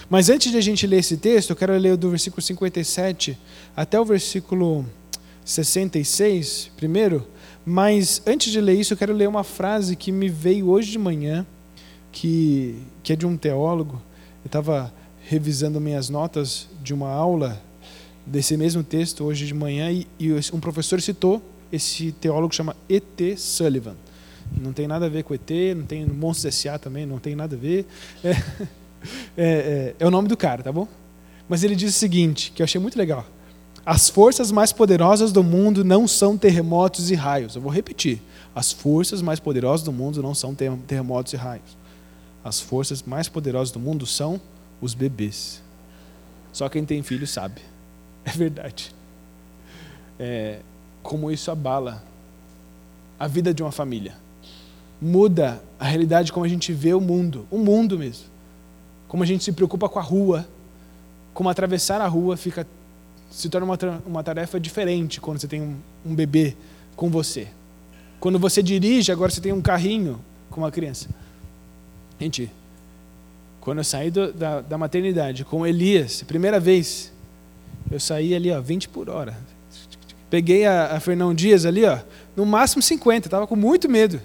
Mas 0.09 0.31
antes 0.31 0.53
de 0.53 0.59
a 0.59 0.61
gente 0.61 0.87
ler 0.87 0.99
esse 0.99 1.17
texto, 1.17 1.51
eu 1.51 1.57
quero 1.57 1.77
ler 1.77 1.97
do 1.97 2.11
versículo 2.11 2.41
57 2.41 3.37
até 3.77 4.01
o 4.01 4.05
versículo 4.05 4.87
66 5.47 6.73
primeiro. 6.77 7.27
Mas 7.65 8.21
antes 8.27 8.53
de 8.53 8.61
ler 8.61 8.75
isso, 8.75 8.93
eu 8.93 8.97
quero 8.97 9.15
ler 9.15 9.29
uma 9.29 9.43
frase 9.43 9.97
que 9.97 10.13
me 10.13 10.29
veio 10.29 10.69
hoje 10.69 10.91
de 10.91 10.99
manhã, 10.99 11.47
que, 12.13 12.79
que 13.03 13.13
é 13.13 13.17
de 13.17 13.27
um 13.27 13.37
teólogo. 13.37 14.03
Eu 14.45 14.49
estava 14.49 14.93
revisando 15.27 15.81
minhas 15.81 16.09
notas 16.11 16.69
de 16.83 16.93
uma 16.93 17.09
aula 17.09 17.61
desse 18.25 18.57
mesmo 18.57 18.83
texto 18.83 19.25
hoje 19.25 19.47
de 19.47 19.55
manhã 19.55 19.91
e, 19.91 20.07
e 20.19 20.33
um 20.53 20.61
professor 20.61 21.01
citou 21.01 21.43
esse 21.73 22.13
teólogo 22.13 22.51
que 22.51 22.57
chama 22.57 22.77
E.T. 22.89 23.37
Sullivan. 23.37 23.97
Não 24.61 24.73
tem 24.73 24.87
nada 24.87 25.07
a 25.07 25.09
ver 25.09 25.25
com 25.25 25.35
ET, 25.35 25.51
não 25.77 25.85
tem 25.85 26.07
Monstros 26.07 26.55
S.A. 26.55 26.79
também, 26.79 27.05
não 27.05 27.19
tem 27.19 27.35
nada 27.35 27.57
a 27.57 27.59
ver. 27.59 27.87
É, 28.23 28.31
é, 28.31 28.37
é, 29.37 29.95
é 29.99 30.07
o 30.07 30.11
nome 30.11 30.29
do 30.29 30.37
cara, 30.37 30.63
tá 30.63 30.71
bom? 30.71 30.87
Mas 31.49 31.65
ele 31.65 31.75
diz 31.75 31.95
o 31.95 31.99
seguinte, 31.99 32.53
que 32.53 32.63
eu 32.63 32.65
achei 32.65 32.81
muito 32.81 32.97
legal. 32.97 33.27
As 33.87 34.09
forças 34.09 34.51
mais 34.51 34.73
poderosas 34.73 35.31
do 35.31 35.45
mundo 35.45 35.85
não 35.85 36.09
são 36.09 36.37
terremotos 36.37 37.09
e 37.09 37.15
raios. 37.15 37.55
Eu 37.55 37.63
vou 37.63 37.71
repetir. 37.71 38.21
As 38.53 38.73
forças 38.73 39.23
mais 39.23 39.39
poderosas 39.39 39.85
do 39.85 39.93
mundo 39.93 40.21
não 40.21 40.35
são 40.35 40.57
terremotos 40.57 41.33
e 41.33 41.37
raios. 41.37 41.77
As 42.43 42.61
forças 42.61 43.05
mais 43.05 43.29
poderosas 43.29 43.71
do 43.71 43.79
mundo 43.79 44.05
são 44.05 44.41
os 44.81 44.93
bebês. 44.93 45.63
Só 46.53 46.69
quem 46.69 46.85
tem 46.85 47.01
filho 47.03 47.29
sabe. 47.29 47.63
É 48.25 48.31
verdade. 48.31 48.93
É, 50.19 50.59
como 51.01 51.31
isso 51.31 51.49
abala 51.49 52.03
a 53.17 53.29
vida 53.29 53.55
de 53.55 53.63
uma 53.63 53.71
família. 53.71 54.17
Muda 55.01 55.63
a 55.79 55.85
realidade 55.85 56.33
como 56.33 56.45
a 56.45 56.49
gente 56.49 56.73
vê 56.73 56.93
o 56.93 57.01
mundo, 57.01 57.47
o 57.53 57.59
mundo 57.59 57.97
mesmo. 57.97 58.25
Como 59.07 59.23
a 59.23 59.27
gente 59.27 59.45
se 59.45 59.53
preocupa 59.53 59.89
com 59.89 60.01
a 60.01 60.03
rua, 60.03 60.45
como 61.33 61.49
atravessar 61.49 62.01
a 62.01 62.09
rua 62.09 62.37
fica 62.37 62.67
se 63.37 63.51
torna 63.51 63.67
uma, 63.67 63.79
uma 64.07 64.25
tarefa 64.25 64.59
diferente 64.59 65.21
quando 65.21 65.39
você 65.39 65.47
tem 65.47 65.61
um, 65.61 65.77
um 66.07 66.15
bebê 66.15 66.57
com 66.97 67.11
você. 67.11 67.49
Quando 68.19 68.39
você 68.39 68.63
dirige, 68.63 69.13
agora 69.13 69.31
você 69.31 69.43
tem 69.43 69.53
um 69.53 69.61
carrinho 69.61 70.19
com 70.49 70.63
uma 70.63 70.71
criança. 70.71 71.11
Gente, 72.19 72.51
Quando 73.61 73.79
eu 73.79 73.85
saí 73.85 74.11
do, 74.11 74.33
da, 74.33 74.63
da 74.63 74.79
maternidade 74.79 75.45
com 75.45 75.67
Elias, 75.67 76.23
primeira 76.23 76.59
vez, 76.59 77.13
eu 77.91 78.01
saí 78.01 78.35
ali, 78.35 78.51
ó, 78.51 78.59
20 78.59 78.89
por 78.89 79.11
hora. 79.11 79.37
Peguei 80.31 80.65
a, 80.65 80.97
a 80.97 81.01
Fernão 81.01 81.35
Dias 81.35 81.67
ali, 81.67 81.85
ó, 81.85 81.99
no 82.35 82.47
máximo 82.47 82.81
50, 82.81 83.27
estava 83.27 83.47
com 83.47 83.55
muito 83.55 83.87
medo. 83.87 84.19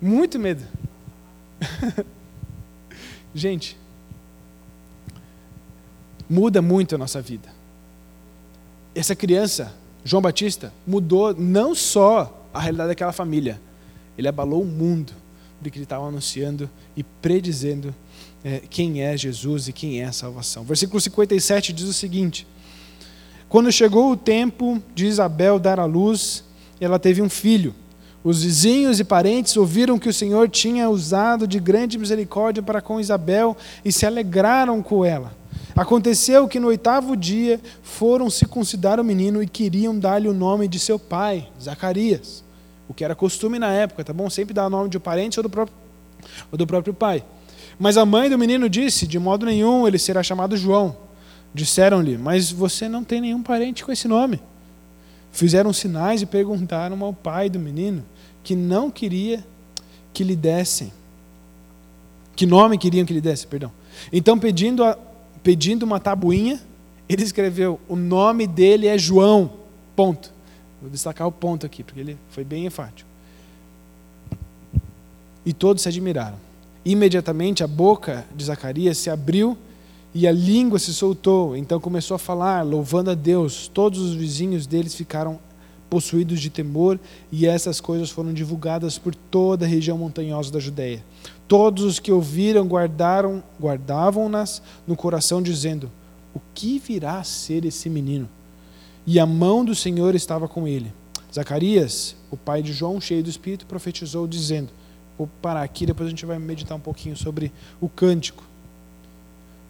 Muito 0.00 0.38
medo. 0.38 0.64
Gente, 3.34 3.76
muda 6.26 6.62
muito 6.62 6.94
a 6.94 6.98
nossa 6.98 7.20
vida. 7.20 7.55
Essa 8.96 9.14
criança, 9.14 9.74
João 10.02 10.22
Batista, 10.22 10.72
mudou 10.86 11.34
não 11.34 11.74
só 11.74 12.48
a 12.52 12.58
realidade 12.58 12.88
daquela 12.88 13.12
família, 13.12 13.60
ele 14.16 14.26
abalou 14.26 14.62
o 14.62 14.66
mundo, 14.66 15.12
porque 15.60 15.76
ele 15.76 15.84
estava 15.84 16.06
anunciando 16.06 16.70
e 16.96 17.02
predizendo 17.02 17.94
é, 18.42 18.62
quem 18.70 19.02
é 19.02 19.14
Jesus 19.14 19.68
e 19.68 19.72
quem 19.74 20.00
é 20.00 20.06
a 20.06 20.12
salvação. 20.12 20.64
Versículo 20.64 20.98
57 20.98 21.74
diz 21.74 21.86
o 21.86 21.92
seguinte: 21.92 22.46
Quando 23.50 23.70
chegou 23.70 24.10
o 24.10 24.16
tempo 24.16 24.82
de 24.94 25.04
Isabel 25.04 25.58
dar 25.58 25.78
à 25.78 25.84
luz, 25.84 26.42
ela 26.80 26.98
teve 26.98 27.20
um 27.20 27.28
filho. 27.28 27.74
Os 28.24 28.42
vizinhos 28.42 28.98
e 28.98 29.04
parentes 29.04 29.58
ouviram 29.58 29.98
que 29.98 30.08
o 30.08 30.12
Senhor 30.12 30.48
tinha 30.48 30.88
usado 30.88 31.46
de 31.46 31.60
grande 31.60 31.98
misericórdia 31.98 32.62
para 32.62 32.80
com 32.80 32.98
Isabel 32.98 33.54
e 33.84 33.92
se 33.92 34.06
alegraram 34.06 34.82
com 34.82 35.04
ela. 35.04 35.35
Aconteceu 35.76 36.48
que 36.48 36.58
no 36.58 36.68
oitavo 36.68 37.14
dia 37.14 37.60
foram 37.82 38.30
circuncidar 38.30 38.98
o 38.98 39.04
menino 39.04 39.42
e 39.42 39.46
queriam 39.46 39.96
dar-lhe 39.96 40.26
o 40.26 40.32
nome 40.32 40.66
de 40.66 40.78
seu 40.78 40.98
pai, 40.98 41.48
Zacarias. 41.62 42.42
O 42.88 42.94
que 42.94 43.04
era 43.04 43.14
costume 43.14 43.58
na 43.58 43.70
época, 43.70 44.02
tá 44.02 44.12
bom? 44.12 44.30
Sempre 44.30 44.54
dar 44.54 44.66
o 44.66 44.70
nome 44.70 44.88
de 44.88 44.96
um 44.96 45.00
parente 45.00 45.38
ou 45.38 45.42
do 45.42 45.50
próprio, 45.50 45.76
ou 46.50 46.56
do 46.56 46.66
próprio 46.66 46.94
pai. 46.94 47.22
Mas 47.78 47.98
a 47.98 48.06
mãe 48.06 48.30
do 48.30 48.38
menino 48.38 48.70
disse: 48.70 49.06
De 49.06 49.18
modo 49.18 49.44
nenhum 49.44 49.86
ele 49.86 49.98
será 49.98 50.22
chamado 50.22 50.56
João. 50.56 50.96
Disseram-lhe: 51.52 52.16
Mas 52.16 52.50
você 52.50 52.88
não 52.88 53.04
tem 53.04 53.20
nenhum 53.20 53.42
parente 53.42 53.84
com 53.84 53.92
esse 53.92 54.08
nome. 54.08 54.40
Fizeram 55.30 55.74
sinais 55.74 56.22
e 56.22 56.26
perguntaram 56.26 57.04
ao 57.04 57.12
pai 57.12 57.50
do 57.50 57.58
menino 57.58 58.02
que 58.42 58.56
não 58.56 58.90
queria 58.90 59.44
que 60.14 60.24
lhe 60.24 60.34
dessem. 60.36 60.90
Que 62.34 62.46
nome 62.46 62.78
queriam 62.78 63.04
que 63.04 63.12
lhe 63.12 63.20
dessem, 63.20 63.46
perdão. 63.46 63.70
Então, 64.12 64.38
pedindo, 64.38 64.84
a, 64.84 64.96
pedindo 65.46 65.84
uma 65.84 66.00
tabuinha, 66.00 66.60
ele 67.08 67.22
escreveu: 67.22 67.78
O 67.88 67.94
nome 67.94 68.48
dele 68.48 68.88
é 68.88 68.98
João. 68.98 69.48
Ponto. 69.94 70.34
Vou 70.82 70.90
destacar 70.90 71.24
o 71.24 71.30
ponto 71.30 71.64
aqui, 71.64 71.84
porque 71.84 72.00
ele 72.00 72.18
foi 72.30 72.42
bem 72.42 72.66
enfático. 72.66 73.08
E 75.44 75.52
todos 75.52 75.84
se 75.84 75.88
admiraram. 75.88 76.36
Imediatamente 76.84 77.62
a 77.62 77.68
boca 77.68 78.26
de 78.34 78.44
Zacarias 78.44 78.98
se 78.98 79.08
abriu 79.08 79.56
e 80.12 80.26
a 80.26 80.32
língua 80.32 80.80
se 80.80 80.92
soltou. 80.92 81.56
Então 81.56 81.78
começou 81.78 82.16
a 82.16 82.18
falar, 82.18 82.62
louvando 82.62 83.12
a 83.12 83.14
Deus. 83.14 83.68
Todos 83.68 84.00
os 84.00 84.16
vizinhos 84.16 84.66
deles 84.66 84.96
ficaram 84.96 85.38
possuídos 85.88 86.40
de 86.40 86.50
temor, 86.50 86.98
e 87.30 87.46
essas 87.46 87.80
coisas 87.80 88.10
foram 88.10 88.32
divulgadas 88.34 88.98
por 88.98 89.14
toda 89.14 89.64
a 89.64 89.68
região 89.68 89.96
montanhosa 89.96 90.50
da 90.52 90.58
Judéia. 90.58 91.04
Todos 91.48 91.84
os 91.84 91.98
que 91.98 92.10
ouviram 92.10 92.66
guardaram, 92.66 93.42
guardavam-nas 93.60 94.60
no 94.86 94.96
coração, 94.96 95.40
dizendo: 95.40 95.90
O 96.34 96.40
que 96.54 96.78
virá 96.78 97.18
a 97.18 97.24
ser 97.24 97.64
esse 97.64 97.88
menino? 97.88 98.28
E 99.06 99.20
a 99.20 99.26
mão 99.26 99.64
do 99.64 99.74
Senhor 99.74 100.14
estava 100.14 100.48
com 100.48 100.66
ele. 100.66 100.92
Zacarias, 101.32 102.16
o 102.30 102.36
pai 102.36 102.62
de 102.62 102.72
João, 102.72 103.00
cheio 103.00 103.22
do 103.22 103.30
Espírito, 103.30 103.66
profetizou, 103.66 104.26
dizendo: 104.26 104.70
Vou 105.16 105.28
parar 105.40 105.62
aqui, 105.62 105.86
depois 105.86 106.08
a 106.08 106.10
gente 106.10 106.26
vai 106.26 106.38
meditar 106.38 106.76
um 106.76 106.80
pouquinho 106.80 107.16
sobre 107.16 107.52
o 107.80 107.88
cântico. 107.88 108.42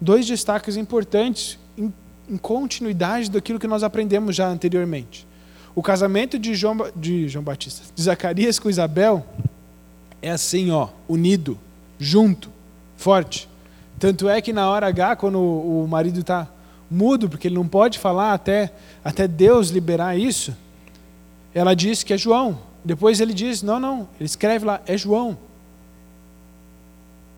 Dois 0.01 0.25
destaques 0.25 0.77
importantes 0.77 1.59
em, 1.77 1.93
em 2.29 2.37
continuidade 2.37 3.29
daquilo 3.29 3.59
que 3.59 3.67
nós 3.67 3.83
aprendemos 3.83 4.35
já 4.35 4.47
anteriormente. 4.47 5.27
O 5.75 5.83
casamento 5.83 6.39
de 6.39 6.55
João, 6.55 6.75
de 6.95 7.27
João 7.29 7.43
Batista, 7.43 7.83
de 7.93 8.01
Zacarias 8.01 8.57
com 8.57 8.67
Isabel, 8.67 9.23
é 10.21 10.31
assim, 10.31 10.71
ó, 10.71 10.89
unido, 11.07 11.57
junto, 11.99 12.49
forte. 12.95 13.49
Tanto 13.99 14.29
é 14.29 14.41
que 14.41 14.53
na 14.53 14.69
hora 14.69 14.87
H, 14.87 15.15
quando 15.15 15.39
o, 15.39 15.87
marido 15.87 16.19
está 16.19 16.47
mudo, 16.89 17.27
porque 17.27 17.47
ele 17.47 17.55
não 17.55 17.67
pode 17.67 17.97
falar 17.97 18.33
até, 18.33 18.71
até 19.03 19.27
Deus 19.27 19.69
liberar 19.69 20.17
isso, 20.17 20.55
ela 21.53 21.75
diz 21.75 22.03
que 22.03 22.13
é 22.13 22.17
João. 22.17 22.59
Depois 22.85 23.19
ele 23.19 23.33
diz: 23.33 23.63
não, 23.63 23.79
não, 23.79 24.07
ele 24.19 24.25
escreve 24.25 24.65
lá, 24.65 24.81
é 24.85 24.97
João. 24.97 25.37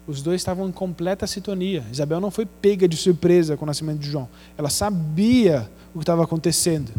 Os 0.05 0.22
dois 0.22 0.41
estavam 0.41 0.68
em 0.68 0.72
completa 0.72 1.28
sintonia. 1.28 1.86
Isabel 1.91 2.20
não 2.20 2.32
foi 2.32 2.45
pega 2.45 2.88
de 2.88 2.97
surpresa 2.97 3.55
com 3.55 3.64
o 3.64 3.68
nascimento 3.68 3.99
de 3.99 4.10
João. 4.10 4.28
Ela 4.57 4.70
sabia 4.70 5.70
o 5.93 5.99
que 5.99 6.03
estava 6.03 6.24
acontecendo. 6.24 6.91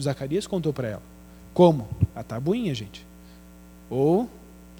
Zacarias 0.00 0.46
contou 0.46 0.72
para 0.72 0.88
ela. 0.88 1.02
Como? 1.52 1.86
A 2.14 2.22
tabuinha, 2.22 2.74
gente. 2.74 3.06
Ou 3.90 4.30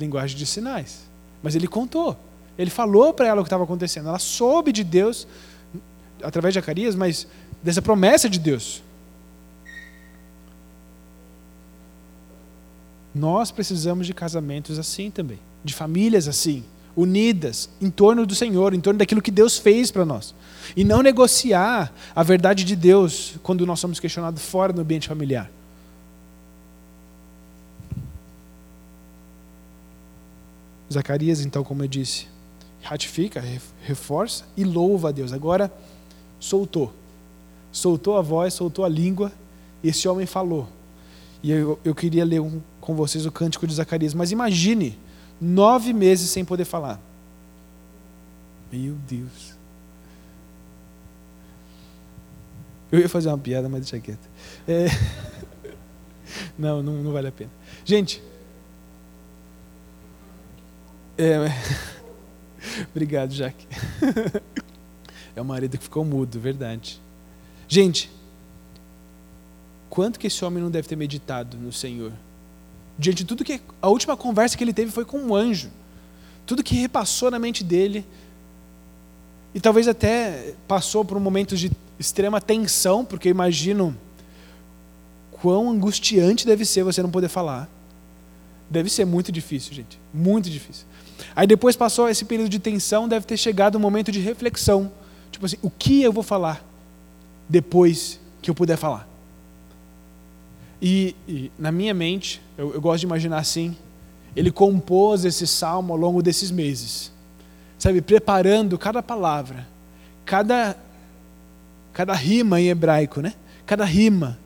linguagem 0.00 0.36
de 0.36 0.46
sinais. 0.46 1.08
Mas 1.42 1.54
ele 1.54 1.68
contou. 1.68 2.16
Ele 2.58 2.70
falou 2.70 3.14
para 3.14 3.28
ela 3.28 3.40
o 3.40 3.44
que 3.44 3.48
estava 3.48 3.64
acontecendo. 3.64 4.08
Ela 4.08 4.18
soube 4.18 4.72
de 4.72 4.82
Deus 4.82 5.26
através 6.22 6.52
de 6.52 6.60
Zacarias, 6.60 6.94
mas 6.94 7.26
dessa 7.62 7.80
promessa 7.80 8.28
de 8.28 8.38
Deus. 8.38 8.82
Nós 13.14 13.50
precisamos 13.50 14.06
de 14.06 14.14
casamentos 14.14 14.78
assim 14.78 15.10
também, 15.10 15.38
de 15.64 15.74
famílias 15.74 16.28
assim, 16.28 16.64
unidas 16.94 17.68
em 17.80 17.90
torno 17.90 18.24
do 18.24 18.34
Senhor, 18.34 18.72
em 18.74 18.80
torno 18.80 18.98
daquilo 18.98 19.22
que 19.22 19.30
Deus 19.30 19.58
fez 19.58 19.90
para 19.90 20.04
nós. 20.04 20.34
E 20.76 20.84
não 20.84 21.02
negociar 21.02 21.92
a 22.14 22.22
verdade 22.22 22.62
de 22.62 22.76
Deus 22.76 23.34
quando 23.42 23.66
nós 23.66 23.80
somos 23.80 23.98
questionados 23.98 24.42
fora 24.42 24.72
do 24.72 24.80
ambiente 24.80 25.08
familiar. 25.08 25.50
Zacarias, 30.92 31.44
então, 31.44 31.62
como 31.62 31.84
eu 31.84 31.88
disse, 31.88 32.26
ratifica, 32.82 33.42
reforça 33.82 34.44
e 34.56 34.64
louva 34.64 35.10
a 35.10 35.12
Deus. 35.12 35.32
Agora, 35.32 35.72
soltou. 36.38 36.92
Soltou 37.70 38.16
a 38.16 38.22
voz, 38.22 38.54
soltou 38.54 38.84
a 38.84 38.88
língua, 38.88 39.30
e 39.82 39.88
esse 39.88 40.08
homem 40.08 40.26
falou. 40.26 40.68
E 41.42 41.50
eu, 41.50 41.78
eu 41.84 41.94
queria 41.94 42.24
ler 42.24 42.40
um, 42.40 42.60
com 42.80 42.94
vocês 42.94 43.24
o 43.24 43.32
cântico 43.32 43.66
de 43.66 43.74
Zacarias. 43.74 44.14
Mas 44.14 44.32
imagine, 44.32 44.98
nove 45.40 45.92
meses 45.92 46.30
sem 46.30 46.44
poder 46.44 46.64
falar. 46.64 47.00
Meu 48.72 48.94
Deus. 49.08 49.54
Eu 52.90 52.98
ia 52.98 53.08
fazer 53.08 53.28
uma 53.28 53.38
piada, 53.38 53.68
mas 53.68 53.82
deixa 53.82 54.00
quieto. 54.00 54.28
É... 54.66 54.86
Não, 56.56 56.80
não, 56.80 56.92
não 57.02 57.12
vale 57.12 57.26
a 57.26 57.32
pena. 57.32 57.50
Gente. 57.84 58.22
É... 61.20 61.52
Obrigado, 62.90 63.32
Jaque. 63.32 63.66
É 65.36 65.40
o 65.40 65.44
marido 65.44 65.78
que 65.78 65.84
ficou 65.84 66.04
mudo, 66.04 66.40
verdade. 66.40 67.00
Gente, 67.68 68.10
quanto 69.88 70.18
que 70.18 70.26
esse 70.26 70.44
homem 70.44 70.60
não 70.60 70.70
deve 70.70 70.88
ter 70.88 70.96
meditado 70.96 71.56
no 71.56 71.72
Senhor? 71.72 72.12
Diante 72.98 73.18
de 73.18 73.24
tudo 73.24 73.44
que. 73.44 73.60
A 73.80 73.88
última 73.88 74.16
conversa 74.16 74.58
que 74.58 74.64
ele 74.64 74.72
teve 74.72 74.90
foi 74.90 75.04
com 75.04 75.18
um 75.18 75.34
anjo. 75.34 75.70
Tudo 76.44 76.64
que 76.64 76.74
repassou 76.74 77.30
na 77.30 77.38
mente 77.38 77.62
dele. 77.62 78.04
E 79.54 79.60
talvez 79.60 79.86
até 79.86 80.52
passou 80.66 81.04
por 81.04 81.16
um 81.16 81.20
momento 81.20 81.56
de 81.56 81.70
extrema 81.96 82.40
tensão, 82.40 83.04
porque 83.04 83.28
imagino 83.28 83.96
quão 85.30 85.70
angustiante 85.70 86.44
deve 86.44 86.64
ser 86.64 86.82
você 86.82 87.02
não 87.02 87.10
poder 87.10 87.28
falar. 87.28 87.68
Deve 88.70 88.88
ser 88.88 89.04
muito 89.04 89.32
difícil, 89.32 89.74
gente. 89.74 89.98
Muito 90.14 90.48
difícil. 90.48 90.86
Aí 91.34 91.46
depois 91.46 91.74
passou 91.74 92.08
esse 92.08 92.24
período 92.24 92.48
de 92.48 92.60
tensão, 92.60 93.08
deve 93.08 93.26
ter 93.26 93.36
chegado 93.36 93.76
um 93.76 93.80
momento 93.80 94.12
de 94.12 94.20
reflexão. 94.20 94.92
Tipo 95.32 95.46
assim, 95.46 95.56
o 95.60 95.68
que 95.68 96.02
eu 96.02 96.12
vou 96.12 96.22
falar 96.22 96.64
depois 97.48 98.20
que 98.40 98.48
eu 98.48 98.54
puder 98.54 98.76
falar? 98.76 99.08
E, 100.80 101.16
e 101.28 101.50
na 101.58 101.72
minha 101.72 101.92
mente, 101.92 102.40
eu, 102.56 102.72
eu 102.72 102.80
gosto 102.80 103.00
de 103.00 103.06
imaginar 103.06 103.38
assim, 103.38 103.76
ele 104.36 104.52
compôs 104.52 105.24
esse 105.24 105.46
salmo 105.46 105.92
ao 105.92 105.98
longo 105.98 106.22
desses 106.22 106.50
meses, 106.50 107.12
sabe, 107.78 108.00
preparando 108.00 108.78
cada 108.78 109.02
palavra, 109.02 109.66
cada, 110.24 110.76
cada 111.92 112.14
rima 112.14 112.60
em 112.60 112.68
hebraico, 112.68 113.20
né? 113.20 113.34
Cada 113.66 113.84
rima, 113.84 114.38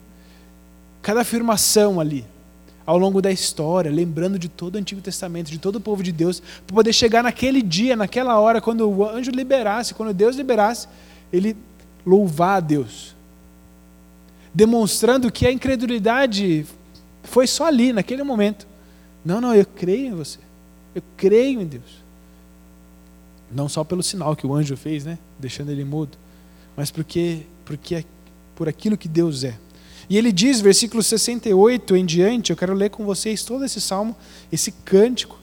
cada 1.01 1.21
afirmação 1.21 1.99
ali, 1.99 2.25
ao 2.85 2.97
longo 2.97 3.21
da 3.21 3.31
história, 3.31 3.91
lembrando 3.91 4.37
de 4.37 4.47
todo 4.47 4.75
o 4.75 4.77
Antigo 4.77 5.01
Testamento, 5.01 5.49
de 5.49 5.57
todo 5.57 5.77
o 5.77 5.81
povo 5.81 6.03
de 6.03 6.11
Deus, 6.11 6.41
para 6.65 6.75
poder 6.75 6.93
chegar 6.93 7.23
naquele 7.23 7.61
dia, 7.61 7.95
naquela 7.95 8.39
hora, 8.39 8.61
quando 8.61 8.89
o 8.89 9.07
anjo 9.07 9.31
liberasse, 9.31 9.93
quando 9.93 10.13
Deus 10.13 10.35
liberasse, 10.35 10.87
ele 11.31 11.55
louvar 12.05 12.57
a 12.57 12.59
Deus 12.59 13.15
demonstrando 14.55 15.29
que 15.29 15.45
a 15.45 15.51
incredulidade 15.51 16.65
foi 17.23 17.45
só 17.45 17.65
ali, 17.65 17.91
naquele 17.91 18.23
momento. 18.23 18.65
Não, 19.23 19.41
não, 19.41 19.53
eu 19.53 19.65
creio 19.65 20.07
em 20.07 20.15
você. 20.15 20.39
Eu 20.95 21.03
creio 21.17 21.59
em 21.59 21.65
Deus. 21.65 22.05
Não 23.51 23.67
só 23.67 23.83
pelo 23.83 24.01
sinal 24.01 24.33
que 24.33 24.47
o 24.47 24.55
anjo 24.55 24.77
fez, 24.77 25.03
né? 25.03 25.19
Deixando 25.37 25.71
ele 25.71 25.83
mudo, 25.83 26.17
mas 26.77 26.89
porque, 26.89 27.41
porque 27.65 28.05
por 28.55 28.69
aquilo 28.69 28.97
que 28.97 29.09
Deus 29.09 29.43
é. 29.43 29.57
E 30.09 30.17
ele 30.17 30.31
diz, 30.31 30.61
versículo 30.61 31.01
68 31.01 31.95
em 31.95 32.05
diante, 32.05 32.51
eu 32.51 32.57
quero 32.57 32.73
ler 32.73 32.89
com 32.89 33.05
vocês 33.05 33.43
todo 33.43 33.65
esse 33.65 33.81
salmo, 33.81 34.15
esse 34.51 34.71
cântico. 34.71 35.39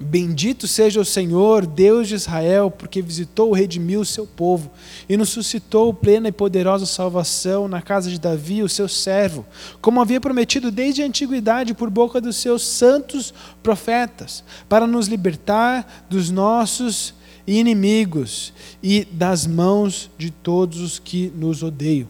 Bendito 0.00 0.66
seja 0.66 1.00
o 1.00 1.04
Senhor, 1.04 1.64
Deus 1.64 2.08
de 2.08 2.16
Israel, 2.16 2.72
porque 2.72 3.00
visitou 3.00 3.54
e 3.56 3.60
redimiu 3.60 4.00
o 4.00 4.04
seu 4.04 4.26
povo 4.26 4.68
e 5.08 5.16
nos 5.16 5.28
suscitou 5.28 5.94
plena 5.94 6.28
e 6.28 6.32
poderosa 6.32 6.86
salvação 6.86 7.68
na 7.68 7.80
casa 7.80 8.10
de 8.10 8.18
Davi, 8.18 8.64
o 8.64 8.68
seu 8.68 8.88
servo, 8.88 9.46
como 9.80 10.00
havia 10.00 10.20
prometido 10.20 10.72
desde 10.72 11.02
a 11.02 11.06
antiguidade 11.06 11.72
por 11.72 11.88
boca 11.88 12.20
dos 12.20 12.36
seus 12.36 12.66
santos 12.66 13.32
profetas, 13.62 14.42
para 14.68 14.88
nos 14.88 15.06
libertar 15.06 16.06
dos 16.10 16.30
nossos 16.30 17.14
inimigos 17.46 18.52
e 18.82 19.04
das 19.04 19.46
mãos 19.46 20.10
de 20.18 20.32
todos 20.32 20.80
os 20.80 20.98
que 20.98 21.32
nos 21.36 21.62
odeiam 21.62 22.08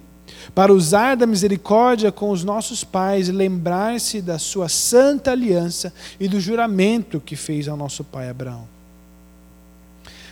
para 0.54 0.72
usar 0.72 1.16
da 1.16 1.26
misericórdia 1.26 2.12
com 2.12 2.30
os 2.30 2.44
nossos 2.44 2.84
pais 2.84 3.28
e 3.28 3.32
lembrar-se 3.32 4.20
da 4.20 4.38
sua 4.38 4.68
santa 4.68 5.30
aliança 5.32 5.92
e 6.18 6.28
do 6.28 6.40
juramento 6.40 7.20
que 7.20 7.36
fez 7.36 7.68
ao 7.68 7.76
nosso 7.76 8.04
pai 8.04 8.28
Abraão. 8.28 8.66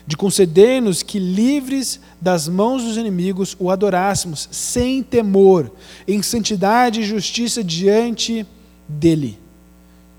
De 0.07 0.17
conceder-nos 0.17 1.03
que, 1.03 1.19
livres 1.19 2.01
das 2.21 2.49
mãos 2.49 2.83
dos 2.83 2.97
inimigos, 2.97 3.55
o 3.59 3.71
adorássemos 3.71 4.49
sem 4.51 5.03
temor, 5.03 5.71
em 6.09 6.21
santidade 6.23 7.01
e 7.01 7.05
justiça 7.05 7.63
diante 7.63 8.45
dele, 8.89 9.39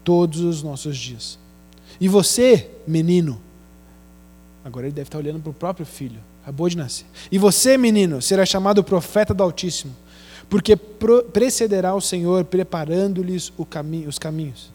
todos 0.03 0.39
os 0.39 0.63
nossos 0.63 0.97
dias. 0.97 1.37
E 1.99 2.07
você, 2.07 2.69
menino, 2.87 3.41
agora 4.63 4.85
ele 4.85 4.95
deve 4.95 5.07
estar 5.07 5.17
olhando 5.17 5.39
para 5.41 5.49
o 5.49 5.53
próprio 5.53 5.85
filho 5.85 6.30
Acabou 6.41 6.67
de 6.67 6.77
nascer. 6.77 7.05
E 7.31 7.37
você, 7.37 7.77
menino, 7.77 8.21
será 8.21 8.45
chamado 8.45 8.83
profeta 8.83 9.33
do 9.33 9.43
Altíssimo, 9.43 9.95
porque 10.49 10.75
precederá 10.75 11.93
o 11.93 12.01
Senhor 12.01 12.43
preparando-lhes 12.45 13.53
caminho, 13.69 14.09
os 14.09 14.17
caminhos, 14.17 14.71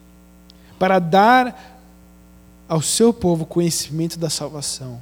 para 0.79 0.97
dar 0.99 1.77
ao 2.67 2.81
seu 2.81 3.13
povo 3.13 3.45
conhecimento 3.45 4.17
da 4.17 4.29
salvação, 4.29 4.99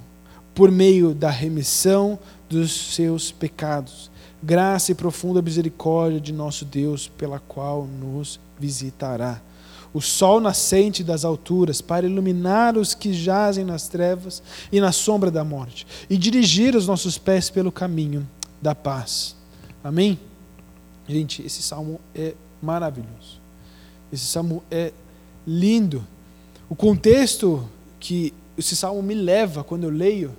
por 0.53 0.71
meio 0.71 1.13
da 1.13 1.29
remissão 1.29 2.17
dos 2.49 2.95
seus 2.95 3.31
pecados, 3.31 4.09
graça 4.41 4.91
e 4.91 4.95
profunda 4.95 5.41
misericórdia 5.41 6.19
de 6.19 6.31
nosso 6.31 6.65
Deus, 6.65 7.07
pela 7.07 7.39
qual 7.39 7.85
nos 7.85 8.39
visitará 8.59 9.41
o 9.95 10.01
sol 10.01 10.41
nascente 10.41 11.05
das 11.05 11.23
alturas, 11.23 11.79
para 11.79 12.05
iluminar 12.05 12.77
os 12.77 12.93
que 12.93 13.13
jazem 13.13 13.63
nas 13.63 13.87
trevas 13.87 14.43
e 14.69 14.81
na 14.81 14.91
sombra 14.91 15.31
da 15.31 15.41
morte, 15.41 15.87
e 16.09 16.17
dirigir 16.17 16.75
os 16.75 16.85
nossos 16.85 17.17
pés 17.17 17.49
pelo 17.49 17.71
caminho 17.71 18.27
da 18.61 18.75
paz. 18.75 19.37
Amém? 19.81 20.19
Gente, 21.07 21.41
esse 21.45 21.61
salmo 21.61 22.01
é 22.13 22.33
maravilhoso. 22.61 23.39
Esse 24.11 24.25
salmo 24.25 24.61
é 24.69 24.91
lindo. 25.47 26.03
O 26.69 26.75
contexto 26.75 27.65
que 27.97 28.33
esse 28.57 28.75
salmo 28.75 29.01
me 29.01 29.13
leva 29.13 29.63
quando 29.63 29.85
eu 29.85 29.89
leio 29.89 30.35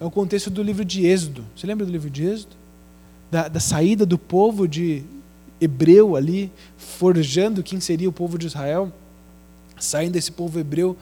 é 0.00 0.04
o 0.06 0.10
contexto 0.10 0.48
do 0.48 0.62
livro 0.62 0.82
de 0.82 1.04
Êxodo. 1.04 1.44
Você 1.54 1.66
lembra 1.66 1.84
do 1.84 1.92
livro 1.92 2.08
de 2.08 2.24
Êxodo? 2.24 2.56
Da, 3.30 3.48
da 3.48 3.60
saída 3.60 4.06
do 4.06 4.16
povo 4.16 4.66
de 4.66 5.04
hebreu 5.64 6.16
ali, 6.16 6.50
forjando 6.76 7.62
quem 7.62 7.80
seria 7.80 8.08
o 8.08 8.12
povo 8.12 8.38
de 8.38 8.46
Israel, 8.46 8.92
saindo 9.78 10.12
desse 10.12 10.32
povo 10.32 10.58
hebreu 10.58 10.96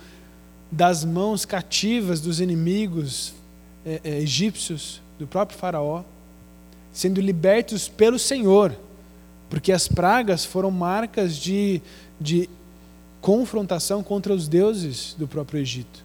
das 0.71 1.05
mãos 1.05 1.45
cativas 1.45 2.21
dos 2.21 2.41
inimigos 2.41 3.35
é, 3.85 4.01
é, 4.03 4.19
egípcios, 4.21 5.03
do 5.19 5.27
próprio 5.27 5.59
Faraó, 5.59 6.03
sendo 6.93 7.21
libertos 7.21 7.89
pelo 7.89 8.19
Senhor, 8.19 8.75
porque 9.51 9.71
as 9.71 9.87
pragas 9.87 10.45
foram 10.45 10.71
marcas 10.71 11.37
de, 11.37 11.83
de 12.21 12.49
confrontação 13.21 14.03
contra 14.03 14.33
os 14.33 14.49
deuses 14.49 15.15
do 15.19 15.29
próprio 15.29 15.61
Egito. 15.61 16.03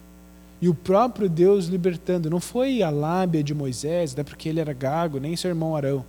E 0.60 0.68
o 0.68 0.74
próprio 0.74 1.28
Deus 1.28 1.66
libertando, 1.66 2.28
não 2.28 2.40
foi 2.40 2.82
a 2.82 2.90
lábia 2.90 3.42
de 3.42 3.54
Moisés, 3.54 4.14
não 4.14 4.20
é 4.20 4.24
porque 4.24 4.48
ele 4.48 4.60
era 4.60 4.72
gago, 4.72 5.18
nem 5.18 5.36
seu 5.36 5.48
irmão 5.48 5.76
Arão, 5.76 6.04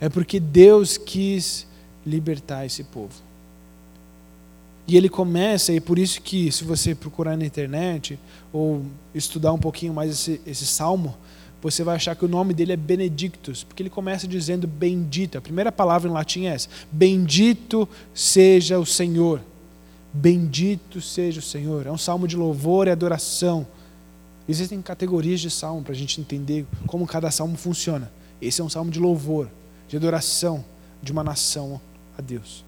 é 0.00 0.08
porque 0.08 0.40
Deus 0.40 0.96
quis 0.96 1.66
libertar 2.04 2.64
esse 2.64 2.84
povo. 2.84 3.14
E 4.86 4.96
ele 4.96 5.08
começa, 5.08 5.72
e 5.72 5.80
por 5.80 5.98
isso 5.98 6.20
que, 6.20 6.50
se 6.50 6.64
você 6.64 6.94
procurar 6.94 7.36
na 7.36 7.44
internet 7.44 8.18
ou 8.52 8.82
estudar 9.14 9.52
um 9.52 9.58
pouquinho 9.58 9.94
mais 9.94 10.10
esse, 10.10 10.40
esse 10.44 10.66
salmo, 10.66 11.14
você 11.62 11.84
vai 11.84 11.96
achar 11.96 12.16
que 12.16 12.24
o 12.24 12.28
nome 12.28 12.54
dele 12.54 12.72
é 12.72 12.76
Benedictus, 12.76 13.62
porque 13.62 13.82
ele 13.82 13.90
começa 13.90 14.26
dizendo 14.26 14.66
bendito. 14.66 15.36
A 15.36 15.40
primeira 15.40 15.70
palavra 15.70 16.08
em 16.08 16.12
latim 16.12 16.46
é 16.46 16.54
essa: 16.54 16.68
Bendito 16.90 17.88
seja 18.14 18.78
o 18.78 18.86
Senhor. 18.86 19.40
Bendito 20.12 21.00
seja 21.00 21.38
o 21.38 21.42
Senhor. 21.42 21.86
É 21.86 21.92
um 21.92 21.98
salmo 21.98 22.26
de 22.26 22.34
louvor 22.34 22.88
e 22.88 22.90
adoração. 22.90 23.66
Existem 24.48 24.82
categorias 24.82 25.38
de 25.40 25.50
salmo 25.50 25.82
para 25.82 25.92
a 25.92 25.96
gente 25.96 26.20
entender 26.20 26.66
como 26.86 27.06
cada 27.06 27.30
salmo 27.30 27.56
funciona. 27.56 28.10
Esse 28.42 28.60
é 28.60 28.64
um 28.64 28.68
salmo 28.70 28.90
de 28.90 28.98
louvor, 28.98 29.48
de 29.86 29.96
adoração 29.96 30.64
de 31.02 31.12
uma 31.12 31.22
nação 31.22 31.80
a 32.20 32.22
Deus. 32.22 32.64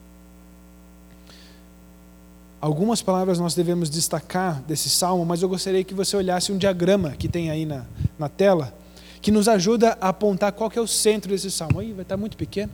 Algumas 2.61 3.03
palavras 3.03 3.39
nós 3.39 3.55
devemos 3.55 3.91
destacar 3.91 4.63
desse 4.63 4.89
salmo, 4.89 5.27
mas 5.27 5.43
eu 5.43 5.49
gostaria 5.49 5.85
que 5.85 5.95
você 5.95 6.17
olhasse 6.17 6.53
um 6.53 6.59
diagrama 6.59 7.11
que 7.11 7.29
tem 7.29 7.51
aí 7.51 7.67
na, 7.67 7.85
na 8.19 8.29
tela, 8.29 8.73
que 9.21 9.31
nos 9.31 9.49
ajuda 9.49 9.97
a 10.01 10.09
apontar 10.09 10.53
qual 10.53 10.71
que 10.71 10.79
é 10.79 10.83
o 10.83 10.87
centro 10.87 11.31
desse 11.31 11.51
salmo. 11.51 11.81
Aí 11.81 11.93
vai 11.93 12.03
estar 12.03 12.17
muito 12.17 12.37
pequeno. 12.37 12.73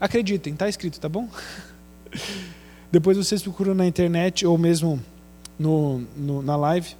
Acreditem, 0.00 0.52
está 0.52 0.68
escrito, 0.68 0.98
tá 0.98 1.08
bom? 1.08 1.28
Depois 2.90 3.16
vocês 3.16 3.42
procuram 3.42 3.74
na 3.74 3.86
internet 3.86 4.46
ou 4.46 4.56
mesmo 4.56 5.00
no, 5.58 5.98
no, 6.16 6.42
na 6.42 6.56
live. 6.56 6.96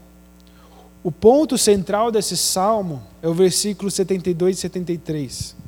O 1.02 1.10
ponto 1.10 1.56
central 1.56 2.10
desse 2.10 2.36
salmo 2.36 3.02
é 3.22 3.28
o 3.28 3.32
versículo 3.32 3.90
72 3.90 4.58
e 4.58 4.60
73 4.60 5.59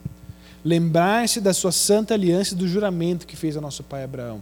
lembrar-se 0.65 1.41
da 1.41 1.53
sua 1.53 1.73
santa 1.73 2.15
aliança 2.15 2.55
e 2.55 2.57
do 2.57 2.69
juramento 2.69 3.27
que 3.27 3.37
fez 3.37 3.57
ao 3.57 3.63
nosso 3.63 3.83
pai 3.83 4.05
Abraão. 4.05 4.41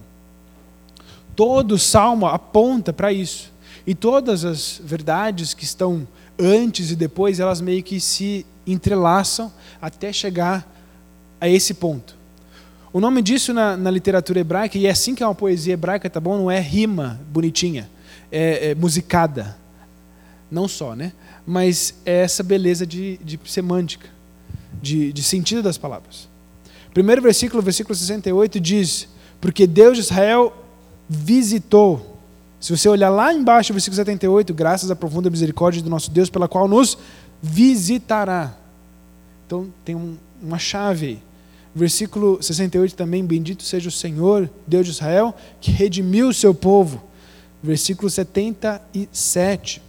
Todo 1.35 1.77
salmo 1.77 2.27
aponta 2.27 2.93
para 2.93 3.11
isso. 3.11 3.51
E 3.85 3.95
todas 3.95 4.45
as 4.45 4.79
verdades 4.83 5.53
que 5.53 5.63
estão 5.63 6.07
antes 6.37 6.91
e 6.91 6.95
depois, 6.95 7.39
elas 7.39 7.61
meio 7.61 7.81
que 7.81 7.99
se 7.99 8.45
entrelaçam 8.65 9.51
até 9.81 10.13
chegar 10.13 10.67
a 11.39 11.49
esse 11.49 11.73
ponto. 11.73 12.15
O 12.93 12.99
nome 12.99 13.21
disso 13.21 13.53
na, 13.53 13.77
na, 13.77 13.89
literatura 13.89 14.39
hebraica, 14.39 14.77
e 14.77 14.85
é 14.85 14.91
assim 14.91 15.15
que 15.15 15.23
é 15.23 15.25
uma 15.25 15.33
poesia 15.33 15.73
hebraica, 15.73 16.09
tá 16.09 16.19
bom? 16.19 16.37
Não 16.37 16.51
é 16.51 16.59
rima 16.59 17.19
bonitinha, 17.31 17.89
é, 18.31 18.71
é 18.71 18.75
musicada. 18.75 19.57
Não 20.49 20.67
só, 20.67 20.93
né? 20.93 21.13
Mas 21.45 21.95
é 22.05 22.21
essa 22.23 22.43
beleza 22.43 22.85
de, 22.85 23.17
de 23.23 23.39
semântica 23.45 24.09
de, 24.81 25.13
de 25.13 25.23
sentido 25.23 25.61
das 25.61 25.77
palavras. 25.77 26.27
Primeiro 26.93 27.21
versículo, 27.21 27.61
versículo 27.61 27.95
68, 27.95 28.59
diz: 28.59 29.07
Porque 29.39 29.65
Deus 29.65 29.97
de 29.97 30.03
Israel 30.03 30.53
visitou. 31.07 32.19
Se 32.59 32.75
você 32.75 32.87
olhar 32.87 33.09
lá 33.09 33.33
embaixo, 33.33 33.73
versículo 33.73 33.95
78, 33.95 34.53
graças 34.53 34.91
à 34.91 34.95
profunda 34.95 35.29
misericórdia 35.29 35.81
do 35.81 35.89
nosso 35.89 36.11
Deus, 36.11 36.29
pela 36.29 36.47
qual 36.47 36.67
nos 36.67 36.97
visitará. 37.41 38.55
Então 39.47 39.67
tem 39.83 39.95
um, 39.95 40.15
uma 40.41 40.59
chave 40.59 41.05
aí. 41.05 41.19
Versículo 41.73 42.41
68 42.41 42.95
também: 42.95 43.25
Bendito 43.25 43.63
seja 43.63 43.89
o 43.89 43.91
Senhor, 43.91 44.49
Deus 44.67 44.85
de 44.85 44.91
Israel, 44.91 45.33
que 45.59 45.71
redimiu 45.71 46.27
o 46.29 46.33
seu 46.33 46.53
povo. 46.53 47.01
Versículo 47.63 48.09
77 48.09 49.81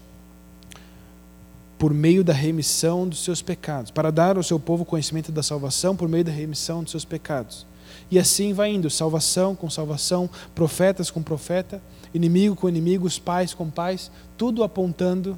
por 1.82 1.92
meio 1.92 2.22
da 2.22 2.32
remissão 2.32 3.08
dos 3.08 3.24
seus 3.24 3.42
pecados, 3.42 3.90
para 3.90 4.12
dar 4.12 4.36
ao 4.36 4.42
seu 4.44 4.60
povo 4.60 4.84
conhecimento 4.84 5.32
da 5.32 5.42
salvação 5.42 5.96
por 5.96 6.08
meio 6.08 6.22
da 6.22 6.30
remissão 6.30 6.80
dos 6.80 6.92
seus 6.92 7.04
pecados. 7.04 7.66
E 8.08 8.20
assim 8.20 8.52
vai 8.52 8.72
indo, 8.72 8.88
salvação 8.88 9.56
com 9.56 9.68
salvação, 9.68 10.30
profetas 10.54 11.10
com 11.10 11.20
profeta, 11.20 11.82
inimigo 12.14 12.54
com 12.54 12.68
inimigos, 12.68 13.18
pais 13.18 13.52
com 13.52 13.68
pais, 13.68 14.12
tudo 14.38 14.62
apontando 14.62 15.36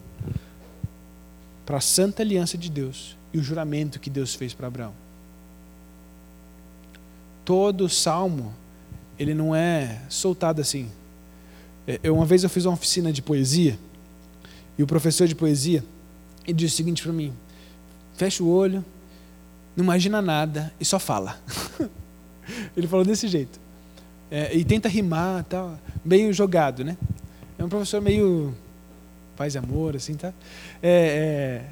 para 1.65 1.79
a 1.79 1.81
santa 1.81 2.23
aliança 2.23 2.59
de 2.59 2.71
Deus 2.71 3.17
e 3.33 3.39
o 3.39 3.43
juramento 3.43 3.99
que 3.99 4.11
Deus 4.11 4.35
fez 4.35 4.53
para 4.53 4.67
Abraão. 4.67 4.93
Todo 7.43 7.89
salmo, 7.89 8.53
ele 9.19 9.33
não 9.33 9.57
é 9.57 10.03
soltado 10.11 10.61
assim. 10.61 10.91
É, 11.87 12.11
uma 12.11 12.27
vez 12.27 12.45
eu 12.45 12.51
fiz 12.51 12.67
uma 12.67 12.75
oficina 12.75 13.11
de 13.11 13.23
poesia, 13.23 13.79
e 14.77 14.83
o 14.83 14.87
professor 14.87 15.27
de 15.27 15.35
poesia, 15.35 15.83
e 16.47 16.53
disse 16.53 16.75
o 16.75 16.77
seguinte 16.77 17.03
para 17.03 17.13
mim: 17.13 17.33
fecha 18.17 18.43
o 18.43 18.49
olho, 18.49 18.85
não 19.77 19.85
imagina 19.85 20.23
nada 20.23 20.73
e 20.81 20.85
só 20.85 20.99
fala. 20.99 21.39
Ele 22.77 22.87
falou 22.87 23.05
desse 23.05 23.27
jeito. 23.29 23.59
É, 24.31 24.55
e 24.55 24.65
tenta 24.65 24.89
rimar, 24.89 25.45
tal, 25.45 25.79
meio 26.05 26.33
jogado, 26.33 26.85
né? 26.85 26.97
É 27.59 27.65
um 27.65 27.69
professor 27.69 28.01
meio 28.01 28.55
paz 29.37 29.55
e 29.55 29.59
amor, 29.59 29.97
assim, 29.97 30.15
tá? 30.15 30.33
É, 30.83 31.63
é, 31.63 31.65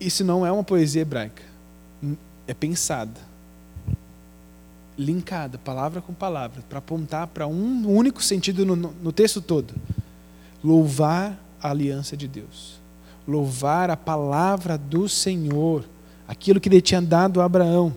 isso 0.00 0.24
não 0.24 0.44
é 0.44 0.52
uma 0.52 0.64
poesia 0.64 1.02
hebraica. 1.02 1.42
É 2.46 2.52
pensada, 2.52 3.20
linkada, 4.98 5.58
palavra 5.58 6.00
com 6.00 6.12
palavra, 6.12 6.62
para 6.68 6.78
apontar 6.78 7.26
para 7.28 7.46
um 7.46 7.88
único 7.88 8.22
sentido 8.22 8.64
no, 8.64 8.76
no 8.76 9.12
texto 9.12 9.40
todo. 9.40 9.74
Louvar 10.62 11.38
a 11.64 11.70
aliança 11.70 12.14
de 12.14 12.28
Deus. 12.28 12.78
Louvar 13.26 13.88
a 13.88 13.96
palavra 13.96 14.76
do 14.76 15.08
Senhor. 15.08 15.82
Aquilo 16.28 16.60
que 16.60 16.68
ele 16.68 16.82
tinha 16.82 17.00
dado 17.00 17.40
a 17.40 17.46
Abraão. 17.46 17.96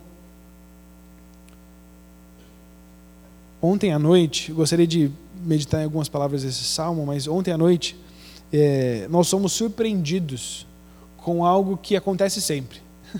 Ontem 3.61 3.91
à 3.91 3.99
noite, 3.99 4.53
gostaria 4.53 4.87
de 4.87 5.11
meditar 5.43 5.81
em 5.81 5.83
algumas 5.83 6.07
palavras 6.07 6.43
desse 6.43 6.63
salmo, 6.63 7.05
mas 7.05 7.27
ontem 7.27 7.51
à 7.51 7.57
noite, 7.57 7.97
é, 8.53 9.05
nós 9.09 9.27
somos 9.27 9.51
surpreendidos 9.51 10.65
com 11.17 11.45
algo 11.45 11.75
que 11.75 11.97
acontece 11.97 12.41
sempre 12.41 12.79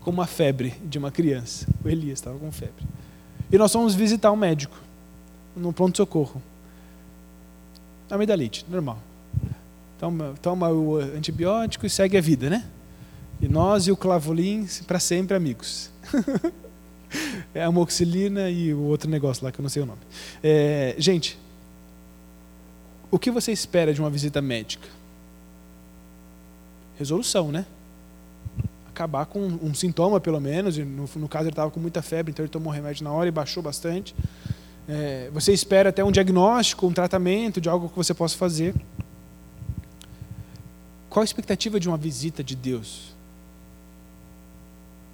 com 0.00 0.10
uma 0.10 0.26
febre 0.26 0.74
de 0.84 0.98
uma 0.98 1.10
criança. 1.10 1.66
O 1.84 1.88
Elias 1.88 2.20
estava 2.20 2.38
com 2.38 2.52
febre. 2.52 2.86
E 3.50 3.58
nós 3.58 3.72
fomos 3.72 3.94
visitar 3.94 4.30
um 4.30 4.36
médico 4.36 4.78
no 5.56 5.72
pronto-socorro. 5.72 6.40
Amidalite, 8.08 8.64
normal. 8.68 9.07
Toma, 9.98 10.34
toma 10.40 10.68
o 10.70 10.96
antibiótico 10.96 11.84
e 11.86 11.90
segue 11.90 12.16
a 12.16 12.20
vida, 12.20 12.48
né? 12.48 12.64
E 13.40 13.48
nós 13.48 13.86
e 13.86 13.92
o 13.92 13.96
clavolin 13.96 14.66
para 14.86 15.00
sempre 15.00 15.36
amigos. 15.36 15.90
é 17.54 17.62
a 17.62 17.70
moxilina 17.70 18.50
e 18.50 18.72
o 18.72 18.80
outro 18.82 19.10
negócio 19.10 19.44
lá 19.44 19.50
que 19.50 19.58
eu 19.58 19.62
não 19.62 19.70
sei 19.70 19.82
o 19.82 19.86
nome. 19.86 20.00
É, 20.42 20.94
gente, 20.98 21.38
o 23.10 23.18
que 23.18 23.30
você 23.30 23.52
espera 23.52 23.92
de 23.92 24.00
uma 24.00 24.10
visita 24.10 24.40
médica? 24.40 24.88
resolução, 26.98 27.52
né? 27.52 27.64
Acabar 28.88 29.24
com 29.26 29.40
um 29.40 29.72
sintoma, 29.72 30.20
pelo 30.20 30.40
menos. 30.40 30.76
No, 30.76 31.08
no 31.14 31.28
caso, 31.28 31.44
ele 31.44 31.50
estava 31.50 31.70
com 31.70 31.78
muita 31.78 32.02
febre, 32.02 32.32
então 32.32 32.44
ele 32.44 32.50
tomou 32.50 32.72
remédio 32.72 33.04
na 33.04 33.12
hora 33.12 33.28
e 33.28 33.30
baixou 33.30 33.62
bastante. 33.62 34.14
É, 34.88 35.30
você 35.32 35.52
espera 35.52 35.90
até 35.90 36.02
um 36.02 36.10
diagnóstico, 36.10 36.86
um 36.86 36.92
tratamento 36.92 37.60
de 37.60 37.68
algo 37.68 37.88
que 37.88 37.96
você 37.96 38.12
possa 38.12 38.36
fazer. 38.36 38.74
Qual 41.18 41.22
a 41.22 41.24
expectativa 41.24 41.80
de 41.80 41.88
uma 41.88 41.96
visita 41.96 42.44
de 42.44 42.54
Deus? 42.54 43.12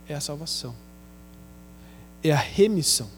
É 0.06 0.12
a 0.12 0.20
salvação. 0.20 0.74
É 2.22 2.30
a 2.30 2.36
remissão. 2.36 3.08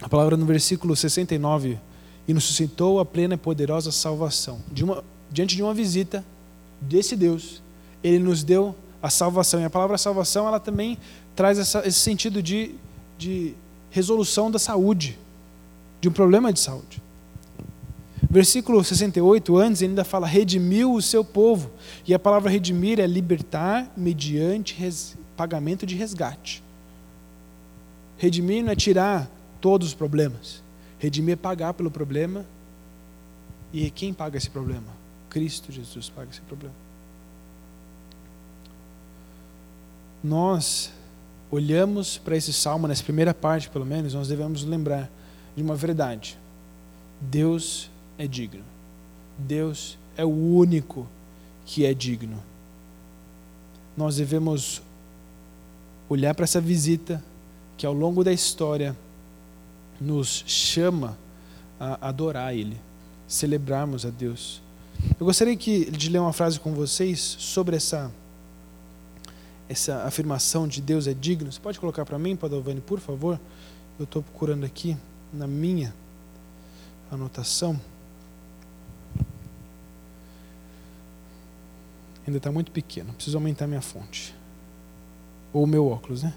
A 0.00 0.08
palavra 0.08 0.36
no 0.36 0.46
versículo 0.46 0.94
69, 0.94 1.76
e 2.28 2.32
nos 2.32 2.44
suscitou 2.44 3.00
a 3.00 3.04
plena 3.04 3.34
e 3.34 3.36
poderosa 3.36 3.90
salvação. 3.90 4.60
De 4.70 4.84
uma 4.84 5.02
diante 5.28 5.56
de 5.56 5.62
uma 5.64 5.74
visita 5.74 6.24
desse 6.80 7.16
Deus, 7.16 7.60
ele 8.00 8.20
nos 8.20 8.44
deu 8.44 8.76
a 9.02 9.10
salvação. 9.10 9.60
E 9.60 9.64
a 9.64 9.70
palavra 9.70 9.98
salvação, 9.98 10.46
ela 10.46 10.60
também 10.60 10.96
traz 11.34 11.58
essa, 11.58 11.80
esse 11.84 11.98
sentido 11.98 12.40
de, 12.40 12.76
de 13.18 13.56
resolução 13.90 14.52
da 14.52 14.60
saúde, 14.60 15.18
de 16.00 16.08
um 16.08 16.12
problema 16.12 16.52
de 16.52 16.60
saúde. 16.60 17.07
Versículo 18.30 18.84
68, 18.84 19.56
antes, 19.56 19.80
ele 19.80 19.92
ainda 19.92 20.04
fala: 20.04 20.26
redimiu 20.26 20.92
o 20.92 21.00
seu 21.00 21.24
povo. 21.24 21.70
E 22.06 22.12
a 22.12 22.18
palavra 22.18 22.50
redimir 22.50 23.00
é 23.00 23.06
libertar 23.06 23.90
mediante 23.96 24.74
res, 24.74 25.16
pagamento 25.36 25.86
de 25.86 25.94
resgate. 25.94 26.62
Redimir 28.18 28.62
não 28.62 28.72
é 28.72 28.76
tirar 28.76 29.30
todos 29.60 29.88
os 29.88 29.94
problemas. 29.94 30.62
Redimir 30.98 31.34
é 31.34 31.36
pagar 31.36 31.72
pelo 31.72 31.90
problema. 31.90 32.44
E 33.72 33.90
quem 33.90 34.12
paga 34.12 34.36
esse 34.36 34.50
problema? 34.50 34.98
Cristo 35.30 35.72
Jesus 35.72 36.10
paga 36.10 36.30
esse 36.30 36.40
problema. 36.42 36.74
Nós 40.22 40.90
olhamos 41.50 42.18
para 42.18 42.36
esse 42.36 42.52
salmo, 42.52 42.88
nessa 42.88 43.04
primeira 43.04 43.32
parte 43.32 43.70
pelo 43.70 43.86
menos, 43.86 44.12
nós 44.12 44.28
devemos 44.28 44.64
lembrar 44.64 45.08
de 45.56 45.62
uma 45.62 45.76
verdade: 45.76 46.36
Deus 47.20 47.88
é 48.18 48.26
digno. 48.26 48.64
Deus 49.38 49.96
é 50.16 50.24
o 50.24 50.28
único 50.28 51.06
que 51.64 51.86
é 51.86 51.94
digno. 51.94 52.42
Nós 53.96 54.16
devemos 54.16 54.82
olhar 56.08 56.34
para 56.34 56.44
essa 56.44 56.60
visita 56.60 57.22
que 57.76 57.86
ao 57.86 57.92
longo 57.92 58.24
da 58.24 58.32
história 58.32 58.96
nos 60.00 60.44
chama 60.46 61.16
a 61.78 62.08
adorar 62.08 62.54
Ele, 62.54 62.76
celebrarmos 63.28 64.04
a 64.04 64.10
Deus. 64.10 64.60
Eu 65.18 65.26
gostaria 65.26 65.56
que, 65.56 65.90
de 65.90 66.08
ler 66.08 66.18
uma 66.18 66.32
frase 66.32 66.58
com 66.58 66.74
vocês 66.74 67.20
sobre 67.20 67.76
essa, 67.76 68.10
essa 69.68 70.02
afirmação 70.02 70.66
de 70.66 70.80
Deus 70.80 71.06
é 71.06 71.14
digno. 71.14 71.52
Você 71.52 71.60
pode 71.60 71.78
colocar 71.78 72.04
para 72.04 72.18
mim, 72.18 72.34
Padovani, 72.34 72.80
por 72.80 72.98
favor? 72.98 73.38
Eu 73.98 74.04
estou 74.04 74.22
procurando 74.22 74.64
aqui 74.64 74.96
na 75.32 75.46
minha 75.46 75.94
anotação. 77.10 77.78
Ainda 82.28 82.36
está 82.36 82.52
muito 82.52 82.70
pequeno, 82.70 83.14
preciso 83.14 83.38
aumentar 83.38 83.66
minha 83.66 83.80
fonte. 83.80 84.34
Ou 85.50 85.64
o 85.64 85.66
meu 85.66 85.88
óculos, 85.88 86.22
né? 86.22 86.34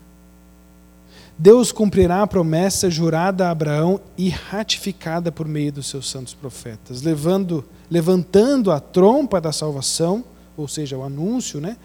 Deus 1.38 1.74
cumprirá 1.74 2.22
a 2.22 2.28
promessa 2.28 2.90
jurada 2.90 3.46
a 3.46 3.52
Abraão 3.52 4.00
e 4.18 4.30
ratificada 4.30 5.34
por 5.34 5.46
meio 5.46 5.70
dos 5.70 5.88
seus 5.88 6.10
santos 6.10 6.34
profetas, 6.34 7.02
levando, 7.02 7.66
levantando 7.90 8.72
a 8.72 8.80
trompa 8.80 9.42
da 9.42 9.52
salvação, 9.52 10.24
ou 10.56 10.66
seja, 10.66 10.98
o 10.98 11.04
anúncio, 11.04 11.60
né, 11.60 11.76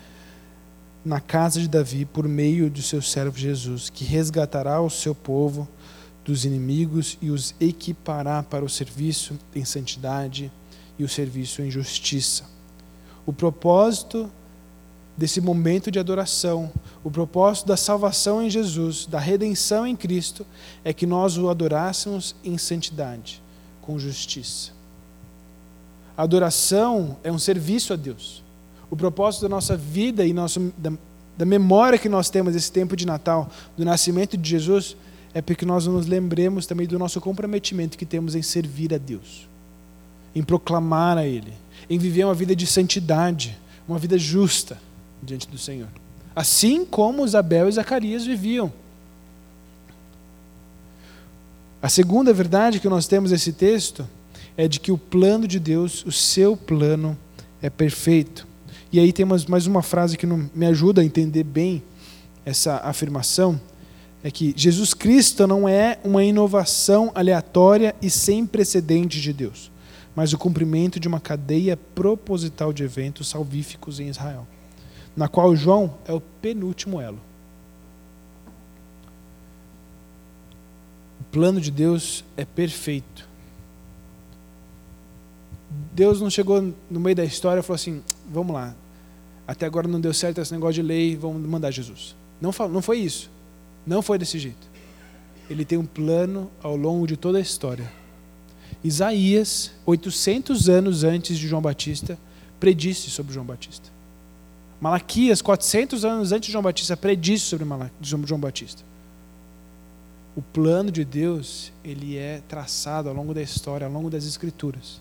na 1.05 1.21
casa 1.21 1.59
de 1.59 1.67
Davi 1.67 2.05
por 2.05 2.29
meio 2.29 2.71
do 2.71 2.83
seu 2.83 3.03
servo 3.03 3.37
Jesus, 3.37 3.91
que 3.91 4.05
resgatará 4.05 4.81
o 4.81 4.89
seu 4.89 5.17
povo 5.17 5.67
dos 6.25 6.45
inimigos 6.45 7.19
e 7.21 7.31
os 7.31 7.57
equipará 7.59 8.41
para 8.41 8.65
o 8.65 8.69
serviço 8.69 9.37
em 9.53 9.65
santidade 9.65 10.53
e 10.97 11.03
o 11.03 11.09
serviço 11.09 11.61
em 11.61 11.73
justiça. 11.73 12.55
O 13.27 13.33
propósito 13.33 14.31
desse 15.17 15.41
momento 15.41 15.91
de 15.91 15.99
adoração, 15.99 16.71
o 17.03 17.11
propósito 17.11 17.67
da 17.67 17.77
salvação 17.77 18.43
em 18.43 18.49
Jesus, 18.49 19.07
da 19.07 19.19
redenção 19.19 19.87
em 19.87 19.97
Cristo, 19.97 20.47
é 20.85 20.93
que 20.93 21.07
nós 21.07 21.37
o 21.37 21.49
adorássemos 21.49 22.37
em 22.45 22.57
santidade, 22.57 23.43
com 23.83 23.99
justiça. 23.99 24.73
A 26.17 26.23
adoração 26.23 27.17
é 27.25 27.33
um 27.33 27.39
serviço 27.39 27.93
a 27.93 27.97
Deus. 27.97 28.43
O 28.91 28.97
propósito 28.97 29.43
da 29.43 29.49
nossa 29.49 29.77
vida 29.77 30.25
e 30.25 30.33
nosso, 30.33 30.73
da, 30.79 30.93
da 31.37 31.45
memória 31.45 31.99
que 31.99 32.09
nós 32.09 32.31
temos 32.31 32.53
desse 32.53 32.71
tempo 32.71 32.95
de 32.95 33.07
Natal, 33.07 33.51
do 33.77 33.85
nascimento 33.85 34.37
de 34.37 34.49
Jesus, 34.49 34.97
é 35.35 35.43
porque 35.43 35.67
nós 35.67 35.87
nos 35.87 36.07
lembremos 36.07 36.67
também 36.67 36.87
do 36.87 36.99
nosso 36.99 37.21
comprometimento 37.21 37.99
que 37.99 38.07
temos 38.07 38.35
em 38.35 38.43
servir 38.43 38.95
a 38.95 38.99
Deus, 38.99 39.47
em 40.35 40.43
proclamar 40.43 41.19
a 41.19 41.27
Ele, 41.27 41.53
em 41.89 41.99
viver 41.99 42.25
uma 42.25 42.35
vida 42.35 42.55
de 42.55 42.67
santidade, 42.67 43.57
uma 43.89 43.99
vida 43.99 44.19
justa 44.19 44.79
diante 45.23 45.49
do 45.49 45.59
Senhor. 45.59 45.89
Assim 46.35 46.85
como 46.85 47.25
Isabel 47.25 47.69
e 47.69 47.73
Zacarias 47.73 48.27
viviam. 48.27 48.73
A 51.81 51.89
segunda 51.89 52.33
verdade 52.33 52.81
que 52.81 52.89
nós 52.89 53.07
temos 53.07 53.31
nesse 53.31 53.53
texto 53.53 54.07
é 54.57 54.67
de 54.67 54.81
que 54.81 54.91
o 54.91 54.99
plano 54.99 55.47
de 55.47 55.59
Deus, 55.59 56.05
o 56.05 56.13
seu 56.13 56.57
plano, 56.57 57.17
é 57.63 57.71
perfeito. 57.71 58.47
E 58.93 58.99
aí 58.99 59.13
temos 59.13 59.47
mais 59.47 59.67
uma 59.67 59.83
frase 59.83 60.17
que 60.17 60.27
me 60.27 60.67
ajuda 60.67 61.01
a 61.03 61.05
entender 61.05 61.45
bem 61.45 61.83
essa 62.45 62.77
afirmação, 62.79 63.61
é 64.23 64.31
que 64.31 64.55
Jesus 64.57 64.95
Cristo 64.95 65.47
não 65.47 65.69
é 65.69 65.99
uma 66.03 66.25
inovação 66.25 67.11
aleatória 67.15 67.95
e 68.01 68.09
sem 68.09 68.47
precedentes 68.47 69.21
de 69.21 69.33
Deus, 69.33 69.71
mas 70.17 70.33
o 70.33 70.39
cumprimento 70.39 70.99
de 70.99 71.07
uma 71.07 71.21
cadeia 71.21 71.77
proposital 71.77 72.73
de 72.73 72.83
eventos 72.83 73.29
salvíficos 73.29 74.01
em 74.01 74.09
Israel 74.09 74.49
na 75.17 75.29
qual 75.29 75.57
João 75.57 75.95
é 76.05 76.13
o 76.13 76.21
penúltimo 76.21 77.01
elo. 77.01 77.19
O 81.21 81.25
plano 81.33 81.61
de 81.61 81.71
Deus 81.71 82.23
é 82.37 82.45
perfeito. 82.45 83.27
Deus 85.93 86.21
não 86.21 86.29
chegou 86.29 86.75
no 86.91 87.01
meio 87.01 87.17
da 87.17 87.25
história 87.25 87.61
e 87.61 87.63
falou 87.63 87.77
assim: 87.77 88.03
vamos 88.31 88.55
lá, 88.55 88.75
até 89.49 89.65
agora 89.65 89.89
não 89.89 90.01
deu 90.01 90.13
certo 90.13 90.41
esse 90.41 90.53
negócio 90.53 90.75
de 90.75 90.83
lei, 90.83 91.17
vamos 91.17 91.41
mandar 91.49 91.71
Jesus. 91.71 92.15
Não, 92.41 92.53
foi 92.53 92.99
isso. 92.99 93.31
Não 93.87 94.03
foi 94.03 94.19
desse 94.19 94.39
jeito. 94.39 94.69
Ele 95.49 95.65
tem 95.65 95.79
um 95.79 95.87
plano 95.87 96.51
ao 96.63 96.77
longo 96.77 97.07
de 97.07 97.17
toda 97.17 97.39
a 97.39 97.41
história. 97.41 97.91
Isaías, 98.85 99.73
800 99.85 100.69
anos 100.69 101.05
antes 101.05 101.39
de 101.39 101.49
João 101.49 101.63
Batista, 101.63 102.19
predisse 102.61 103.11
sobre 103.11 103.33
João 103.33 103.47
Batista. 103.47 103.91
Malaquias, 104.81 105.41
400 105.41 106.05
anos 106.05 106.33
antes 106.33 106.47
de 106.47 106.53
João 106.53 106.63
Batista, 106.63 106.97
predisse 106.97 107.47
sobre, 107.47 107.67
João 108.01 108.39
Batista. 108.39 108.83
O 110.37 110.43
plano 110.43 110.91
de 110.91 111.05
Deus, 111.05 111.73
ele 111.83 112.17
é 112.17 112.43
traçado 112.47 113.09
ao 113.09 113.15
longo 113.15 113.33
da 113.33 113.41
história, 113.41 113.87
ao 113.87 113.93
longo 113.93 114.11
das 114.11 114.25
escrituras. 114.25 115.01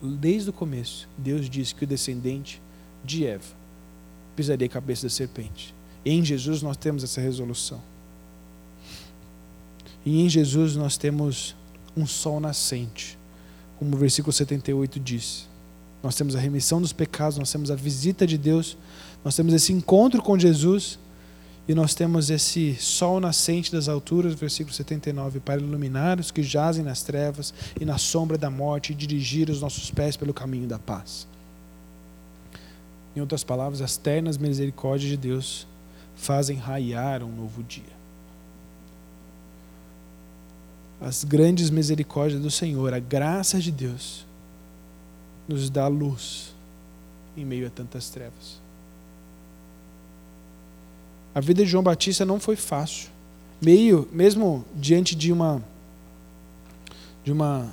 Desde 0.00 0.50
o 0.50 0.52
começo, 0.52 1.08
Deus 1.18 1.50
disse 1.50 1.74
que 1.74 1.84
o 1.84 1.86
descendente 1.86 2.62
de 3.04 3.26
Eva 3.26 3.44
pisaria 4.36 4.66
a 4.66 4.70
cabeça 4.70 5.04
da 5.04 5.10
serpente. 5.10 5.74
Em 6.04 6.24
Jesus 6.24 6.62
nós 6.62 6.76
temos 6.76 7.02
essa 7.02 7.20
resolução. 7.20 7.82
E 10.06 10.22
em 10.22 10.28
Jesus 10.28 10.76
nós 10.76 10.96
temos 10.96 11.56
um 11.96 12.06
sol 12.06 12.38
nascente, 12.38 13.18
como 13.76 13.96
o 13.96 13.98
versículo 13.98 14.32
78 14.32 15.00
diz. 15.00 15.48
Nós 16.00 16.14
temos 16.14 16.36
a 16.36 16.38
remissão 16.38 16.80
dos 16.80 16.92
pecados, 16.92 17.36
nós 17.36 17.50
temos 17.50 17.72
a 17.72 17.74
visita 17.74 18.24
de 18.24 18.38
Deus, 18.38 18.78
nós 19.24 19.34
temos 19.34 19.52
esse 19.52 19.72
encontro 19.72 20.22
com 20.22 20.38
Jesus 20.38 20.96
e 21.66 21.74
nós 21.74 21.92
temos 21.92 22.30
esse 22.30 22.76
sol 22.76 23.18
nascente 23.18 23.72
das 23.72 23.88
alturas, 23.88 24.34
versículo 24.34 24.72
79, 24.72 25.40
para 25.40 25.60
iluminar 25.60 26.20
os 26.20 26.30
que 26.30 26.44
jazem 26.44 26.84
nas 26.84 27.02
trevas 27.02 27.52
e 27.80 27.84
na 27.84 27.98
sombra 27.98 28.38
da 28.38 28.48
morte 28.48 28.92
e 28.92 28.94
dirigir 28.94 29.50
os 29.50 29.60
nossos 29.60 29.90
pés 29.90 30.16
pelo 30.16 30.32
caminho 30.32 30.68
da 30.68 30.78
paz. 30.78 31.26
Em 33.16 33.20
outras 33.20 33.42
palavras, 33.42 33.80
as 33.80 33.96
ternas 33.96 34.38
misericórdias 34.38 35.10
de 35.10 35.16
Deus 35.16 35.66
fazem 36.14 36.58
raiar 36.58 37.24
um 37.24 37.34
novo 37.34 37.64
dia. 37.64 37.95
As 41.00 41.24
grandes 41.24 41.70
misericórdias 41.70 42.40
do 42.40 42.50
Senhor, 42.50 42.92
a 42.94 42.98
graça 42.98 43.60
de 43.60 43.70
Deus, 43.70 44.24
nos 45.46 45.68
dá 45.68 45.86
luz 45.86 46.54
em 47.36 47.44
meio 47.44 47.66
a 47.66 47.70
tantas 47.70 48.08
trevas. 48.08 48.60
A 51.34 51.40
vida 51.40 51.62
de 51.62 51.70
João 51.70 51.84
Batista 51.84 52.24
não 52.24 52.40
foi 52.40 52.56
fácil. 52.56 53.10
Meio, 53.60 54.08
mesmo 54.10 54.64
diante 54.74 55.14
de 55.14 55.32
uma 55.32 55.62
de 57.22 57.32
uma 57.32 57.70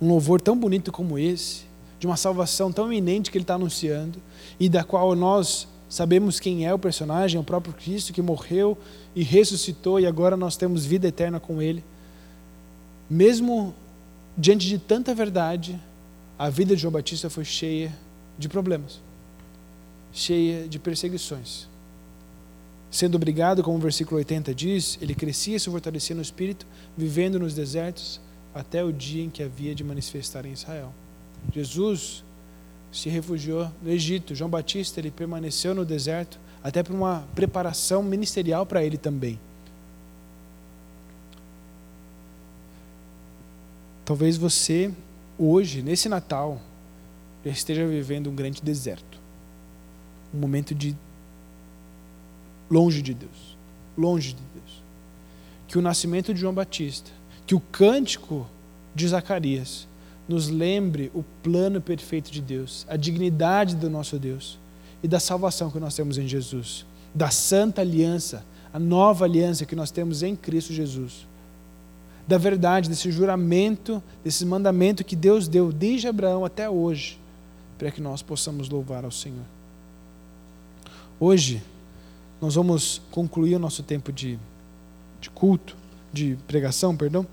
um 0.00 0.08
louvor 0.08 0.40
tão 0.40 0.56
bonito 0.56 0.90
como 0.90 1.18
esse, 1.18 1.62
de 2.00 2.06
uma 2.06 2.16
salvação 2.16 2.72
tão 2.72 2.92
iminente 2.92 3.30
que 3.30 3.38
ele 3.38 3.44
está 3.44 3.54
anunciando 3.54 4.20
e 4.58 4.68
da 4.68 4.82
qual 4.82 5.14
nós 5.14 5.68
sabemos 5.88 6.40
quem 6.40 6.66
é 6.66 6.74
o 6.74 6.78
personagem, 6.78 7.40
o 7.40 7.44
próprio 7.44 7.72
Cristo 7.72 8.12
que 8.12 8.20
morreu 8.20 8.76
e 9.14 9.22
ressuscitou 9.22 10.00
e 10.00 10.06
agora 10.06 10.36
nós 10.36 10.56
temos 10.56 10.84
vida 10.84 11.06
eterna 11.06 11.38
com 11.38 11.62
ele. 11.62 11.84
Mesmo 13.08 13.74
diante 14.36 14.66
de 14.66 14.78
tanta 14.78 15.14
verdade, 15.14 15.78
a 16.38 16.50
vida 16.50 16.74
de 16.74 16.82
João 16.82 16.92
Batista 16.92 17.30
foi 17.30 17.44
cheia 17.44 17.92
de 18.38 18.48
problemas, 18.48 19.00
cheia 20.12 20.66
de 20.66 20.78
perseguições. 20.78 21.68
Sendo 22.90 23.16
obrigado, 23.16 23.62
como 23.62 23.76
o 23.76 23.80
versículo 23.80 24.18
80 24.18 24.54
diz, 24.54 24.98
ele 25.00 25.14
crescia 25.14 25.56
e 25.56 25.60
se 25.60 25.68
fortalecia 25.68 26.14
no 26.14 26.22
espírito, 26.22 26.66
vivendo 26.96 27.38
nos 27.38 27.54
desertos 27.54 28.20
até 28.54 28.84
o 28.84 28.92
dia 28.92 29.24
em 29.24 29.30
que 29.30 29.42
havia 29.42 29.74
de 29.74 29.82
manifestar 29.82 30.46
em 30.46 30.52
Israel. 30.52 30.92
Jesus 31.52 32.24
se 32.92 33.08
refugiou 33.08 33.68
no 33.82 33.90
Egito. 33.90 34.34
João 34.34 34.48
Batista 34.48 35.00
ele 35.00 35.10
permaneceu 35.10 35.74
no 35.74 35.84
deserto 35.84 36.38
até 36.62 36.82
para 36.82 36.94
uma 36.94 37.24
preparação 37.34 38.02
ministerial 38.02 38.64
para 38.64 38.84
ele 38.84 38.96
também. 38.96 39.38
Talvez 44.04 44.36
você 44.36 44.92
hoje, 45.38 45.82
nesse 45.82 46.08
Natal, 46.08 46.60
esteja 47.44 47.86
vivendo 47.86 48.28
um 48.28 48.34
grande 48.34 48.62
deserto. 48.62 49.18
Um 50.32 50.38
momento 50.38 50.74
de 50.74 50.96
longe 52.70 53.00
de 53.00 53.14
Deus, 53.14 53.56
longe 53.96 54.32
de 54.32 54.42
Deus. 54.54 54.82
Que 55.66 55.78
o 55.78 55.82
nascimento 55.82 56.34
de 56.34 56.40
João 56.40 56.54
Batista, 56.54 57.10
que 57.46 57.54
o 57.54 57.60
cântico 57.60 58.46
de 58.94 59.08
Zacarias 59.08 59.86
nos 60.28 60.48
lembre 60.48 61.10
o 61.14 61.22
plano 61.42 61.80
perfeito 61.80 62.30
de 62.30 62.40
Deus, 62.40 62.86
a 62.88 62.96
dignidade 62.96 63.76
do 63.76 63.90
nosso 63.90 64.18
Deus 64.18 64.58
e 65.02 65.08
da 65.08 65.20
salvação 65.20 65.70
que 65.70 65.78
nós 65.78 65.94
temos 65.94 66.16
em 66.16 66.26
Jesus, 66.26 66.86
da 67.14 67.30
santa 67.30 67.82
aliança, 67.82 68.44
a 68.72 68.78
nova 68.78 69.24
aliança 69.24 69.66
que 69.66 69.76
nós 69.76 69.90
temos 69.90 70.22
em 70.22 70.34
Cristo 70.34 70.72
Jesus. 70.72 71.26
Da 72.26 72.38
verdade, 72.38 72.88
desse 72.88 73.10
juramento, 73.10 74.02
desse 74.22 74.46
mandamento 74.46 75.04
que 75.04 75.14
Deus 75.14 75.46
deu 75.46 75.70
desde 75.70 76.08
Abraão 76.08 76.44
até 76.44 76.68
hoje, 76.68 77.20
para 77.76 77.90
que 77.90 78.00
nós 78.00 78.22
possamos 78.22 78.68
louvar 78.68 79.04
ao 79.04 79.10
Senhor. 79.10 79.44
Hoje, 81.20 81.62
nós 82.40 82.54
vamos 82.54 83.00
concluir 83.10 83.54
o 83.56 83.58
nosso 83.58 83.82
tempo 83.82 84.12
de, 84.12 84.38
de 85.20 85.30
culto, 85.30 85.76
de 86.12 86.36
pregação, 86.46 86.96
perdão, 86.96 87.26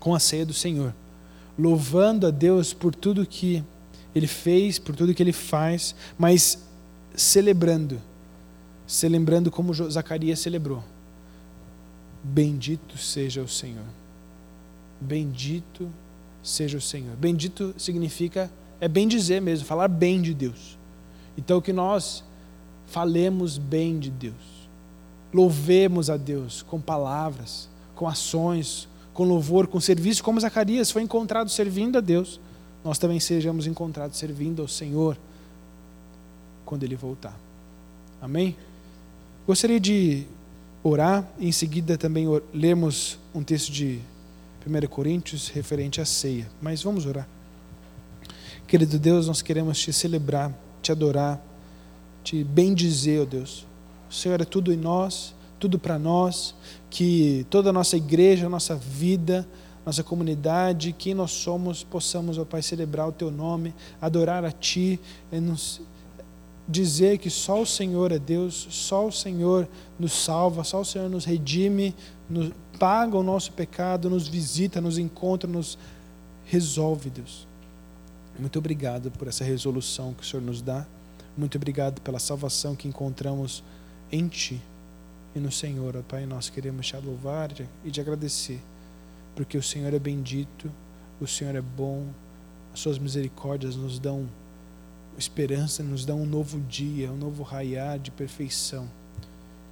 com 0.00 0.14
a 0.14 0.18
ceia 0.18 0.44
do 0.44 0.52
Senhor, 0.52 0.92
louvando 1.56 2.26
a 2.26 2.30
Deus 2.30 2.72
por 2.72 2.94
tudo 2.94 3.24
que 3.24 3.62
Ele 4.14 4.26
fez, 4.26 4.78
por 4.78 4.96
tudo 4.96 5.14
que 5.14 5.22
Ele 5.22 5.32
faz, 5.32 5.94
mas 6.18 6.58
celebrando, 7.14 8.00
celebrando 8.86 9.50
como 9.50 9.72
Zacarias 9.72 10.40
celebrou. 10.40 10.82
Bendito 12.22 12.96
seja 12.96 13.42
o 13.42 13.48
Senhor. 13.48 13.84
Bendito 15.00 15.90
seja 16.42 16.78
o 16.78 16.80
Senhor. 16.80 17.16
Bendito 17.16 17.74
significa, 17.76 18.50
é 18.80 18.88
bem 18.88 19.08
dizer 19.08 19.40
mesmo, 19.40 19.66
falar 19.66 19.88
bem 19.88 20.22
de 20.22 20.32
Deus. 20.32 20.78
Então 21.36 21.60
que 21.60 21.72
nós 21.72 22.22
falemos 22.86 23.58
bem 23.58 23.98
de 23.98 24.10
Deus. 24.10 24.68
Louvemos 25.32 26.10
a 26.10 26.16
Deus 26.16 26.62
com 26.62 26.80
palavras, 26.80 27.68
com 27.94 28.06
ações, 28.06 28.88
com 29.14 29.24
louvor, 29.24 29.66
com 29.66 29.80
serviço, 29.80 30.22
como 30.22 30.40
Zacarias 30.40 30.90
foi 30.90 31.02
encontrado 31.02 31.50
servindo 31.50 31.98
a 31.98 32.00
Deus. 32.00 32.40
Nós 32.84 32.98
também 32.98 33.20
sejamos 33.20 33.66
encontrados 33.66 34.18
servindo 34.18 34.62
ao 34.62 34.68
Senhor 34.68 35.16
quando 36.64 36.84
Ele 36.84 36.96
voltar. 36.96 37.38
Amém? 38.20 38.56
Gostaria 39.46 39.80
de 39.80 40.26
orar 40.82 41.28
em 41.38 41.52
seguida 41.52 41.96
também 41.96 42.26
lermos 42.52 43.18
um 43.34 43.42
texto 43.42 43.70
de 43.70 44.00
1 44.66 44.86
Coríntios 44.88 45.48
referente 45.48 46.00
à 46.00 46.04
ceia. 46.04 46.48
Mas 46.60 46.82
vamos 46.82 47.06
orar. 47.06 47.28
Querido 48.66 48.98
Deus, 48.98 49.26
nós 49.26 49.42
queremos 49.42 49.78
te 49.78 49.92
celebrar, 49.92 50.52
te 50.80 50.90
adorar 50.92 51.42
te 52.22 52.42
bendizer, 52.44 53.22
ó 53.22 53.24
Deus. 53.24 53.66
O 54.10 54.14
Senhor 54.14 54.40
é 54.40 54.44
tudo 54.44 54.72
em 54.72 54.76
nós, 54.76 55.34
tudo 55.58 55.78
para 55.78 55.98
nós, 55.98 56.54
que 56.90 57.46
toda 57.50 57.70
a 57.70 57.72
nossa 57.72 57.96
igreja, 57.96 58.48
nossa 58.48 58.74
vida, 58.74 59.46
nossa 59.84 60.04
comunidade, 60.04 60.94
quem 60.96 61.14
nós 61.14 61.32
somos, 61.32 61.82
possamos, 61.82 62.38
ó 62.38 62.44
Pai, 62.44 62.62
celebrar 62.62 63.08
o 63.08 63.12
Teu 63.12 63.30
nome, 63.30 63.74
adorar 64.00 64.44
a 64.44 64.52
Ti, 64.52 65.00
nos 65.32 65.80
dizer 66.68 67.18
que 67.18 67.28
só 67.28 67.62
o 67.62 67.66
Senhor 67.66 68.12
é 68.12 68.18
Deus, 68.18 68.66
só 68.70 69.06
o 69.06 69.12
Senhor 69.12 69.68
nos 69.98 70.12
salva, 70.12 70.64
só 70.64 70.80
o 70.80 70.84
Senhor 70.84 71.08
nos 71.08 71.24
redime, 71.24 71.94
nos 72.28 72.52
paga 72.78 73.16
o 73.16 73.22
nosso 73.22 73.52
pecado, 73.52 74.08
nos 74.08 74.28
visita, 74.28 74.80
nos 74.80 74.98
encontra, 74.98 75.50
nos 75.50 75.78
resolve, 76.44 77.10
Deus. 77.10 77.46
Muito 78.38 78.58
obrigado 78.58 79.10
por 79.10 79.28
essa 79.28 79.44
resolução 79.44 80.14
que 80.14 80.22
o 80.22 80.26
Senhor 80.26 80.42
nos 80.42 80.62
dá. 80.62 80.86
Muito 81.36 81.56
obrigado 81.56 82.00
pela 82.00 82.18
salvação 82.18 82.74
que 82.74 82.88
encontramos 82.88 83.62
em 84.10 84.28
Ti 84.28 84.60
e 85.34 85.38
no 85.38 85.50
Senhor, 85.50 85.96
ó 85.96 86.02
Pai. 86.02 86.26
Nós 86.26 86.48
queremos 86.48 86.86
te 86.86 86.96
louvar 86.96 87.50
e 87.84 87.90
te 87.90 88.00
agradecer, 88.00 88.60
porque 89.34 89.56
o 89.56 89.62
Senhor 89.62 89.92
é 89.92 89.98
bendito, 89.98 90.70
o 91.20 91.26
Senhor 91.26 91.54
é 91.54 91.60
bom, 91.60 92.06
as 92.72 92.80
Suas 92.80 92.98
misericórdias 92.98 93.76
nos 93.76 93.98
dão 93.98 94.28
esperança, 95.18 95.82
nos 95.82 96.04
dão 96.04 96.22
um 96.22 96.26
novo 96.26 96.60
dia, 96.60 97.10
um 97.10 97.16
novo 97.16 97.42
raiar 97.42 97.98
de 97.98 98.10
perfeição. 98.10 98.88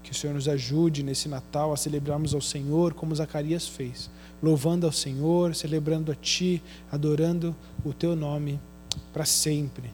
Que 0.02 0.12
o 0.12 0.14
Senhor 0.14 0.32
nos 0.32 0.48
ajude 0.48 1.02
nesse 1.02 1.28
Natal 1.28 1.72
a 1.72 1.76
celebrarmos 1.76 2.34
ao 2.34 2.40
Senhor 2.40 2.94
como 2.94 3.14
Zacarias 3.14 3.68
fez, 3.68 4.10
louvando 4.42 4.86
ao 4.86 4.92
Senhor, 4.92 5.54
celebrando 5.54 6.10
a 6.10 6.14
Ti, 6.14 6.62
adorando 6.90 7.54
o 7.84 7.92
Teu 7.92 8.16
nome 8.16 8.60
para 9.12 9.24
sempre. 9.24 9.90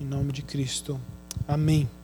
Em 0.00 0.04
nome 0.04 0.32
de 0.32 0.42
Cristo. 0.42 1.00
Amém. 1.46 1.99